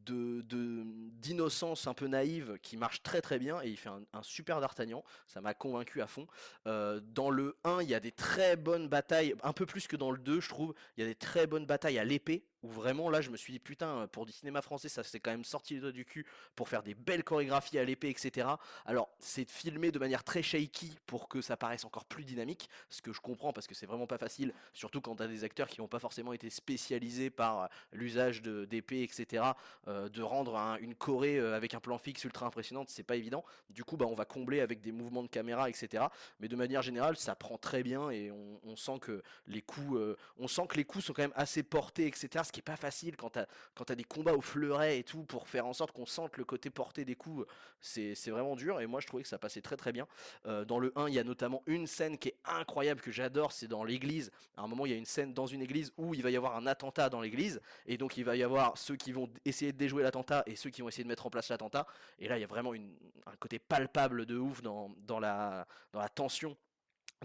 d'innocence 0.06 1.86
un 1.86 1.94
peu 1.94 2.06
naïve 2.06 2.58
qui 2.62 2.76
marche 2.76 3.02
très 3.02 3.20
très 3.20 3.38
bien 3.38 3.60
et 3.62 3.68
il 3.68 3.76
fait 3.76 3.88
un, 3.88 4.22
super 4.22 4.60
d'Artagnan, 4.60 5.04
ça 5.26 5.40
m'a 5.40 5.54
convaincu 5.54 6.00
à 6.00 6.06
fond. 6.06 6.26
Euh, 6.66 7.00
dans 7.02 7.30
le 7.30 7.56
1, 7.64 7.82
il 7.82 7.88
y 7.88 7.94
a 7.94 8.00
des 8.00 8.12
très 8.12 8.56
bonnes 8.56 8.88
batailles, 8.88 9.34
un 9.42 9.52
peu 9.52 9.66
plus 9.66 9.86
que 9.86 9.96
dans 9.96 10.10
le 10.10 10.18
2 10.18 10.40
je 10.40 10.48
trouve, 10.48 10.74
il 10.96 11.00
y 11.00 11.04
a 11.04 11.06
des 11.06 11.14
très 11.14 11.46
bonnes 11.46 11.66
batailles 11.66 11.98
à 11.98 12.04
l'épée 12.04 12.44
où 12.62 12.68
vraiment 12.68 13.10
là 13.10 13.20
je 13.20 13.30
me 13.30 13.36
suis 13.36 13.52
dit 13.52 13.58
putain 13.58 14.06
pour 14.08 14.26
du 14.26 14.32
cinéma 14.32 14.62
français 14.62 14.88
ça 14.88 15.02
s'est 15.02 15.20
quand 15.20 15.30
même 15.30 15.44
sorti 15.44 15.74
les 15.74 15.80
doigts 15.80 15.92
du 15.92 16.04
cul 16.04 16.26
pour 16.56 16.68
faire 16.68 16.82
des 16.82 16.94
belles 16.94 17.24
chorégraphies 17.24 17.78
à 17.78 17.84
l'épée 17.84 18.10
etc 18.10 18.48
alors 18.86 19.08
c'est 19.18 19.48
filmé 19.48 19.90
de 19.90 19.98
manière 19.98 20.24
très 20.24 20.42
shaky 20.42 20.98
pour 21.06 21.28
que 21.28 21.40
ça 21.40 21.56
paraisse 21.56 21.84
encore 21.84 22.04
plus 22.04 22.24
dynamique 22.24 22.68
ce 22.88 23.02
que 23.02 23.12
je 23.12 23.20
comprends 23.20 23.52
parce 23.52 23.66
que 23.66 23.74
c'est 23.74 23.86
vraiment 23.86 24.06
pas 24.06 24.18
facile 24.18 24.52
surtout 24.72 25.00
quand 25.00 25.16
t'as 25.16 25.26
des 25.26 25.44
acteurs 25.44 25.68
qui 25.68 25.80
n'ont 25.80 25.88
pas 25.88 25.98
forcément 25.98 26.32
été 26.32 26.50
spécialisés 26.50 27.30
par 27.30 27.62
euh, 27.62 27.66
l'usage 27.92 28.42
d'épée 28.42 29.02
etc 29.02 29.44
euh, 29.88 30.08
de 30.08 30.22
rendre 30.22 30.56
une 30.80 30.94
choré 30.94 31.38
euh, 31.38 31.56
avec 31.56 31.74
un 31.74 31.80
plan 31.80 31.98
fixe 31.98 32.24
ultra 32.24 32.46
impressionnante 32.46 32.88
c'est 32.90 33.02
pas 33.02 33.16
évident. 33.16 33.44
Du 33.70 33.84
coup 33.84 33.96
bah 33.96 34.06
on 34.08 34.14
va 34.14 34.24
combler 34.24 34.60
avec 34.60 34.80
des 34.80 34.92
mouvements 34.92 35.22
de 35.22 35.28
caméra 35.28 35.68
etc 35.68 36.04
mais 36.40 36.48
de 36.48 36.56
manière 36.56 36.82
générale 36.82 37.16
ça 37.16 37.34
prend 37.34 37.58
très 37.58 37.82
bien 37.82 38.10
et 38.10 38.30
on, 38.30 38.76
sent 38.76 38.98
que 39.00 39.22
les 39.46 39.62
coups 39.62 39.98
on 40.38 40.48
sent 40.48 40.66
que 40.68 40.76
les 40.76 40.84
coups 40.84 41.04
sont 41.04 41.12
quand 41.12 41.22
même 41.22 41.32
assez 41.34 41.62
portés 41.62 42.06
etc 42.06 42.44
ce 42.50 42.52
qui 42.52 42.58
est 42.58 42.62
pas 42.62 42.76
facile 42.76 43.16
quand 43.16 43.30
t'as 43.30 43.46
quand 43.76 43.92
des 43.92 44.02
combats 44.02 44.34
au 44.34 44.40
fleuret 44.40 44.98
et 44.98 45.04
tout 45.04 45.22
pour 45.22 45.46
faire 45.46 45.66
en 45.66 45.72
sorte 45.72 45.92
qu'on 45.92 46.04
sente 46.04 46.36
le 46.36 46.44
côté 46.44 46.68
porté 46.68 47.04
des 47.04 47.14
coups 47.14 47.46
c'est 47.80 48.30
vraiment 48.30 48.56
dur 48.56 48.80
et 48.80 48.88
moi 48.88 48.98
je 48.98 49.06
trouvais 49.06 49.22
que 49.22 49.28
ça 49.28 49.38
passait 49.38 49.60
très 49.60 49.76
très 49.76 49.92
bien 49.92 50.08
euh, 50.46 50.64
dans 50.64 50.80
le 50.80 50.92
1 50.96 51.08
il 51.08 51.14
y 51.14 51.20
a 51.20 51.24
notamment 51.24 51.62
une 51.66 51.86
scène 51.86 52.18
qui 52.18 52.30
est 52.30 52.36
incroyable 52.44 53.00
que 53.00 53.12
j'adore 53.12 53.52
c'est 53.52 53.68
dans 53.68 53.84
l'église 53.84 54.32
à 54.56 54.62
un 54.62 54.66
moment 54.66 54.84
il 54.84 54.90
y 54.90 54.94
a 54.94 54.98
une 54.98 55.04
scène 55.04 55.32
dans 55.32 55.46
une 55.46 55.62
église 55.62 55.92
où 55.96 56.12
il 56.12 56.24
va 56.24 56.30
y 56.30 56.36
avoir 56.36 56.56
un 56.56 56.66
attentat 56.66 57.08
dans 57.08 57.20
l'église 57.20 57.60
et 57.86 57.96
donc 57.96 58.16
il 58.16 58.24
va 58.24 58.34
y 58.34 58.42
avoir 58.42 58.76
ceux 58.76 58.96
qui 58.96 59.12
vont 59.12 59.30
essayer 59.44 59.72
de 59.72 59.78
déjouer 59.78 60.02
l'attentat 60.02 60.42
et 60.46 60.56
ceux 60.56 60.70
qui 60.70 60.82
vont 60.82 60.88
essayer 60.88 61.04
de 61.04 61.08
mettre 61.08 61.26
en 61.26 61.30
place 61.30 61.50
l'attentat 61.50 61.86
et 62.18 62.26
là 62.26 62.36
il 62.36 62.40
y 62.40 62.44
a 62.44 62.48
vraiment 62.48 62.72
un 62.72 63.36
côté 63.38 63.60
palpable 63.60 64.26
de 64.26 64.36
ouf 64.36 64.60
dans, 64.60 64.90
dans, 65.06 65.20
la, 65.20 65.68
dans 65.92 66.00
la 66.00 66.08
tension 66.08 66.56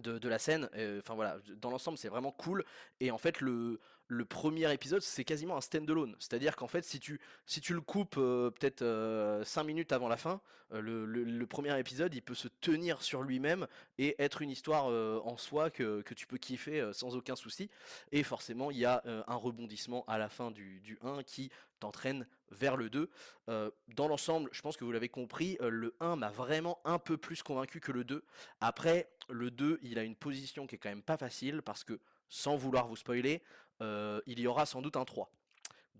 de, 0.01 0.17
de, 0.17 0.29
la 0.29 0.39
scène. 0.39 0.69
Enfin 0.99 1.15
voilà, 1.15 1.37
dans 1.61 1.69
l'ensemble, 1.69 1.97
c'est 1.97 2.09
vraiment 2.09 2.31
cool. 2.31 2.65
Et 2.99 3.11
en 3.11 3.17
fait, 3.17 3.39
le, 3.39 3.79
le 4.07 4.25
premier 4.25 4.71
épisode, 4.71 5.01
c'est 5.01 5.23
quasiment 5.23 5.57
un 5.57 5.61
stand-alone. 5.61 6.15
C'est-à-dire 6.19 6.55
qu'en 6.55 6.67
fait, 6.67 6.83
si 6.83 6.99
tu, 6.99 7.19
si 7.45 7.61
tu 7.61 7.73
le 7.73 7.81
coupes 7.81 8.17
euh, 8.17 8.51
peut-être 8.51 8.79
5 8.79 8.83
euh, 8.85 9.63
minutes 9.63 9.91
avant 9.91 10.07
la 10.07 10.17
fin, 10.17 10.41
euh, 10.73 10.81
le, 10.81 11.45
premier 11.47 11.77
épisode, 11.79 12.13
il 12.13 12.21
peut 12.21 12.35
se 12.35 12.47
tenir 12.47 13.01
sur 13.01 13.23
lui-même 13.23 13.67
et 13.97 14.15
être 14.19 14.41
une 14.41 14.49
histoire 14.49 14.85
en 15.25 15.37
soi 15.37 15.69
que, 15.69 16.01
tu 16.15 16.27
peux 16.27 16.37
kiffer 16.37 16.89
sans 16.91 17.15
aucun 17.15 17.35
souci. 17.35 17.69
Et 18.11 18.23
forcément, 18.23 18.71
il 18.71 18.77
y 18.77 18.85
a 18.85 19.03
un 19.05 19.35
rebondissement 19.35 20.03
à 20.07 20.17
la 20.17 20.27
fin 20.27 20.51
du, 20.51 20.81
du 20.81 20.97
1 21.01 21.23
qui 21.23 21.49
t'entraîne 21.79 22.27
vers 22.51 22.77
le 22.77 22.89
2. 22.89 23.09
dans 23.47 24.07
l'ensemble, 24.07 24.49
je 24.51 24.61
pense 24.61 24.75
que 24.75 24.83
vous 24.83 24.91
l'avez 24.91 25.07
compris, 25.07 25.57
le 25.61 25.95
1 25.99 26.15
m'a 26.15 26.29
vraiment 26.29 26.79
un 26.83 26.99
peu 26.99 27.15
plus 27.15 27.43
convaincu 27.43 27.79
que 27.79 27.91
le 27.91 28.03
2. 28.03 28.23
Après, 28.59 29.09
le 29.29 29.51
2, 29.51 29.79
il 29.83 29.99
a 29.99 30.03
une 30.03 30.15
position 30.15 30.67
qui 30.67 30.75
est 30.75 30.79
quand 30.79 30.89
même 30.89 31.03
pas 31.03 31.17
facile 31.17 31.61
parce 31.61 31.83
que, 31.83 31.99
sans 32.27 32.57
vouloir 32.57 32.87
vous 32.87 32.95
spoiler, 32.95 33.41
euh, 33.81 34.21
il 34.25 34.39
y 34.39 34.47
aura 34.47 34.65
sans 34.65 34.81
doute 34.81 34.97
un 34.97 35.05
3. 35.05 35.31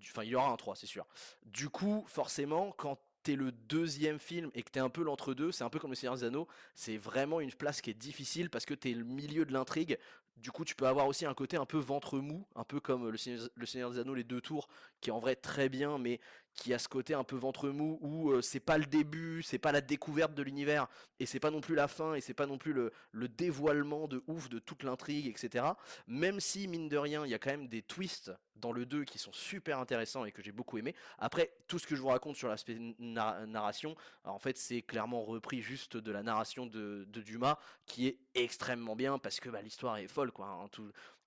Enfin, 0.02 0.24
il 0.24 0.30
y 0.30 0.36
aura 0.36 0.50
un 0.50 0.58
3, 0.58 0.76
c'est 0.76 0.86
sûr. 0.86 1.08
Du 1.44 1.70
coup, 1.70 2.04
forcément, 2.08 2.72
quand 2.78 3.00
t'es 3.24 3.36
le 3.36 3.52
deuxième 3.52 4.20
film 4.20 4.52
et 4.54 4.62
que 4.62 4.70
t'es 4.70 4.80
un 4.80 4.90
peu 4.90 5.04
l'entre-deux, 5.04 5.52
c'est 5.52 5.64
un 5.64 5.70
peu 5.70 5.80
comme 5.80 5.90
le 5.90 5.96
Seigneur 5.96 6.16
des 6.16 6.24
Anneaux, 6.24 6.48
c'est 6.76 6.98
vraiment 6.98 7.42
une 7.42 7.52
place 7.52 7.82
qui 7.82 7.90
est 7.90 7.96
difficile 7.96 8.52
parce 8.52 8.66
que 8.66 8.76
t'es 8.76 8.92
le 8.92 9.04
milieu 9.04 9.46
de 9.46 9.54
l'intrigue. 9.54 9.98
Du 10.38 10.52
coup, 10.52 10.66
tu 10.66 10.76
peux 10.76 10.88
avoir 10.88 11.08
aussi 11.08 11.26
un 11.26 11.34
côté 11.34 11.58
un 11.58 11.66
peu 11.66 11.78
ventre 11.78 12.20
mou, 12.20 12.46
un 12.56 12.64
peu 12.64 12.80
comme 12.80 13.10
le 13.10 13.18
Seigneur, 13.18 13.48
le 13.56 13.66
Seigneur 13.66 13.92
des 13.92 14.00
Anneaux, 14.00 14.16
les 14.16 14.24
deux 14.24 14.42
tours, 14.42 14.68
qui 15.02 15.10
est 15.10 15.14
en 15.14 15.20
vrai 15.20 15.36
très 15.36 15.70
bien, 15.70 15.98
mais 15.98 16.20
qui 16.56 16.74
a 16.74 16.80
ce 16.80 16.88
côté 16.88 17.14
un 17.14 17.24
peu 17.24 17.36
ventre 17.36 17.70
mou 17.70 18.00
où 18.02 18.42
c'est 18.42 18.60
pas 18.60 18.78
le 18.78 18.86
début, 18.86 19.44
c'est 19.44 19.60
pas 19.60 19.72
la 19.72 19.82
découverte 19.82 20.34
de 20.34 20.42
l'univers 20.42 20.88
et 21.20 21.26
c'est 21.26 21.40
pas 21.40 21.52
non 21.52 21.62
plus 21.62 21.76
la 21.76 21.88
fin 21.88 22.16
et 22.16 22.22
c'est 22.22 22.34
pas 22.34 22.48
non 22.48 22.58
plus 22.58 22.74
le, 22.74 22.92
le, 23.12 23.28
dévoilement 23.28 24.08
de 24.08 24.24
ouf 24.28 24.50
de 24.50 24.60
toute 24.60 24.84
l'intrigue, 24.84 25.28
etc. 25.28 25.66
Même 26.08 26.40
si 26.40 26.68
mine 26.68 26.88
de 26.88 26.98
rien, 26.98 27.26
il 27.26 27.32
y 27.32 27.34
a 27.34 27.40
quand 27.40 27.52
même 27.52 27.68
des 27.68 27.82
twists 27.82 28.32
dans 28.56 28.72
le 28.72 28.86
2 28.86 29.04
qui 29.04 29.20
sont 29.20 29.34
super 29.34 29.80
intéressants 29.80 30.26
et 30.26 30.32
que 30.32 30.42
j'ai 30.42 30.52
beaucoup 30.52 30.78
aimé. 30.78 30.96
Après, 31.18 31.52
tout 31.68 31.78
ce 31.78 31.86
que 31.86 31.96
je 31.96 32.02
vous 32.02 32.08
raconte 32.08 32.36
sur 32.36 32.48
l'aspect 32.48 32.78
narration, 33.00 33.96
en 34.24 34.40
fait, 34.40 34.58
c'est 34.58 34.82
clairement 34.82 35.24
repris 35.24 35.62
juste 35.62 35.98
de 35.98 36.12
la 36.12 36.24
narration 36.24 36.66
de, 36.66 37.06
de, 37.08 37.22
Dumas 37.22 37.58
qui 37.86 38.08
est 38.08 38.20
extrêmement 38.34 38.96
bien 38.96 39.18
parce 39.18 39.40
que 39.40 39.50
bah, 39.50 39.62
l'histoire 39.62 39.98
est 39.98 40.08
folle, 40.08 40.25
Hein. 40.40 40.70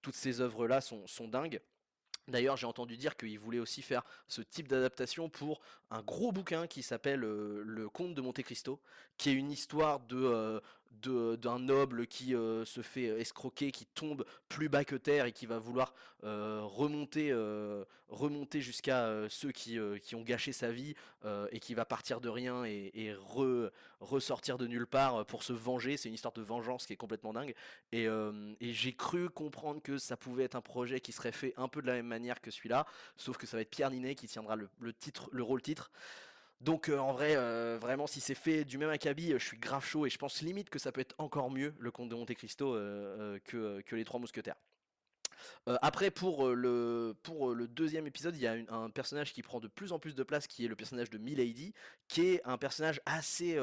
toutes 0.03 0.15
ces 0.15 0.41
œuvres 0.41 0.67
là 0.67 0.81
sont, 0.81 1.07
sont 1.07 1.29
dingues. 1.29 1.61
D'ailleurs, 2.29 2.59
j'ai 2.59 2.67
entendu 2.67 2.99
dire 2.99 3.17
qu'il 3.17 3.39
voulait 3.39 3.59
aussi 3.59 3.81
faire 3.81 4.03
ce 4.29 4.43
type 4.43 4.69
d'adaptation 4.69 5.31
pour 5.31 5.63
un 5.91 6.03
gros 6.03 6.31
bouquin 6.31 6.67
qui 6.67 6.83
s'appelle 6.83 7.25
euh, 7.25 7.63
Le 7.65 7.89
Comte 7.89 8.15
de 8.15 8.21
Monte 8.21 8.43
Cristo, 8.43 8.81
qui 9.17 9.31
est 9.31 9.33
une 9.33 9.51
histoire 9.51 10.01
de, 10.01 10.17
euh, 10.17 10.61
d'un 10.91 11.59
noble 11.59 12.07
qui 12.07 12.35
euh, 12.35 12.65
se 12.65 12.83
fait 12.83 13.05
escroquer, 13.21 13.71
qui 13.71 13.87
tombe 13.87 14.25
plus 14.49 14.69
bas 14.69 14.85
que 14.85 14.97
terre 14.97 15.27
et 15.27 15.33
qui 15.33 15.47
va 15.47 15.59
vouloir 15.59 15.95
euh, 16.25 16.61
remonter, 16.63 17.31
euh, 17.31 17.85
remonter 18.09 18.61
jusqu'à 18.61 19.29
ceux 19.29 19.53
qui, 19.53 19.79
qui, 20.03 20.15
ont 20.15 20.23
gâché 20.23 20.53
sa 20.53 20.73
vie 20.73 20.95
et 21.53 21.61
qui 21.61 21.75
va 21.75 21.85
partir 21.85 22.21
de 22.21 22.29
rien 22.29 22.65
et, 22.65 23.15
ressortir 24.01 24.59
de 24.59 24.67
nulle 24.67 24.87
part 24.87 25.27
pour 25.27 25.43
se 25.43 25.53
venger. 25.53 25.97
C'est 25.97 26.09
une 26.09 26.15
histoire 26.15 26.33
de 26.33 26.43
vengeance 26.43 26.87
qui 26.87 26.95
est 26.95 26.97
complètement 26.97 27.33
dingue. 27.33 27.55
Et, 27.93 28.09
j'ai 28.61 28.93
cru 28.95 29.29
comprendre 29.29 29.83
que 29.83 29.99
ça 29.99 30.17
pouvait 30.17 30.45
être 30.45 30.57
un 30.57 30.63
projet 30.63 31.01
qui 31.01 31.13
serait 31.13 31.33
fait 31.33 31.55
un 31.57 31.69
peu 31.69 31.83
de 31.83 31.87
la 31.87 31.95
même 31.95 32.07
manière 32.07 32.41
que 32.41 32.51
celui-là, 32.51 32.87
sauf 33.17 33.37
que 33.37 33.47
ça 33.47 33.57
va 33.57 33.61
être 33.61 33.71
Pierre 33.71 33.91
Ninet 33.91 34.15
qui 34.15 34.27
tiendra 34.27 34.57
le, 34.57 34.69
le 34.81 34.93
titre, 34.93 35.29
le 35.33 35.43
rôle 35.43 35.63
titre. 35.63 35.91
Donc 36.61 36.89
euh, 36.89 36.99
en 36.99 37.13
vrai, 37.13 37.37
euh, 37.37 37.79
vraiment, 37.81 38.07
si 38.07 38.21
c'est 38.21 38.35
fait 38.35 38.65
du 38.65 38.79
même 38.79 38.91
acabit, 38.91 39.33
je 39.33 39.45
suis 39.45 39.59
grave 39.59 39.85
chaud 39.85 40.07
et 40.07 40.11
je 40.11 40.19
pense 40.19 40.43
limite 40.43 40.71
que 40.71 40.79
ça 40.79 40.91
peut 40.91 41.01
être 41.01 41.15
encore 41.19 41.51
mieux 41.51 41.75
le 41.79 41.91
Comte 41.91 42.09
de 42.09 42.15
Monte 42.15 42.35
Cristo 42.35 42.75
euh, 42.75 43.39
que, 43.45 43.95
les 43.95 44.05
Trois 44.05 44.19
Mousquetaires. 44.19 44.57
après, 45.83 46.11
pour 46.11 46.49
le 46.49 47.15
deuxième 47.69 48.07
épisode, 48.07 48.37
il 48.37 48.43
y 48.43 48.47
a 48.47 48.57
un 48.71 48.91
personnage 48.91 49.33
qui 49.33 49.43
prend 49.43 49.61
de 49.61 49.69
plus 49.69 49.93
en 49.93 50.01
plus 50.01 50.17
de 50.17 50.23
place, 50.25 50.47
qui 50.47 50.65
est 50.65 50.69
le 50.69 50.77
personnage 50.77 51.11
de 51.11 51.19
Milady, 51.19 51.75
qui 52.09 52.27
est 52.27 52.43
un 52.45 52.59
personnage 52.59 53.01
assez 53.07 53.57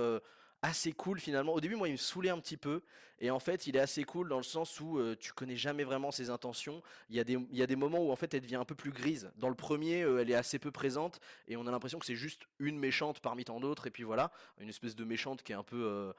assez 0.65 0.91
cool 0.91 1.19
finalement. 1.19 1.53
Au 1.53 1.61
début, 1.61 1.75
moi, 1.75 1.87
il 1.87 1.93
me 1.93 1.97
saoulait 1.97 2.29
un 2.29 2.39
petit 2.39 2.57
peu. 2.57 2.81
Et 3.19 3.31
en 3.31 3.39
fait, 3.39 3.67
il 3.67 3.77
est 3.77 3.79
assez 3.79 4.03
cool 4.03 4.27
dans 4.27 4.37
le 4.37 4.43
sens 4.43 4.79
où 4.81 4.99
euh, 4.99 5.15
tu 5.17 5.31
connais 5.31 5.55
jamais 5.55 5.83
vraiment 5.83 6.11
ses 6.11 6.29
intentions. 6.29 6.81
Il 7.09 7.15
y, 7.15 7.19
a 7.19 7.67
des, 7.67 7.75
moments 7.75 7.99
où 7.99 8.11
en 8.11 8.15
fait, 8.15 8.33
elle 8.33 8.41
devient 8.41 8.57
un 8.57 8.65
peu 8.65 8.75
plus 8.75 8.91
grise. 8.91 9.31
Dans 9.37 9.47
le 9.47 9.55
premier, 9.55 10.03
euh, 10.03 10.19
elle 10.19 10.29
est 10.29 10.35
assez 10.35 10.59
peu 10.59 10.71
présente. 10.71 11.21
Et 11.47 11.55
on 11.55 11.65
a 11.65 11.71
l'impression 11.71 11.99
que 11.99 12.05
c'est 12.05 12.15
juste 12.15 12.43
une 12.59 12.77
méchante 12.77 13.21
parmi 13.21 13.45
tant 13.45 13.59
d'autres. 13.59 13.87
Et 13.87 13.91
puis 13.91 14.03
voilà, 14.03 14.31
une 14.59 14.67
espèce 14.69 14.95
de 14.95 15.05
méchante 15.05 15.43
qui 15.43 15.51
est 15.51 15.55
un 15.55 15.63
peu... 15.63 15.83
Euh, 15.85 16.13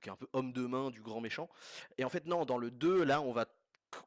qui 0.00 0.08
est 0.08 0.12
un 0.12 0.16
peu 0.16 0.28
homme 0.32 0.52
de 0.52 0.66
main 0.66 0.90
du 0.90 1.02
grand 1.02 1.20
méchant. 1.20 1.50
Et 1.98 2.04
en 2.04 2.08
fait, 2.08 2.24
non, 2.24 2.46
dans 2.46 2.56
le 2.56 2.70
2, 2.70 3.04
là, 3.04 3.20
on 3.20 3.32
va 3.32 3.46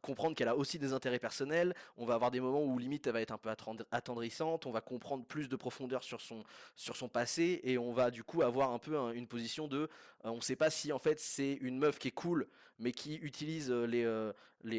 comprendre 0.02 0.36
qu'elle 0.36 0.48
a 0.48 0.56
aussi 0.56 0.80
des 0.80 0.94
intérêts 0.94 1.20
personnels, 1.20 1.74
on 1.98 2.06
va 2.06 2.16
avoir 2.16 2.32
des 2.32 2.40
moments 2.40 2.64
où 2.64 2.78
limite 2.78 3.08
elle 3.08 3.14
va 3.14 3.22
être 3.22 3.32
un 3.32 3.38
peu 3.38 3.50
attendrissante, 3.92 4.66
on 4.66 4.72
va 4.72 4.82
comprendre 4.82 5.26
plus 5.26 5.50
de 5.50 5.56
profondeur 5.56 6.04
sur 6.04 6.22
son, 6.22 6.44
passé 7.10 7.62
et 7.64 7.78
on 7.78 7.94
va 7.94 8.12
du 8.12 8.24
coup 8.24 8.42
avoir 8.42 8.72
un 8.72 8.80
peu 8.80 8.98
une 9.14 9.28
position 9.28 9.68
de 9.68 9.90
on 10.24 10.30
euh, 10.30 10.32
on 10.32 10.42
sait 10.42 10.56
pas 10.56 10.70
si 10.70 10.92
en 10.92 11.00
fait 11.00 11.20
c'est 11.20 11.54
une 11.62 11.78
meuf 11.78 12.00
qui 12.00 12.08
est 12.08 12.12
cool 12.12 12.48
mais 12.80 12.92
qui 12.92 13.16
utilise 13.16 13.72
euh, 13.72 13.86
les, 13.86 14.04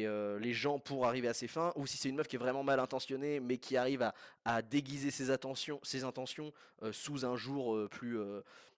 euh, 0.05 0.39
les, 0.39 0.53
gens 0.53 0.77
pour 0.77 1.07
arriver 1.07 1.27
à 1.27 1.33
ses 1.33 1.47
fins 1.47 1.71
ou 1.75 1.87
si 1.87 1.97
c'est 1.97 2.09
une 2.09 2.15
meuf 2.15 2.27
qui 2.27 2.35
est 2.35 2.39
vraiment 2.39 2.63
mal 2.63 2.79
intentionnée 2.79 3.39
mais 3.39 3.57
qui 3.57 3.77
arrive 3.77 4.11
à, 4.45 4.61
déguiser 4.61 5.11
ses 5.11 5.31
intentions 5.31 6.53
sous 6.91 7.25
un 7.25 7.35
jour 7.35 7.89
plus 7.89 8.17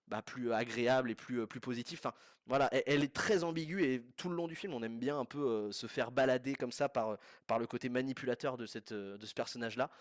bah, 0.09 0.21
plus 0.21 0.51
agréable 0.51 1.11
et 1.11 1.15
plus, 1.15 1.45
plus 1.47 1.59
positif. 1.59 1.99
Enfin, 1.99 2.13
voilà, 2.45 2.69
elle, 2.85 3.03
est 3.03 3.13
très 3.13 3.43
ambiguë 3.43 3.83
et 3.83 4.03
tout 4.17 4.29
le 4.29 4.35
long 4.35 4.47
du 4.47 4.55
film, 4.55 4.73
on 4.73 4.83
aime 4.83 4.99
bien 4.99 5.17
un 5.19 5.25
peu 5.25 5.71
se 5.71 5.87
faire 5.87 6.11
balader 6.11 6.55
comme 6.55 6.71
ça 6.71 6.89
par, 6.89 7.17
par 7.47 7.59
le 7.59 7.67
côté 7.67 7.89
manipulateur 7.89 8.57
de, 8.57 8.65
cette, 8.65 8.91
de 8.91 9.25
ce 9.25 9.33
personnage-là. 9.33 9.91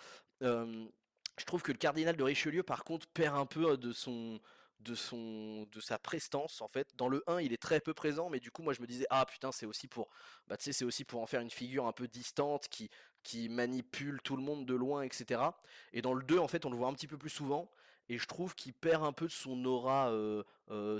je 0.40 1.44
trouve 1.44 1.62
que 1.62 1.72
le 1.72 1.78
cardinal 1.78 2.16
de 2.16 2.22
Richelieu, 2.22 2.62
par 2.62 2.84
contre, 2.84 3.06
perd 3.08 3.36
un 3.36 3.44
peu 3.44 3.76
de 3.76 3.92
son, 3.92 4.40
de 4.80 4.94
son 4.94 5.66
de 5.72 5.80
sa 5.80 5.98
prestance 5.98 6.62
en 6.62 6.68
fait 6.68 6.88
dans 6.96 7.08
le 7.08 7.24
1 7.26 7.40
il 7.40 7.52
est 7.52 7.60
très 7.60 7.80
peu 7.80 7.94
présent 7.94 8.30
mais 8.30 8.38
du 8.38 8.50
coup 8.50 8.62
moi 8.62 8.72
je 8.72 8.80
me 8.80 8.86
disais 8.86 9.06
ah 9.10 9.26
putain 9.26 9.50
c'est 9.50 9.66
aussi 9.66 9.88
pour 9.88 10.08
bah 10.46 10.56
tu 10.56 10.64
sais 10.64 10.72
c'est 10.72 10.84
aussi 10.84 11.04
pour 11.04 11.20
en 11.20 11.26
faire 11.26 11.40
une 11.40 11.50
figure 11.50 11.86
un 11.86 11.92
peu 11.92 12.06
distante 12.06 12.68
qui 12.68 12.88
qui 13.24 13.48
manipule 13.48 14.20
tout 14.22 14.36
le 14.36 14.42
monde 14.42 14.66
de 14.66 14.74
loin 14.74 15.02
etc 15.02 15.42
et 15.92 16.00
dans 16.00 16.14
le 16.14 16.22
2 16.22 16.38
en 16.38 16.46
fait 16.46 16.64
on 16.64 16.70
le 16.70 16.76
voit 16.76 16.88
un 16.88 16.92
petit 16.92 17.08
peu 17.08 17.18
plus 17.18 17.30
souvent 17.30 17.68
et 18.08 18.18
je 18.18 18.26
trouve 18.26 18.54
qu'il 18.54 18.72
perd 18.72 19.04
un 19.04 19.12
peu 19.12 19.26
de 19.26 19.32
son 19.32 19.64
aura, 19.64 20.12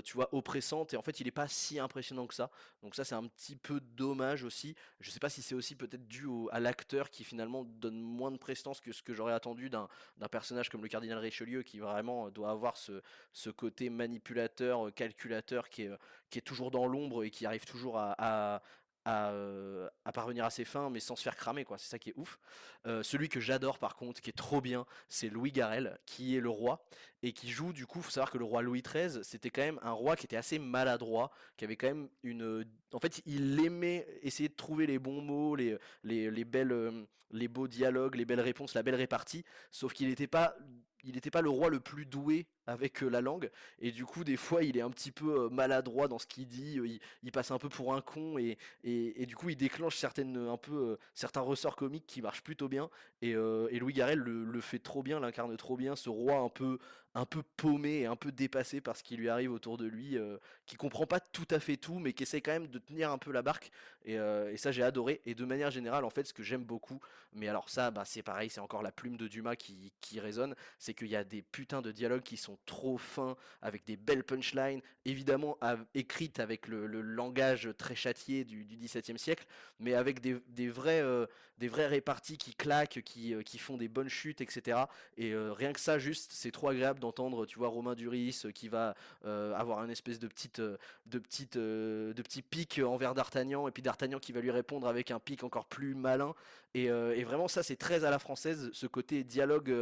tu 0.03 0.13
vois, 0.13 0.29
oppressante, 0.33 0.93
et 0.93 0.97
en 0.97 1.01
fait 1.01 1.19
il 1.19 1.25
n'est 1.25 1.31
pas 1.31 1.47
si 1.47 1.79
impressionnant 1.79 2.27
que 2.27 2.33
ça. 2.33 2.51
Donc 2.83 2.95
ça 2.95 3.03
c'est 3.03 3.15
un 3.15 3.25
petit 3.25 3.55
peu 3.55 3.79
dommage 3.79 4.43
aussi. 4.43 4.75
Je 4.99 5.09
sais 5.09 5.19
pas 5.19 5.29
si 5.29 5.41
c'est 5.41 5.55
aussi 5.55 5.75
peut-être 5.75 6.07
dû 6.07 6.27
à 6.51 6.59
l'acteur 6.59 7.09
qui 7.09 7.23
finalement 7.23 7.63
donne 7.63 7.99
moins 7.99 8.31
de 8.31 8.37
prestance 8.37 8.79
que 8.81 8.91
ce 8.91 9.01
que 9.01 9.13
j'aurais 9.13 9.33
attendu 9.33 9.69
d'un 9.69 9.87
personnage 10.31 10.69
comme 10.69 10.81
le 10.81 10.89
cardinal 10.89 11.17
Richelieu, 11.17 11.63
qui 11.63 11.79
vraiment 11.79 12.29
doit 12.29 12.51
avoir 12.51 12.77
ce, 12.77 13.49
côté 13.49 13.89
manipulateur, 13.89 14.93
calculateur, 14.93 15.69
qui 15.69 15.83
est 15.83 16.41
toujours 16.41 16.71
dans 16.71 16.87
l'ombre 16.87 17.23
et 17.23 17.31
qui 17.31 17.45
arrive 17.45 17.65
toujours 17.65 17.97
à, 17.97 18.61
euh, 19.09 19.89
à, 20.05 20.11
parvenir 20.11 20.45
à 20.45 20.49
ses 20.49 20.65
fins, 20.65 20.89
mais 20.89 20.99
sans 20.99 21.15
se 21.15 21.23
faire 21.23 21.35
cramer, 21.35 21.63
quoi. 21.63 21.77
C'est 21.77 21.89
ça 21.89 21.99
qui 21.99 22.09
est 22.09 22.13
ouf. 22.17 22.39
Euh, 22.85 23.03
celui 23.03 23.29
que 23.29 23.39
j'adore, 23.39 23.79
par 23.79 23.95
contre, 23.95 24.21
qui 24.21 24.29
est 24.29 24.33
trop 24.33 24.61
bien, 24.61 24.85
c'est 25.07 25.29
Louis 25.29 25.51
Garel, 25.51 25.97
qui 26.05 26.35
est 26.35 26.39
le 26.39 26.49
roi 26.49 26.83
et 27.23 27.31
qui 27.31 27.49
joue. 27.49 27.73
Du 27.73 27.85
coup, 27.85 28.01
faut 28.01 28.11
savoir 28.11 28.31
que 28.31 28.37
le 28.37 28.45
roi 28.45 28.61
Louis 28.61 28.81
XIII, 28.81 29.23
c'était 29.23 29.49
quand 29.49 29.61
même 29.61 29.79
un 29.83 29.91
roi 29.91 30.15
qui 30.15 30.25
était 30.25 30.37
assez 30.37 30.59
maladroit, 30.59 31.31
qui 31.57 31.65
avait 31.65 31.75
quand 31.75 31.87
même 31.87 32.09
une. 32.23 32.65
En 32.93 32.99
fait, 32.99 33.21
il 33.25 33.63
aimait 33.63 34.07
essayer 34.21 34.49
de 34.49 34.55
trouver 34.55 34.87
les 34.87 34.99
bons 34.99 35.21
mots, 35.21 35.55
les, 35.55 35.77
les, 36.03 36.29
les 36.31 36.45
belles, 36.45 36.71
euh, 36.71 37.05
les 37.31 37.47
beaux 37.47 37.67
dialogues, 37.67 38.15
les 38.15 38.25
belles 38.25 38.41
réponses, 38.41 38.73
la 38.73 38.83
belle 38.83 38.95
répartie. 38.95 39.43
Sauf 39.71 39.93
qu'il 39.93 40.07
n'était 40.09 40.27
pas 40.27 40.55
il 41.03 41.15
n'était 41.15 41.31
pas 41.31 41.41
le 41.41 41.49
roi 41.49 41.69
le 41.69 41.79
plus 41.79 42.05
doué 42.05 42.45
avec 42.69 43.03
euh, 43.03 43.09
la 43.09 43.21
langue 43.21 43.49
et 43.79 43.91
du 43.91 44.05
coup 44.05 44.23
des 44.23 44.37
fois 44.37 44.63
il 44.63 44.77
est 44.77 44.81
un 44.81 44.91
petit 44.91 45.11
peu 45.11 45.45
euh, 45.45 45.49
maladroit 45.49 46.07
dans 46.07 46.19
ce 46.19 46.27
qu'il 46.27 46.47
dit 46.47 46.77
euh, 46.77 46.99
il, 47.23 47.31
passe 47.31 47.51
un 47.51 47.57
peu 47.57 47.69
pour 47.69 47.93
un 47.93 48.01
con 48.01 48.37
et, 48.37 48.57
et, 48.83 49.25
du 49.25 49.35
coup 49.35 49.49
il 49.49 49.55
déclenche 49.55 49.95
certaines 49.95 50.37
un 50.37 50.57
peu 50.57 50.97
certains 51.13 51.41
ressorts 51.41 51.75
comiques 51.75 52.05
qui 52.05 52.21
marchent 52.21 52.43
plutôt 52.43 52.67
bien 52.67 52.89
et, 53.21 53.33
Louis 53.33 53.93
Garrel 53.93 54.19
le, 54.19 54.61
fait 54.61 54.79
trop 54.79 55.03
bien 55.03 55.19
l'incarne 55.19 55.55
trop 55.57 55.77
bien 55.77 55.95
ce 55.95 56.09
roi 56.09 56.37
un 56.37 56.49
peu 56.49 56.79
un 57.15 57.25
peu 57.25 57.41
paumé 57.57 58.01
et 58.01 58.05
un 58.05 58.15
peu 58.15 58.31
dépassé 58.31 58.81
par 58.81 58.95
ce 58.95 59.03
qui 59.03 59.17
lui 59.17 59.29
arrive 59.29 59.51
autour 59.51 59.77
de 59.77 59.85
lui, 59.85 60.17
euh, 60.17 60.37
qui 60.65 60.75
comprend 60.75 61.07
pas 61.07 61.19
tout 61.19 61.47
à 61.49 61.59
fait 61.59 61.77
tout, 61.77 61.97
mais 61.99 62.13
qui 62.13 62.23
essaie 62.23 62.41
quand 62.41 62.51
même 62.51 62.67
de 62.67 62.79
tenir 62.79 63.11
un 63.11 63.17
peu 63.17 63.31
la 63.31 63.41
barque. 63.41 63.71
Et, 64.05 64.19
euh, 64.19 64.55
ça, 64.57 64.71
j'ai 64.71 64.83
adoré. 64.83 65.21
Et 65.25 65.33
de 65.33 65.45
manière 65.45 65.71
générale, 65.71 66.05
en 66.05 66.09
fait, 66.09 66.25
ce 66.25 66.33
que 66.33 66.43
j'aime 66.43 66.63
beaucoup, 66.63 66.99
mais 67.33 67.47
alors 67.47 67.69
ça, 67.69 67.89
bah, 67.91 68.03
c'est 68.05 68.21
pareil, 68.21 68.49
c'est 68.49 68.59
encore 68.59 68.83
la 68.83 68.91
plume 68.91 69.17
de 69.17 69.27
Dumas 69.27 69.55
qui, 69.55 69.91
qui 70.01 70.19
résonne, 70.19 70.55
c'est 70.77 70.93
qu'il 70.93 71.07
y 71.07 71.15
a 71.15 71.23
des 71.23 71.41
putains 71.41 71.81
de 71.81 71.91
dialogues 71.91 72.23
qui 72.23 72.37
sont 72.37 72.57
trop 72.65 72.97
fins, 72.97 73.35
avec 73.61 73.85
des 73.85 73.97
belles 73.97 74.23
punchlines, 74.23 74.81
évidemment 75.05 75.57
écrites 75.93 76.39
avec 76.39 76.67
le, 76.67 76.87
langage 77.01 77.69
très 77.77 77.95
châtié 77.95 78.43
du, 78.43 78.65
XVIIe 78.65 79.17
siècle, 79.17 79.45
mais 79.79 79.93
avec 79.93 80.21
des, 80.21 80.37
des 80.49 80.69
vrais, 80.69 81.01
euh, 81.01 81.25
des 81.57 81.67
vrais 81.67 81.87
répartis 81.87 82.37
qui 82.37 82.53
claquent, 82.53 83.01
qui, 83.03 83.35
qui 83.43 83.57
font 83.57 83.77
des 83.77 83.87
bonnes 83.87 84.09
chutes, 84.09 84.41
etc. 84.41 84.81
Et 85.17 85.35
rien 85.35 85.73
que 85.73 85.79
ça, 85.79 85.99
juste, 85.99 86.31
c'est 86.33 86.51
trop 86.51 86.69
agréable 86.69 86.99
d'entendre, 86.99 87.45
tu 87.45 87.57
vois, 87.57 87.67
Romain 87.67 87.95
Duris 87.95 88.41
euh, 88.45 88.51
qui 88.51 88.67
va 88.67 88.95
euh, 89.25 89.53
avoir 89.55 89.79
un 89.79 89.89
espèce 89.89 90.19
de 90.19 90.27
petite, 90.27 90.59
euh, 90.59 90.77
de 91.05 91.19
petite, 91.19 91.57
de 91.57 92.21
petit 92.21 92.41
pic 92.41 92.79
envers 92.83 93.13
D'Artagnan, 93.13 93.67
et 93.67 93.71
puis 93.71 93.81
D'Artagnan 93.81 94.19
qui 94.19 94.31
va 94.31 94.41
lui 94.41 94.51
répondre 94.51 94.87
avec 94.87 95.11
un 95.11 95.19
pic 95.19 95.43
encore 95.43 95.65
plus 95.65 95.95
malin. 95.95 96.33
Et 96.75 96.89
vraiment, 97.23 97.47
ça, 97.47 97.63
c'est 97.63 97.75
très 97.75 98.03
à 98.03 98.11
la 98.11 98.19
française, 98.19 98.69
ce 98.73 98.85
côté 98.85 99.23
dialogue, 99.23 99.73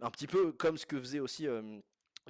un 0.00 0.10
petit 0.10 0.26
peu 0.26 0.52
comme 0.52 0.76
ce 0.76 0.84
que 0.84 1.00
faisait 1.00 1.20
aussi 1.20 1.46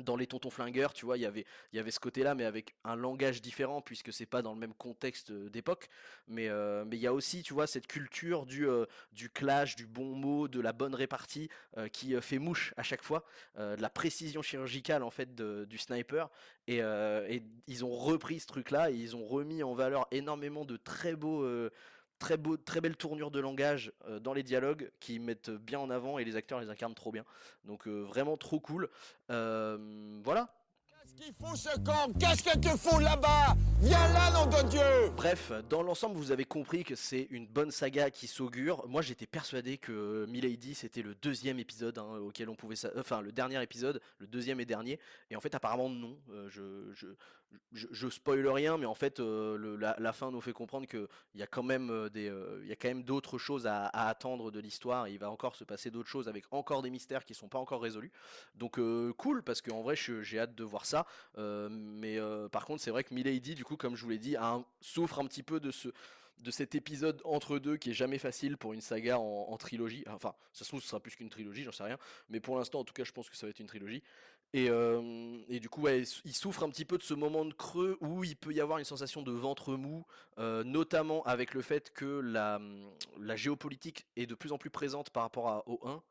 dans 0.01 0.17
les 0.17 0.27
tontons 0.27 0.51
flingueurs, 0.51 0.93
tu 0.93 1.05
vois, 1.05 1.17
il 1.17 1.21
y 1.21 1.27
avait, 1.27 1.45
il 1.73 1.77
y 1.77 1.79
avait 1.79 1.91
ce 1.91 2.01
côté-là, 2.01 2.35
mais 2.35 2.45
avec 2.45 2.75
un 2.85 2.97
langage 2.97 3.41
différent, 3.41 3.81
puisque 3.81 4.13
c'est 4.13 4.27
pas 4.27 4.43
dans 4.43 4.53
le 4.53 4.59
même 4.59 4.75
contexte 4.75 5.31
euh, 5.31 5.49
d'époque. 5.49 5.89
Mais, 6.27 6.49
euh, 6.49 6.85
mais 6.85 6.97
il 6.97 7.03
y 7.03 7.07
a 7.07 7.13
aussi, 7.13 7.43
tu 7.43 7.55
vois, 7.55 7.67
cette 7.67 7.87
culture 7.87 8.47
du, 8.47 8.69
euh, 8.69 8.87
du 9.13 9.31
clash, 9.31 9.77
du 9.77 9.87
bon 9.87 10.15
mot, 10.17 10.49
de 10.49 10.61
la 10.61 10.73
bonne 10.73 10.95
répartie, 10.95 11.49
qui 11.93 12.15
fait 12.21 12.39
mouche 12.39 12.73
à 12.77 12.83
chaque 12.83 13.03
fois, 13.03 13.25
de 13.57 13.81
la 13.81 13.91
précision 13.91 14.43
chirurgicale, 14.43 15.03
en 15.03 15.11
fait, 15.11 15.35
du 15.35 15.79
sniper. 15.79 16.31
Et, 16.67 16.79
et, 16.79 17.43
ils 17.67 17.85
ont 17.85 17.95
repris 17.95 18.41
ce 18.41 18.47
truc-là, 18.47 18.91
et 18.91 18.95
ils 18.95 19.17
ont 19.17 19.25
remis 19.25 19.63
en 19.63 19.75
valeur 19.75 20.07
énormément 20.11 20.65
de 20.65 20.77
très 20.77 21.17
beaux 21.17 21.45
très 22.25 22.39
beau, 22.39 22.57
très 22.57 22.81
belle 22.81 22.97
tournure 22.97 23.31
de 23.31 23.39
langage 23.39 23.93
euh, 24.09 24.19
dans 24.19 24.33
les 24.33 24.43
dialogues 24.43 24.91
qui 24.99 25.19
mettent 25.19 25.51
bien 25.51 25.79
en 25.79 25.91
avant 25.91 26.19
et 26.19 26.25
les 26.25 26.37
acteurs 26.37 26.59
les 26.59 26.71
incarnent 26.71 26.95
trop 26.95 27.13
bien. 27.13 27.23
Donc 27.67 27.87
euh, 27.87 28.01
vraiment 28.01 28.39
trop 28.39 28.61
cool. 28.61 28.89
Euh, 29.31 29.77
voilà. 30.25 30.49
Qu'est-ce 30.89 31.15
qu'il 31.17 31.35
fout 31.35 31.55
ce 31.55 31.79
camp 31.81 32.11
Qu'est-ce 32.19 32.43
que 32.43 32.59
tu 32.59 32.71
fous 32.79 32.99
là-bas? 32.99 33.55
Viens 33.83 34.09
là, 34.15 34.31
nom 34.31 34.47
de 34.47 34.71
Dieu 34.71 35.11
Bref, 35.15 35.53
dans 35.69 35.83
l'ensemble, 35.83 36.17
vous 36.17 36.33
avez 36.33 36.47
compris 36.47 36.83
que 36.83 36.95
c'est 36.95 37.27
une 37.31 37.47
bonne 37.47 37.71
saga 37.71 38.11
qui 38.11 38.27
s'augure. 38.27 38.89
Moi, 38.89 39.03
j'étais 39.03 39.27
persuadé 39.27 39.77
que 39.77 40.25
Milady, 40.27 40.75
c'était 40.75 41.03
le 41.03 41.15
deuxième 41.15 41.59
épisode 41.59 41.99
hein, 41.99 42.17
auquel 42.23 42.49
on 42.49 42.55
pouvait... 42.55 42.77
Enfin, 42.97 43.21
le 43.21 43.33
dernier 43.33 43.63
épisode, 43.63 44.01
le 44.19 44.27
deuxième 44.27 44.61
et 44.61 44.65
dernier. 44.65 44.99
Et 45.29 45.37
en 45.37 45.43
fait, 45.43 45.55
apparemment, 45.55 45.91
non. 45.91 46.17
Euh, 46.31 46.49
je, 46.49 46.91
je, 46.95 47.07
je, 47.73 47.87
je, 47.91 48.09
spoil 48.09 48.47
rien, 48.49 48.79
mais 48.79 48.87
en 48.87 48.95
fait, 48.95 49.21
euh, 49.21 49.77
la, 49.99 50.13
fin 50.13 50.31
nous 50.31 50.41
fait 50.41 50.53
comprendre 50.53 50.87
qu'il 50.87 51.09
y 51.35 51.43
a 51.43 51.47
quand 51.47 51.63
même 51.63 51.91
euh, 51.91 52.09
des, 52.09 52.29
euh, 52.29 52.61
il 52.63 52.69
y 52.69 52.73
a 52.73 52.77
quand 52.77 52.89
même 52.89 53.03
d'autres 53.03 53.39
choses 53.39 53.67
à, 53.67 53.87
attendre 53.87 54.51
de 54.51 54.61
l'histoire. 54.61 55.09
Il 55.09 55.19
va 55.19 55.31
encore 55.31 55.57
se 55.57 55.65
passer 55.65 55.91
d'autres 55.91 56.09
choses 56.09 56.29
avec 56.29 56.45
encore 56.51 56.83
des 56.83 56.91
mystères 56.91 57.25
qui 57.25 57.35
sont 57.35 57.49
pas 57.49 57.59
encore 57.59 57.83
résolus. 57.83 58.13
Donc 58.55 58.79
cool 59.17 59.43
parce 59.43 59.61
qu'en 59.63 59.83
vrai, 59.83 59.97
j'ai 59.97 60.39
hâte 60.39 60.55
de 60.55 60.65
voir 60.65 60.87
ça. 60.87 61.07
Mais 61.37 62.19
par 62.51 62.65
contre, 62.67 62.83
c'est 62.83 62.91
vrai 62.91 63.05
que 63.05 63.15
Milady, 63.15 63.55
du 63.55 63.65
coup, 63.65 63.77
comme 63.77 63.97
je 63.97 64.05
vous 64.05 64.11
l'ai 64.11 64.19
dit, 64.19 64.37
souffre 64.81 65.19
un 65.19 65.27
petit 65.27 65.43
peu 65.43 65.61
de 65.61 65.71
ce 65.71 65.89
de 66.41 66.51
cet 66.51 66.75
épisode 66.75 67.21
entre 67.25 67.59
deux 67.59 67.77
qui 67.77 67.91
est 67.91 67.95
jamais 67.95 68.19
facile 68.19 68.57
pour 68.57 68.73
une 68.73 68.81
saga 68.81 69.19
en, 69.19 69.47
en 69.49 69.57
trilogie. 69.57 70.05
Enfin, 70.09 70.35
ça 70.53 70.65
se 70.65 70.69
trouve, 70.69 70.81
ce 70.81 70.89
sera 70.89 71.01
plus 71.01 71.15
qu'une 71.17 71.31
trilogie, 71.31 71.63
j'en 71.63 71.73
sais 71.73 71.85
rien. 71.85 71.99
Mais 72.29 72.41
pour 72.41 72.57
l'instant, 72.59 72.81
en 72.81 72.85
tout 72.85 72.93
cas, 72.93 73.05
je 73.05 73.13
pense 73.13 73.31
que 73.31 73.37
ça 73.37 73.47
va 73.47 73.51
être 73.51 73.61
une 73.61 73.67
trilogie. 73.67 74.03
Et, 74.55 74.71
euh, 74.71 75.37
et, 75.49 75.59
du 75.59 75.69
coup, 75.69 75.89
il 75.89 76.33
souffre 76.33 76.63
un 76.63 76.71
petit 76.71 76.85
peu 76.85 76.97
de 76.97 77.03
ce 77.03 77.13
moment 77.13 77.45
de 77.45 77.53
creux 77.53 77.99
où 78.01 78.23
il 78.23 78.37
peut 78.37 78.53
y 78.53 78.61
avoir 78.61 78.79
une 78.79 78.85
sensation 78.85 79.21
de 79.21 79.33
ventre 79.33 79.75
mou, 79.75 80.07
euh, 80.39 80.63
notamment 80.63 81.25
avec 81.25 81.55
le 81.55 81.61
fait 81.61 81.93
que 81.93 82.21
la, 82.21 82.61
la, 83.19 83.35
géopolitique 83.35 84.07
est 84.15 84.27
de 84.27 84.35
plus 84.37 84.53
en 84.53 84.59
plus 84.59 84.71
présente 84.71 85.11
par 85.11 85.25
rapport 85.25 85.65
au 85.67 85.81
1. 85.85 86.03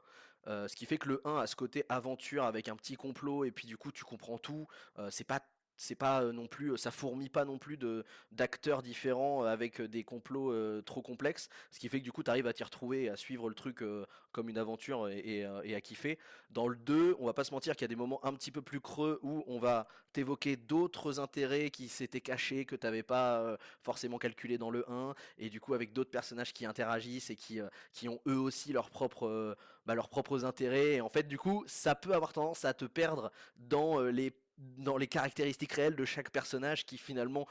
Euh, 0.47 0.67
ce 0.67 0.75
qui 0.75 0.85
fait 0.85 0.97
que 0.97 1.07
le 1.07 1.21
1 1.23 1.37
a 1.37 1.47
ce 1.47 1.55
côté 1.55 1.85
aventure 1.87 2.43
avec 2.43 2.67
un 2.67 2.75
petit 2.75 2.95
complot 2.95 3.45
et 3.45 3.51
puis 3.51 3.65
du 3.65 3.77
coup 3.77 3.93
tu 3.93 4.03
comprends 4.03 4.37
tout. 4.37 4.67
c'est 5.09 5.23
pas 5.23 5.39
c'est 5.77 5.95
pas 5.95 6.23
non 6.31 6.47
plus 6.47 6.77
ça 6.77 6.91
fourmille 6.91 7.29
pas 7.29 7.45
non 7.45 7.57
plus 7.57 7.77
de 7.77 8.03
d'acteurs 8.31 8.81
différents 8.81 9.43
avec 9.43 9.81
des 9.81 10.03
complots 10.03 10.51
euh, 10.51 10.81
trop 10.81 11.01
complexes. 11.01 11.49
Ce 11.71 11.79
qui 11.79 11.89
fait 11.89 11.99
que 11.99 12.03
du 12.03 12.11
coup 12.11 12.23
tu 12.23 12.29
arrives 12.29 12.47
à 12.47 12.53
t'y 12.53 12.63
retrouver 12.63 13.09
à 13.09 13.15
suivre 13.15 13.49
le 13.49 13.55
truc 13.55 13.81
euh, 13.81 14.05
comme 14.31 14.49
une 14.49 14.57
aventure 14.57 15.09
et, 15.09 15.45
à 15.45 15.81
kiffer. 15.81 16.17
Dans 16.49 16.67
le 16.67 16.75
2 16.75 17.15
on 17.19 17.25
va 17.25 17.33
pas 17.33 17.43
se 17.43 17.53
mentir 17.53 17.75
qu'il 17.75 17.83
y 17.83 17.85
a 17.85 17.89
des 17.89 17.95
moments 17.95 18.23
un 18.25 18.33
petit 18.33 18.51
peu 18.51 18.61
plus 18.61 18.79
creux 18.79 19.19
où 19.23 19.43
on 19.47 19.59
va 19.59 19.87
t'évoquer 20.11 20.55
d'autres 20.55 21.19
intérêts 21.19 21.69
qui 21.69 21.87
s'étaient 21.87 22.21
cachés 22.21 22.65
que 22.65 22.75
t'avais 22.75 23.03
pas 23.03 23.39
euh, 23.39 23.57
forcément 23.81 24.17
calculé 24.17 24.57
dans 24.57 24.69
le 24.69 24.89
1 24.89 25.15
et 25.37 25.49
du 25.49 25.59
coup 25.59 25.73
avec 25.73 25.93
d'autres 25.93 26.11
personnages 26.11 26.53
qui 26.53 26.65
interagissent 26.65 27.29
et 27.29 27.35
qui 27.35 27.59
qui 27.91 28.09
ont 28.09 28.19
eux 28.27 28.37
aussi 28.37 28.73
leurs 28.73 28.89
propres 28.89 29.55
bah, 29.85 29.95
leurs 29.95 30.09
propres 30.09 30.45
intérêts. 30.45 30.93
Et 30.93 31.01
en 31.01 31.09
fait 31.09 31.27
du 31.27 31.37
coup 31.37 31.63
ça 31.67 31.95
peut 31.95 32.13
avoir 32.13 32.33
tendance 32.33 32.65
à 32.65 32.73
te 32.73 32.85
perdre 32.85 33.31
dans 33.57 34.01
les 34.01 34.31
dans 34.57 34.97
les 34.97 35.07
caractéristiques 35.07 35.73
réelles 35.73 35.95
de 35.95 36.05
chaque 36.05 36.29
personnage 36.29 36.85
qui 36.85 36.97
finalement 36.97 37.47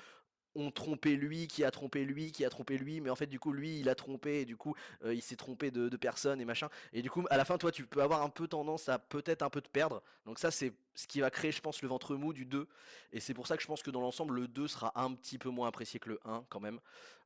ont 0.54 0.70
trompé 0.70 1.16
lui, 1.16 1.46
qui 1.46 1.64
a 1.64 1.70
trompé 1.70 2.04
lui, 2.04 2.30
qui 2.30 2.44
a 2.44 2.50
trompé 2.50 2.76
lui, 2.76 3.00
mais 3.00 3.10
en 3.10 3.16
fait 3.16 3.26
du 3.26 3.40
coup 3.40 3.52
lui 3.52 3.78
il 3.80 3.88
a 3.88 3.94
trompé 3.94 4.40
et 4.40 4.44
du 4.44 4.56
coup 4.56 4.74
euh, 5.04 5.14
il 5.14 5.22
s'est 5.22 5.36
trompé 5.36 5.70
de, 5.70 5.88
de 5.88 5.96
personne 5.96 6.40
et 6.40 6.44
machin. 6.44 6.68
Et 6.92 7.02
du 7.02 7.10
coup 7.10 7.24
à 7.30 7.36
la 7.36 7.44
fin 7.44 7.58
toi 7.58 7.72
tu 7.72 7.86
peux 7.86 8.02
avoir 8.02 8.22
un 8.22 8.28
peu 8.28 8.46
tendance 8.46 8.88
à 8.88 8.98
peut-être 8.98 9.42
un 9.42 9.50
peu 9.50 9.60
te 9.60 9.70
perdre. 9.70 10.02
Donc 10.26 10.38
ça 10.38 10.50
c'est 10.50 10.72
ce 10.94 11.06
qui 11.06 11.20
va 11.20 11.30
créer 11.30 11.52
je 11.52 11.60
pense 11.60 11.82
le 11.82 11.88
ventre 11.88 12.14
mou 12.16 12.32
du 12.32 12.44
2. 12.44 12.68
Et 13.12 13.20
c'est 13.20 13.34
pour 13.34 13.46
ça 13.46 13.56
que 13.56 13.62
je 13.62 13.66
pense 13.66 13.82
que 13.82 13.90
dans 13.90 14.00
l'ensemble 14.00 14.34
le 14.34 14.48
2 14.48 14.68
sera 14.68 14.92
un 15.00 15.14
petit 15.14 15.38
peu 15.38 15.48
moins 15.48 15.68
apprécié 15.68 15.98
que 15.98 16.10
le 16.10 16.20
1 16.24 16.44
quand 16.48 16.60
même. 16.60 16.80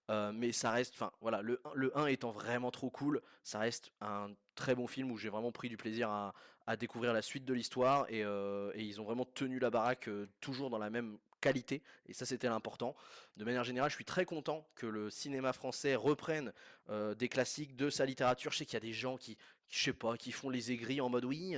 Euh, 0.08 0.30
mais 0.32 0.52
ça 0.52 0.70
reste, 0.70 0.94
enfin 0.94 1.10
voilà, 1.20 1.42
le, 1.42 1.60
le 1.74 1.96
1 1.98 2.06
étant 2.06 2.30
vraiment 2.30 2.70
trop 2.70 2.90
cool, 2.90 3.20
ça 3.42 3.58
reste 3.58 3.90
un 4.00 4.30
très 4.54 4.76
bon 4.76 4.86
film 4.86 5.10
où 5.10 5.16
j'ai 5.16 5.28
vraiment 5.28 5.50
pris 5.50 5.68
du 5.68 5.76
plaisir 5.76 6.08
à, 6.08 6.32
à 6.66 6.76
découvrir 6.76 7.12
la 7.12 7.22
suite 7.22 7.44
de 7.44 7.55
l'histoire 7.55 8.07
et, 8.09 8.24
euh, 8.24 8.72
ils 8.76 9.00
ont 9.00 9.05
vraiment 9.05 9.24
tenu 9.24 9.59
la 9.59 9.70
baraque 9.70 10.09
euh, 10.09 10.29
toujours 10.40 10.70
dans 10.70 10.79
la 10.79 10.90
même 10.90 11.16
qualité 11.40 11.83
et 12.09 12.12
ça 12.12 12.26
c'était 12.26 12.48
l'important. 12.48 12.96
De 13.37 13.44
manière 13.44 13.62
générale, 13.62 13.90
je 13.90 13.94
suis 13.94 14.05
très 14.05 14.24
content 14.24 14.66
que 14.74 14.87
le 14.87 15.11
cinéma 15.11 15.52
français 15.52 15.94
reprenne 15.94 16.52
euh, 16.88 17.14
des 17.14 17.29
classiques 17.29 17.76
de 17.76 17.88
sa 17.88 18.05
littérature. 18.05 18.50
Je 18.50 18.59
sais 18.59 18.64
qu'il 18.64 18.74
y 18.74 18.79
a 18.79 18.81
des 18.81 18.92
gens 18.92 19.16
qui, 19.16 19.37
je 19.68 19.81
sais 19.81 19.92
pas, 19.92 20.16
qui 20.16 20.33
font 20.33 20.50
les 20.50 20.72
aigris 20.72 21.00
en 21.00 21.09
mode 21.09 21.24
oui, 21.24 21.57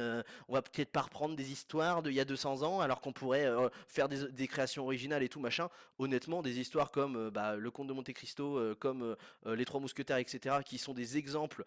on 0.49 0.53
va 0.53 0.61
peut-être 0.61 0.91
pas 0.91 1.03
reprendre 1.03 1.37
des 1.37 1.53
histoires 1.53 2.03
d'il 2.03 2.13
y 2.13 2.21
a 2.21 2.25
200 2.25 2.63
ans 2.63 2.81
alors 2.81 3.01
qu'on 3.01 3.13
pourrait 3.13 3.47
faire 3.87 4.09
des, 4.09 4.49
créations 4.49 4.85
originales 4.85 5.23
et 5.23 5.29
tout 5.29 5.41
machin. 5.41 5.69
Honnêtement, 5.99 6.43
des 6.43 6.59
histoires 6.59 6.91
comme 6.91 7.31
bah, 7.31 7.57
Le 7.57 7.71
Comte 7.71 7.87
de 7.87 7.93
Monte 7.93 8.13
Cristo, 8.13 8.75
comme 8.79 9.15
Les 9.47 9.65
Trois 9.65 9.81
Mousquetaires, 9.81 10.17
etc., 10.17 10.57
qui 10.65 10.79
sont 10.79 10.95
des 10.95 11.19
exemples, 11.19 11.65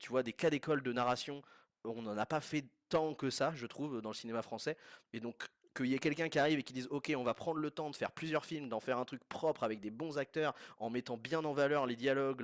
tu 0.00 0.10
vois, 0.10 0.22
des 0.22 0.32
cas 0.32 0.50
d'école 0.50 0.82
de 0.82 0.92
narration. 0.92 1.42
On 1.84 2.02
n'en 2.02 2.16
a 2.18 2.26
pas 2.26 2.40
fait 2.40 2.64
tant 2.88 3.14
que 3.14 3.30
ça, 3.30 3.52
je 3.54 3.66
trouve, 3.66 4.00
dans 4.00 4.10
le 4.10 4.14
cinéma 4.14 4.42
français. 4.42 4.76
Et 5.12 5.20
donc, 5.20 5.48
qu'il 5.74 5.86
y 5.86 5.94
ait 5.94 5.98
quelqu'un 5.98 6.28
qui 6.28 6.38
arrive 6.38 6.58
et 6.58 6.62
qui 6.62 6.72
dise 6.72 6.88
ok 6.90 7.12
on 7.16 7.22
va 7.22 7.34
prendre 7.34 7.58
le 7.58 7.70
temps 7.70 7.90
de 7.90 7.96
faire 7.96 8.10
plusieurs 8.10 8.44
films, 8.44 8.68
d'en 8.68 8.80
faire 8.80 8.98
un 8.98 9.04
truc 9.04 9.22
propre 9.28 9.62
avec 9.62 9.80
des 9.80 9.90
bons 9.90 10.18
acteurs, 10.18 10.54
en 10.78 10.90
mettant 10.90 11.16
bien 11.16 11.44
en 11.44 11.52
valeur 11.52 11.86
les 11.86 11.96
dialogues, 11.96 12.40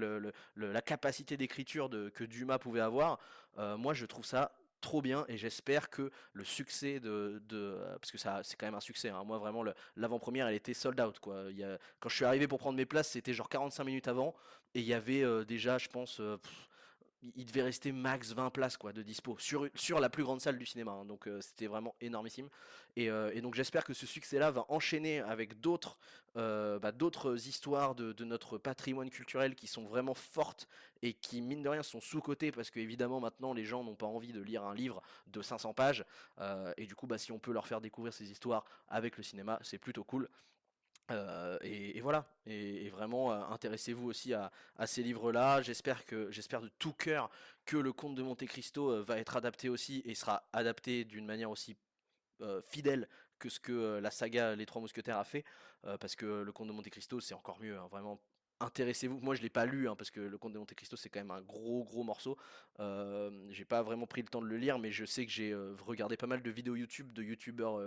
la 0.56 0.82
capacité 0.82 1.36
d'écriture 1.36 1.90
que 2.14 2.24
Dumas 2.24 2.58
pouvait 2.58 2.80
avoir, 2.80 3.18
euh, 3.58 3.76
moi 3.76 3.94
je 3.94 4.06
trouve 4.06 4.24
ça 4.24 4.52
trop 4.80 5.00
bien 5.00 5.24
et 5.28 5.38
j'espère 5.38 5.88
que 5.88 6.10
le 6.34 6.44
succès 6.44 7.00
de, 7.00 7.42
de 7.48 7.78
parce 8.00 8.12
que 8.12 8.18
ça 8.18 8.42
c'est 8.44 8.54
quand 8.56 8.66
même 8.66 8.74
un 8.74 8.80
succès 8.80 9.08
hein, 9.08 9.24
moi 9.24 9.38
vraiment 9.38 9.64
l'avant-première 9.96 10.46
elle 10.46 10.54
était 10.54 10.74
sold 10.74 11.00
out 11.00 11.18
quoi 11.20 11.44
quand 12.00 12.10
je 12.10 12.14
suis 12.14 12.26
arrivé 12.26 12.46
pour 12.46 12.58
prendre 12.58 12.76
mes 12.76 12.84
places 12.84 13.08
c'était 13.08 13.32
genre 13.32 13.48
45 13.48 13.82
minutes 13.82 14.08
avant 14.08 14.34
et 14.74 14.80
il 14.80 14.86
y 14.86 14.92
avait 14.92 15.22
euh, 15.22 15.42
déjà 15.44 15.78
je 15.78 15.88
pense 15.88 16.20
euh, 16.20 16.36
il 17.36 17.46
devait 17.46 17.62
rester 17.62 17.92
max 17.92 18.32
20 18.32 18.50
places 18.50 18.76
quoi 18.76 18.92
de 18.92 19.02
dispo 19.02 19.36
sur, 19.38 19.68
sur 19.74 20.00
la 20.00 20.10
plus 20.10 20.22
grande 20.22 20.40
salle 20.40 20.58
du 20.58 20.66
cinéma 20.66 20.92
hein, 20.92 21.04
donc 21.04 21.26
euh, 21.26 21.40
c'était 21.40 21.66
vraiment 21.66 21.94
énormissime. 22.00 22.48
Et, 22.96 23.10
euh, 23.10 23.32
et 23.34 23.40
donc 23.40 23.54
j'espère 23.54 23.84
que 23.84 23.94
ce 23.94 24.06
succès 24.06 24.38
là 24.38 24.50
va 24.50 24.64
enchaîner 24.68 25.20
avec 25.20 25.60
d'autres 25.60 25.98
euh, 26.36 26.78
bah, 26.78 26.92
d'autres 26.92 27.48
histoires 27.48 27.94
de, 27.94 28.12
de, 28.12 28.24
notre 28.24 28.58
patrimoine 28.58 29.10
culturel 29.10 29.54
qui 29.54 29.66
sont 29.66 29.84
vraiment 29.84 30.14
fortes 30.14 30.68
et 31.02 31.14
qui 31.14 31.40
mine 31.40 31.62
de 31.62 31.68
rien 31.68 31.82
sont 31.82 32.00
sous 32.00 32.20
côté 32.20 32.52
parce 32.52 32.70
que 32.70 32.80
évidemment 32.80 33.20
maintenant 33.20 33.52
les 33.52 33.64
gens 33.64 33.84
n'ont 33.84 33.94
pas 33.94 34.06
envie 34.06 34.32
de 34.32 34.40
lire 34.40 34.64
un 34.64 34.74
livre 34.74 35.02
de 35.28 35.42
500 35.42 35.74
pages. 35.74 36.04
Et 36.76 36.86
du 36.86 36.94
coup 36.94 37.06
bah, 37.06 37.18
si 37.18 37.32
on 37.32 37.38
peut 37.38 37.52
leur 37.52 37.66
faire 37.66 37.80
découvrir 37.80 38.12
ces 38.12 38.30
histoires 38.30 38.64
avec 38.88 39.16
le 39.16 39.22
cinéma 39.22 39.58
c'est 39.62 39.78
plutôt 39.78 40.04
cool 40.04 40.28
euh, 41.10 41.58
et, 41.62 42.00
voilà. 42.00 42.26
Et, 42.46 42.88
vraiment, 42.90 43.32
euh, 43.32 43.42
intéressez-vous 43.50 44.06
aussi 44.06 44.34
à, 44.34 44.50
ces 44.86 45.02
livres-là. 45.02 45.62
J'espère 45.62 46.04
que, 46.04 46.30
j'espère 46.30 46.60
de 46.60 46.70
tout 46.78 46.92
cœur 46.92 47.30
que 47.66 47.76
le 47.76 47.92
Comte 47.92 48.14
de 48.14 48.22
Monte 48.22 48.44
Cristo 48.46 48.90
euh, 48.90 49.02
va 49.02 49.18
être 49.18 49.36
adapté 49.36 49.68
aussi 49.68 50.02
et 50.04 50.14
sera 50.14 50.48
adapté 50.52 51.04
d'une 51.04 51.26
manière 51.26 51.50
aussi 51.50 51.76
fidèle 52.68 53.08
que 53.38 53.48
ce 53.48 53.58
que 53.58 53.98
la 54.02 54.10
saga 54.10 54.54
Les 54.54 54.66
Trois 54.66 54.82
Mousquetaires 54.82 55.16
a 55.16 55.24
fait, 55.24 55.44
parce 55.82 56.14
que 56.14 56.42
le 56.42 56.52
Comte 56.52 56.66
de 56.66 56.72
Monte 56.72 56.90
Cristo 56.90 57.18
c'est 57.20 57.32
encore 57.32 57.58
mieux. 57.60 57.78
Hein, 57.78 57.86
vraiment, 57.90 58.20
intéressez-vous. 58.60 59.18
Moi, 59.20 59.34
je 59.34 59.40
l'ai 59.40 59.48
pas 59.48 59.64
lu 59.64 59.88
hein, 59.88 59.96
parce 59.96 60.10
que 60.10 60.20
le 60.20 60.36
Comte 60.36 60.52
de 60.52 60.58
Monte 60.58 60.74
Cristo 60.74 60.96
c'est 60.96 61.08
quand 61.08 61.20
même 61.20 61.30
un 61.30 61.40
gros 61.40 61.84
gros 61.84 62.02
morceau. 62.02 62.36
Euh, 62.80 63.46
j'ai 63.50 63.64
pas 63.64 63.82
vraiment 63.82 64.06
pris 64.06 64.20
le 64.20 64.28
temps 64.28 64.42
de 64.42 64.46
le 64.46 64.58
lire, 64.58 64.78
mais 64.78 64.90
je 64.90 65.06
sais 65.06 65.24
que 65.24 65.32
j'ai 65.32 65.54
regardé 65.86 66.18
pas 66.18 66.26
mal 66.26 66.42
de 66.42 66.50
vidéos 66.50 66.74
YouTube 66.74 67.12
de 67.12 67.22
youtubeurs 67.22 67.80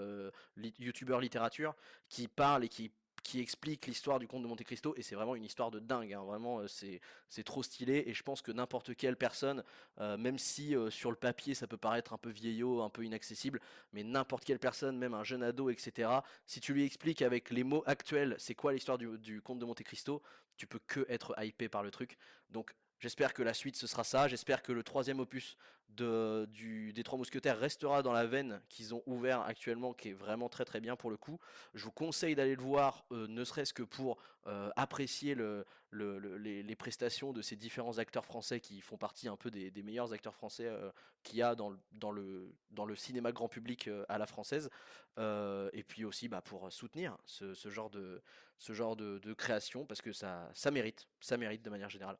youtubeurs 0.79 1.19
littérature 1.19 1.75
qui 2.09 2.27
parlent 2.27 2.63
et 2.63 2.69
qui 2.69 2.91
qui 3.27 3.41
explique 3.41 3.87
l'histoire 3.87 4.19
du 4.19 4.27
comte 4.27 4.43
de 4.43 4.47
Monte 4.47 4.63
Cristo 4.63 4.93
et 4.95 5.01
c'est 5.01 5.15
vraiment 5.15 5.35
une 5.35 5.43
histoire 5.43 5.69
de 5.69 5.79
dingue 5.79 6.13
hein. 6.13 6.23
vraiment 6.23 6.61
euh, 6.61 6.67
c'est 6.69 7.43
trop 7.43 7.61
stylé 7.61 8.05
et 8.07 8.13
je 8.13 8.23
pense 8.23 8.41
que 8.41 8.53
n'importe 8.53 8.95
quelle 8.95 9.17
personne 9.17 9.65
euh, 9.99 10.15
même 10.15 10.37
si 10.37 10.73
euh, 10.73 10.89
sur 10.89 11.09
le 11.09 11.17
papier 11.17 11.53
ça 11.53 11.67
peut 11.67 11.75
paraître 11.75 12.13
un 12.13 12.17
peu 12.17 12.29
vieillot 12.29 12.81
un 12.81 12.89
peu 12.89 13.03
inaccessible 13.03 13.59
mais 13.91 14.05
n'importe 14.05 14.45
quelle 14.45 14.59
personne 14.59 14.97
même 14.97 15.13
un 15.13 15.25
jeune 15.25 15.43
ado 15.43 15.69
etc 15.69 16.09
si 16.45 16.61
tu 16.61 16.73
lui 16.73 16.85
expliques 16.85 17.21
avec 17.21 17.49
les 17.49 17.65
mots 17.65 17.83
actuels 17.85 18.33
c'est 18.39 18.55
quoi 18.55 18.71
l'histoire 18.71 18.97
du, 18.97 19.17
du 19.17 19.41
comte 19.41 19.59
de 19.59 19.65
Monte 19.65 19.83
Cristo 19.83 20.23
tu 20.55 20.65
peux 20.65 20.79
que 20.87 21.05
être 21.09 21.35
hypé 21.43 21.67
par 21.67 21.83
le 21.83 21.91
truc 21.91 22.17
donc 22.49 22.73
J'espère 22.99 23.33
que 23.33 23.43
la 23.43 23.53
suite 23.53 23.75
ce 23.75 23.85
sera 23.85 24.03
ça. 24.03 24.27
J'espère 24.27 24.63
que 24.63 24.71
le 24.71 24.83
troisième 24.83 25.19
opus 25.19 25.57
des 25.89 27.03
Trois 27.03 27.17
Mousquetaires 27.17 27.57
restera 27.57 28.03
dans 28.03 28.11
la 28.11 28.25
veine 28.25 28.61
qu'ils 28.69 28.93
ont 28.93 29.01
ouvert 29.05 29.41
actuellement, 29.41 29.93
qui 29.93 30.09
est 30.09 30.13
vraiment 30.13 30.49
très 30.49 30.65
très 30.65 30.79
bien 30.79 30.95
pour 30.95 31.09
le 31.09 31.17
coup. 31.17 31.39
Je 31.73 31.83
vous 31.83 31.91
conseille 31.91 32.35
d'aller 32.35 32.55
le 32.55 32.61
voir, 32.61 33.05
euh, 33.11 33.27
ne 33.27 33.43
serait-ce 33.43 33.73
que 33.73 33.83
pour 33.83 34.17
euh, 34.47 34.69
apprécier 34.75 35.33
le, 35.33 35.65
le, 35.89 36.19
le, 36.19 36.37
les, 36.37 36.75
prestations 36.75 37.33
de 37.33 37.41
ces 37.41 37.55
différents 37.55 37.97
acteurs 37.97 38.25
français 38.25 38.59
qui 38.59 38.81
font 38.81 38.97
partie 38.97 39.27
un 39.27 39.37
peu 39.37 39.49
des, 39.49 39.71
meilleurs 39.83 40.13
acteurs 40.13 40.35
français 40.35 40.67
euh, 40.67 40.91
qu'il 41.23 41.37
y 41.37 41.41
a 41.41 41.55
dans 41.55 41.71
le, 42.11 42.95
cinéma 42.95 43.31
grand 43.31 43.47
public 43.47 43.89
à 44.09 44.17
la 44.17 44.25
française. 44.25 44.69
Et 45.17 45.83
puis 45.87 46.05
aussi 46.05 46.27
bah, 46.27 46.41
pour 46.41 46.71
soutenir 46.71 47.17
ce 47.25 47.69
genre 47.69 47.89
de, 47.89 48.21
ce 48.57 48.73
genre 48.73 48.95
de, 48.95 49.33
création 49.33 49.85
parce 49.85 50.01
que 50.01 50.13
ça, 50.13 50.49
ça 50.53 50.71
mérite, 50.71 51.07
ça 51.19 51.37
mérite 51.37 51.61
de 51.63 51.69
manière 51.69 51.89
générale. 51.89 52.17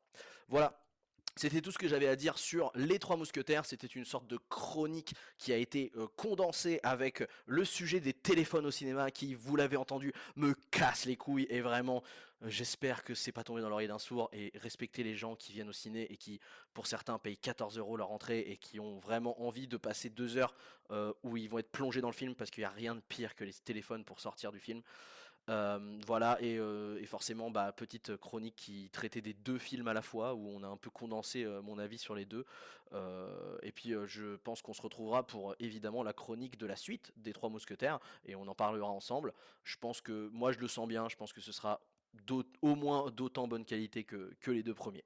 Voilà, 0.48 0.80
c'était 1.36 1.60
tout 1.60 1.70
ce 1.70 1.78
que 1.78 1.88
j'avais 1.88 2.08
à 2.08 2.16
dire 2.16 2.36
sur 2.38 2.72
les 2.74 2.98
trois 2.98 3.16
mousquetaires. 3.16 3.64
C'était 3.64 3.86
une 3.86 4.04
sorte 4.04 4.26
de 4.26 4.38
chronique 4.48 5.14
qui 5.38 5.52
a 5.52 5.56
été 5.56 5.92
euh, 5.96 6.06
condensée 6.16 6.80
avec 6.82 7.22
le 7.46 7.64
sujet 7.64 8.00
des 8.00 8.12
téléphones 8.12 8.66
au 8.66 8.70
cinéma 8.70 9.10
qui, 9.10 9.34
vous 9.34 9.54
l'avez 9.56 9.76
entendu, 9.76 10.12
me 10.36 10.54
casse 10.70 11.04
les 11.04 11.16
couilles 11.16 11.46
et 11.50 11.60
vraiment 11.60 12.02
J'espère 12.46 13.02
que 13.02 13.14
c'est 13.14 13.32
pas 13.32 13.42
tombé 13.42 13.62
dans 13.62 13.68
l'oreille 13.68 13.88
d'un 13.88 13.98
sourd 13.98 14.28
et 14.32 14.52
respecter 14.54 15.02
les 15.02 15.16
gens 15.16 15.34
qui 15.34 15.52
viennent 15.52 15.70
au 15.70 15.72
ciné 15.72 16.12
et 16.12 16.16
qui, 16.16 16.38
pour 16.72 16.86
certains, 16.86 17.18
payent 17.18 17.36
14 17.36 17.78
euros 17.78 17.96
leur 17.96 18.12
entrée 18.12 18.38
et 18.38 18.56
qui 18.56 18.78
ont 18.78 19.00
vraiment 19.00 19.42
envie 19.42 19.66
de 19.66 19.76
passer 19.76 20.08
deux 20.08 20.36
heures 20.36 20.54
où 21.24 21.36
ils 21.36 21.48
vont 21.48 21.58
être 21.58 21.72
plongés 21.72 22.00
dans 22.00 22.08
le 22.08 22.14
film 22.14 22.36
parce 22.36 22.52
qu'il 22.52 22.62
n'y 22.62 22.66
a 22.66 22.70
rien 22.70 22.94
de 22.94 23.00
pire 23.00 23.34
que 23.34 23.42
les 23.42 23.52
téléphones 23.52 24.04
pour 24.04 24.20
sortir 24.20 24.52
du 24.52 24.60
film. 24.60 24.82
Voilà, 26.06 26.38
et, 26.40 26.58
forcément, 27.06 27.50
bah, 27.50 27.72
petite 27.72 28.16
chronique 28.16 28.56
qui 28.56 28.90
traitait 28.90 29.20
des 29.20 29.34
deux 29.34 29.58
films 29.58 29.88
à 29.88 29.94
la 29.94 30.02
fois, 30.02 30.34
où 30.34 30.48
on 30.48 30.62
a 30.62 30.68
un 30.68 30.76
peu 30.76 30.90
condensé 30.90 31.44
mon 31.62 31.78
avis 31.78 31.98
sur 31.98 32.14
les 32.14 32.24
deux. 32.24 32.44
et 33.62 33.72
puis, 33.72 33.94
je 34.06 34.36
pense 34.36 34.62
qu'on 34.62 34.74
se 34.74 34.82
retrouvera 34.82 35.26
pour 35.26 35.54
évidemment 35.58 36.02
la 36.02 36.12
chronique 36.12 36.58
de 36.58 36.66
la 36.66 36.76
suite 36.76 37.12
des 37.16 37.32
Trois 37.32 37.48
Mousquetaires, 37.48 37.98
et 38.26 38.36
on 38.36 38.46
en 38.46 38.54
parlera 38.54 38.90
ensemble. 38.90 39.32
Je 39.64 39.76
pense 39.76 40.00
que 40.00 40.28
moi, 40.32 40.52
je 40.52 40.58
le 40.58 40.68
sens 40.68 40.86
bien, 40.86 41.08
je 41.08 41.16
pense 41.16 41.32
que 41.32 41.40
ce 41.40 41.52
sera 41.52 41.80
au 42.62 42.74
moins 42.74 43.10
d'autant 43.10 43.48
bonne 43.48 43.64
qualité 43.64 44.04
que 44.04 44.50
les 44.50 44.62
deux 44.62 44.74
premiers. 44.74 45.04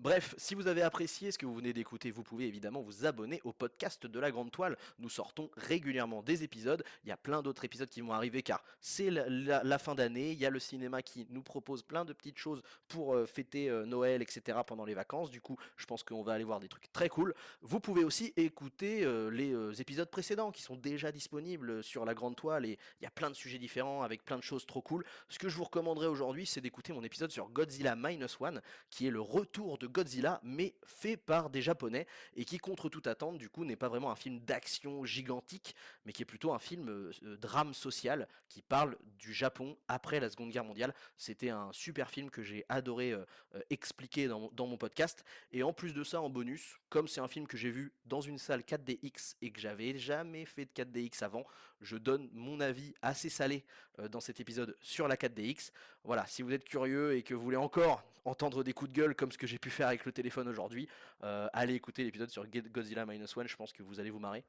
Bref, 0.00 0.36
si 0.38 0.54
vous 0.54 0.68
avez 0.68 0.82
apprécié 0.82 1.32
ce 1.32 1.38
que 1.38 1.44
vous 1.44 1.56
venez 1.56 1.72
d'écouter, 1.72 2.12
vous 2.12 2.22
pouvez 2.22 2.46
évidemment 2.46 2.82
vous 2.82 3.04
abonner 3.04 3.40
au 3.42 3.52
podcast 3.52 4.06
de 4.06 4.20
la 4.20 4.30
Grande 4.30 4.52
Toile. 4.52 4.76
Nous 5.00 5.08
sortons 5.08 5.50
régulièrement 5.56 6.22
des 6.22 6.44
épisodes. 6.44 6.84
Il 7.02 7.08
y 7.08 7.12
a 7.12 7.16
plein 7.16 7.42
d'autres 7.42 7.64
épisodes 7.64 7.88
qui 7.88 8.00
vont 8.00 8.12
arriver 8.12 8.44
car 8.44 8.62
c'est 8.80 9.10
la, 9.10 9.78
fin 9.80 9.96
d'année. 9.96 10.30
Il 10.30 10.38
y 10.38 10.46
a 10.46 10.50
le 10.50 10.60
cinéma 10.60 11.02
qui 11.02 11.26
nous 11.30 11.42
propose 11.42 11.82
plein 11.82 12.04
de 12.04 12.12
petites 12.12 12.38
choses 12.38 12.62
pour 12.86 13.12
euh, 13.12 13.26
fêter 13.26 13.70
euh, 13.70 13.86
Noël, 13.86 14.22
etc. 14.22 14.58
pendant 14.64 14.84
les 14.84 14.94
vacances. 14.94 15.30
Du 15.30 15.40
coup, 15.40 15.56
je 15.76 15.84
pense 15.84 16.04
qu'on 16.04 16.22
va 16.22 16.34
aller 16.34 16.44
voir 16.44 16.60
des 16.60 16.68
trucs 16.68 16.92
très 16.92 17.08
cool. 17.08 17.34
Vous 17.62 17.80
pouvez 17.80 18.04
aussi 18.04 18.32
écouter 18.36 19.04
euh, 19.04 19.30
les 19.30 19.80
épisodes 19.80 20.08
précédents 20.08 20.52
qui 20.52 20.62
sont 20.62 20.76
déjà 20.76 21.10
disponibles 21.10 21.82
sur 21.82 22.04
la 22.04 22.14
Grande 22.14 22.36
Toile 22.36 22.66
et 22.66 22.78
il 23.00 23.02
y 23.02 23.08
a 23.08 23.10
plein 23.10 23.30
de 23.30 23.34
sujets 23.34 23.58
différents 23.58 24.02
avec 24.02 24.24
plein 24.24 24.36
de 24.36 24.44
choses 24.44 24.64
trop 24.64 24.80
cool. 24.80 25.04
Ce 25.28 25.40
que 25.40 25.48
je 25.48 25.56
vous 25.56 25.64
recommanderais 25.64 26.06
aujourd'hui, 26.06 26.46
c'est 26.46 26.60
d'écouter 26.60 26.92
mon 26.92 27.02
épisode 27.02 27.32
sur 27.32 27.48
Godzilla 27.48 27.96
Minus 27.96 28.40
One 28.40 28.62
qui 28.90 29.08
est 29.08 29.10
le 29.10 29.20
retour 29.20 29.76
de 29.76 29.87
Godzilla, 29.88 30.40
mais 30.42 30.74
fait 30.84 31.16
par 31.16 31.50
des 31.50 31.62
Japonais, 31.62 32.06
et 32.34 32.44
qui, 32.44 32.58
contre 32.58 32.88
toute 32.88 33.06
attente, 33.06 33.38
du 33.38 33.48
coup, 33.48 33.64
n'est 33.64 33.76
pas 33.76 33.88
vraiment 33.88 34.10
un 34.10 34.16
film 34.16 34.40
d'action 34.40 35.04
gigantique, 35.04 35.74
mais 36.04 36.12
qui 36.12 36.22
est 36.22 36.26
plutôt 36.26 36.52
un 36.52 36.58
film 36.58 36.88
euh, 36.88 37.12
euh, 37.24 37.36
drame 37.36 37.74
social, 37.74 38.28
qui 38.48 38.62
parle 38.62 38.96
du 39.18 39.32
Japon 39.32 39.76
après 39.88 40.20
la 40.20 40.30
Seconde 40.30 40.50
Guerre 40.50 40.64
mondiale. 40.64 40.94
C'était 41.16 41.50
un 41.50 41.72
super 41.72 42.10
film 42.10 42.30
que 42.30 42.42
j'ai 42.42 42.64
adoré 42.68 43.12
euh, 43.12 43.24
expliquer 43.70 44.28
dans, 44.28 44.50
mon 44.58 44.76
podcast, 44.76 45.24
et 45.52 45.62
en 45.62 45.72
plus 45.72 45.94
de 45.94 46.04
ça, 46.04 46.20
en 46.20 46.30
bonus, 46.30 46.78
comme 46.88 47.08
c'est 47.08 47.20
un 47.20 47.28
film 47.28 47.46
que 47.46 47.56
j'ai 47.56 47.70
vu 47.70 47.92
dans 48.06 48.20
une 48.20 48.38
salle 48.38 48.60
4DX 48.60 49.36
et 49.42 49.50
que 49.50 49.60
j'avais 49.60 49.98
jamais 49.98 50.44
fait 50.44 50.64
de 50.64 50.70
4DX 50.70 51.22
avant, 51.22 51.44
je 51.80 51.96
donne 51.96 52.28
mon 52.32 52.60
avis 52.60 52.94
assez 53.02 53.28
salé 53.28 53.64
dans 54.10 54.20
cet 54.20 54.40
épisode 54.40 54.76
sur 54.80 55.06
la 55.06 55.16
4DX. 55.16 55.70
Voilà, 56.04 56.26
si 56.26 56.42
vous 56.42 56.52
êtes 56.52 56.64
curieux 56.64 57.16
et 57.16 57.22
que 57.22 57.34
vous 57.34 57.42
voulez 57.42 57.56
encore 57.56 58.02
entendre 58.24 58.62
des 58.62 58.72
coups 58.72 58.90
de 58.90 58.96
gueule 58.96 59.14
comme 59.14 59.32
ce 59.32 59.38
que 59.38 59.46
j'ai 59.46 59.58
pu 59.58 59.70
avec 59.86 60.04
le 60.04 60.12
téléphone 60.12 60.48
aujourd'hui, 60.48 60.88
euh, 61.22 61.48
allez 61.52 61.74
écouter 61.74 62.04
l'épisode 62.04 62.30
sur 62.30 62.46
Godzilla 62.46 63.06
Minus 63.06 63.36
One, 63.36 63.48
je 63.48 63.56
pense 63.56 63.72
que 63.72 63.82
vous 63.82 64.00
allez 64.00 64.10
vous 64.10 64.18
marrer. 64.18 64.44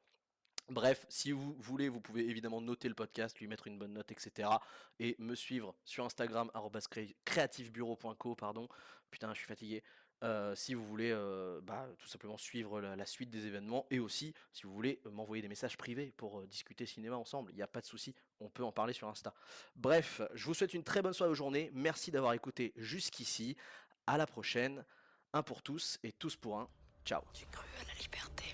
Bref, 0.68 1.04
si 1.08 1.32
vous 1.32 1.56
voulez, 1.58 1.88
vous 1.88 2.00
pouvez 2.00 2.28
évidemment 2.28 2.60
noter 2.60 2.88
le 2.88 2.94
podcast, 2.94 3.38
lui 3.40 3.48
mettre 3.48 3.66
une 3.66 3.76
bonne 3.76 3.92
note, 3.92 4.12
etc. 4.12 4.48
Et 5.00 5.16
me 5.18 5.34
suivre 5.34 5.74
sur 5.84 6.04
Instagram, 6.04 6.50
creativebureau.co, 7.24 8.34
pardon. 8.36 8.68
Putain, 9.10 9.34
je 9.34 9.38
suis 9.38 9.48
fatigué. 9.48 9.82
Euh, 10.22 10.54
si 10.54 10.74
vous 10.74 10.84
voulez 10.84 11.10
euh, 11.12 11.60
bah, 11.62 11.88
tout 11.98 12.06
simplement 12.06 12.36
suivre 12.36 12.80
la, 12.80 13.06
suite 13.06 13.30
des 13.30 13.46
événements 13.46 13.86
et 13.90 13.98
aussi 13.98 14.34
si 14.52 14.64
vous 14.64 14.72
voulez 14.74 15.00
m'envoyer 15.10 15.40
des 15.40 15.48
messages 15.48 15.78
privés 15.78 16.12
pour 16.14 16.46
discuter 16.46 16.84
cinéma 16.84 17.16
ensemble, 17.16 17.52
il 17.52 17.56
n'y 17.56 17.62
a 17.62 17.66
pas 17.66 17.80
de 17.80 17.86
souci, 17.86 18.14
on 18.38 18.50
peut 18.50 18.62
en 18.62 18.70
parler 18.70 18.92
sur 18.92 19.08
Insta. 19.08 19.32
Bref, 19.76 20.20
je 20.34 20.44
vous 20.44 20.52
souhaite 20.52 20.74
une 20.74 20.84
très 20.84 21.00
bonne 21.00 21.14
soirée 21.14 21.32
ou 21.32 21.34
journée, 21.34 21.70
merci 21.72 22.10
d'avoir 22.10 22.34
écouté 22.34 22.74
jusqu'ici, 22.76 23.56
à 24.06 24.18
la 24.18 24.26
prochaine, 24.26 24.84
un 25.32 25.42
pour 25.42 25.62
tous 25.62 25.98
et 26.02 26.12
tous 26.12 26.36
pour 26.36 26.58
un, 26.58 26.68
ciao. 27.04 27.22
J'ai 27.34 27.46
cru 27.50 27.64
à 27.80 27.84
la 27.86 28.02
liberté. 28.02 28.44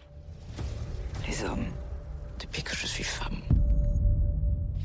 Les 1.27 1.45
hommes, 1.45 1.73
depuis 2.39 2.63
que 2.63 2.75
je 2.75 2.87
suis 2.87 3.05
femme, 3.05 3.41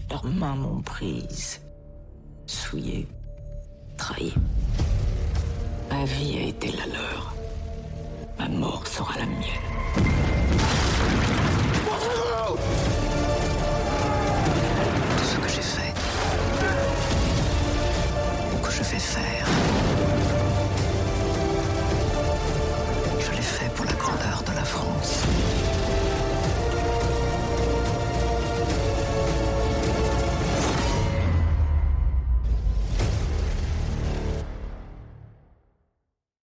leurs 0.10 0.26
mains 0.26 0.56
m'ont 0.56 0.82
prise, 0.82 1.62
souillée, 2.46 3.08
trahie. 3.98 4.34
Ma 5.90 6.06
vie 6.06 6.38
a 6.38 6.44
été 6.44 6.72
la 6.72 6.88
leur. 6.88 7.34
Ma 8.40 8.48
mort 8.48 8.88
sera 8.88 9.18
la 9.20 9.26
mienne. 9.26 10.21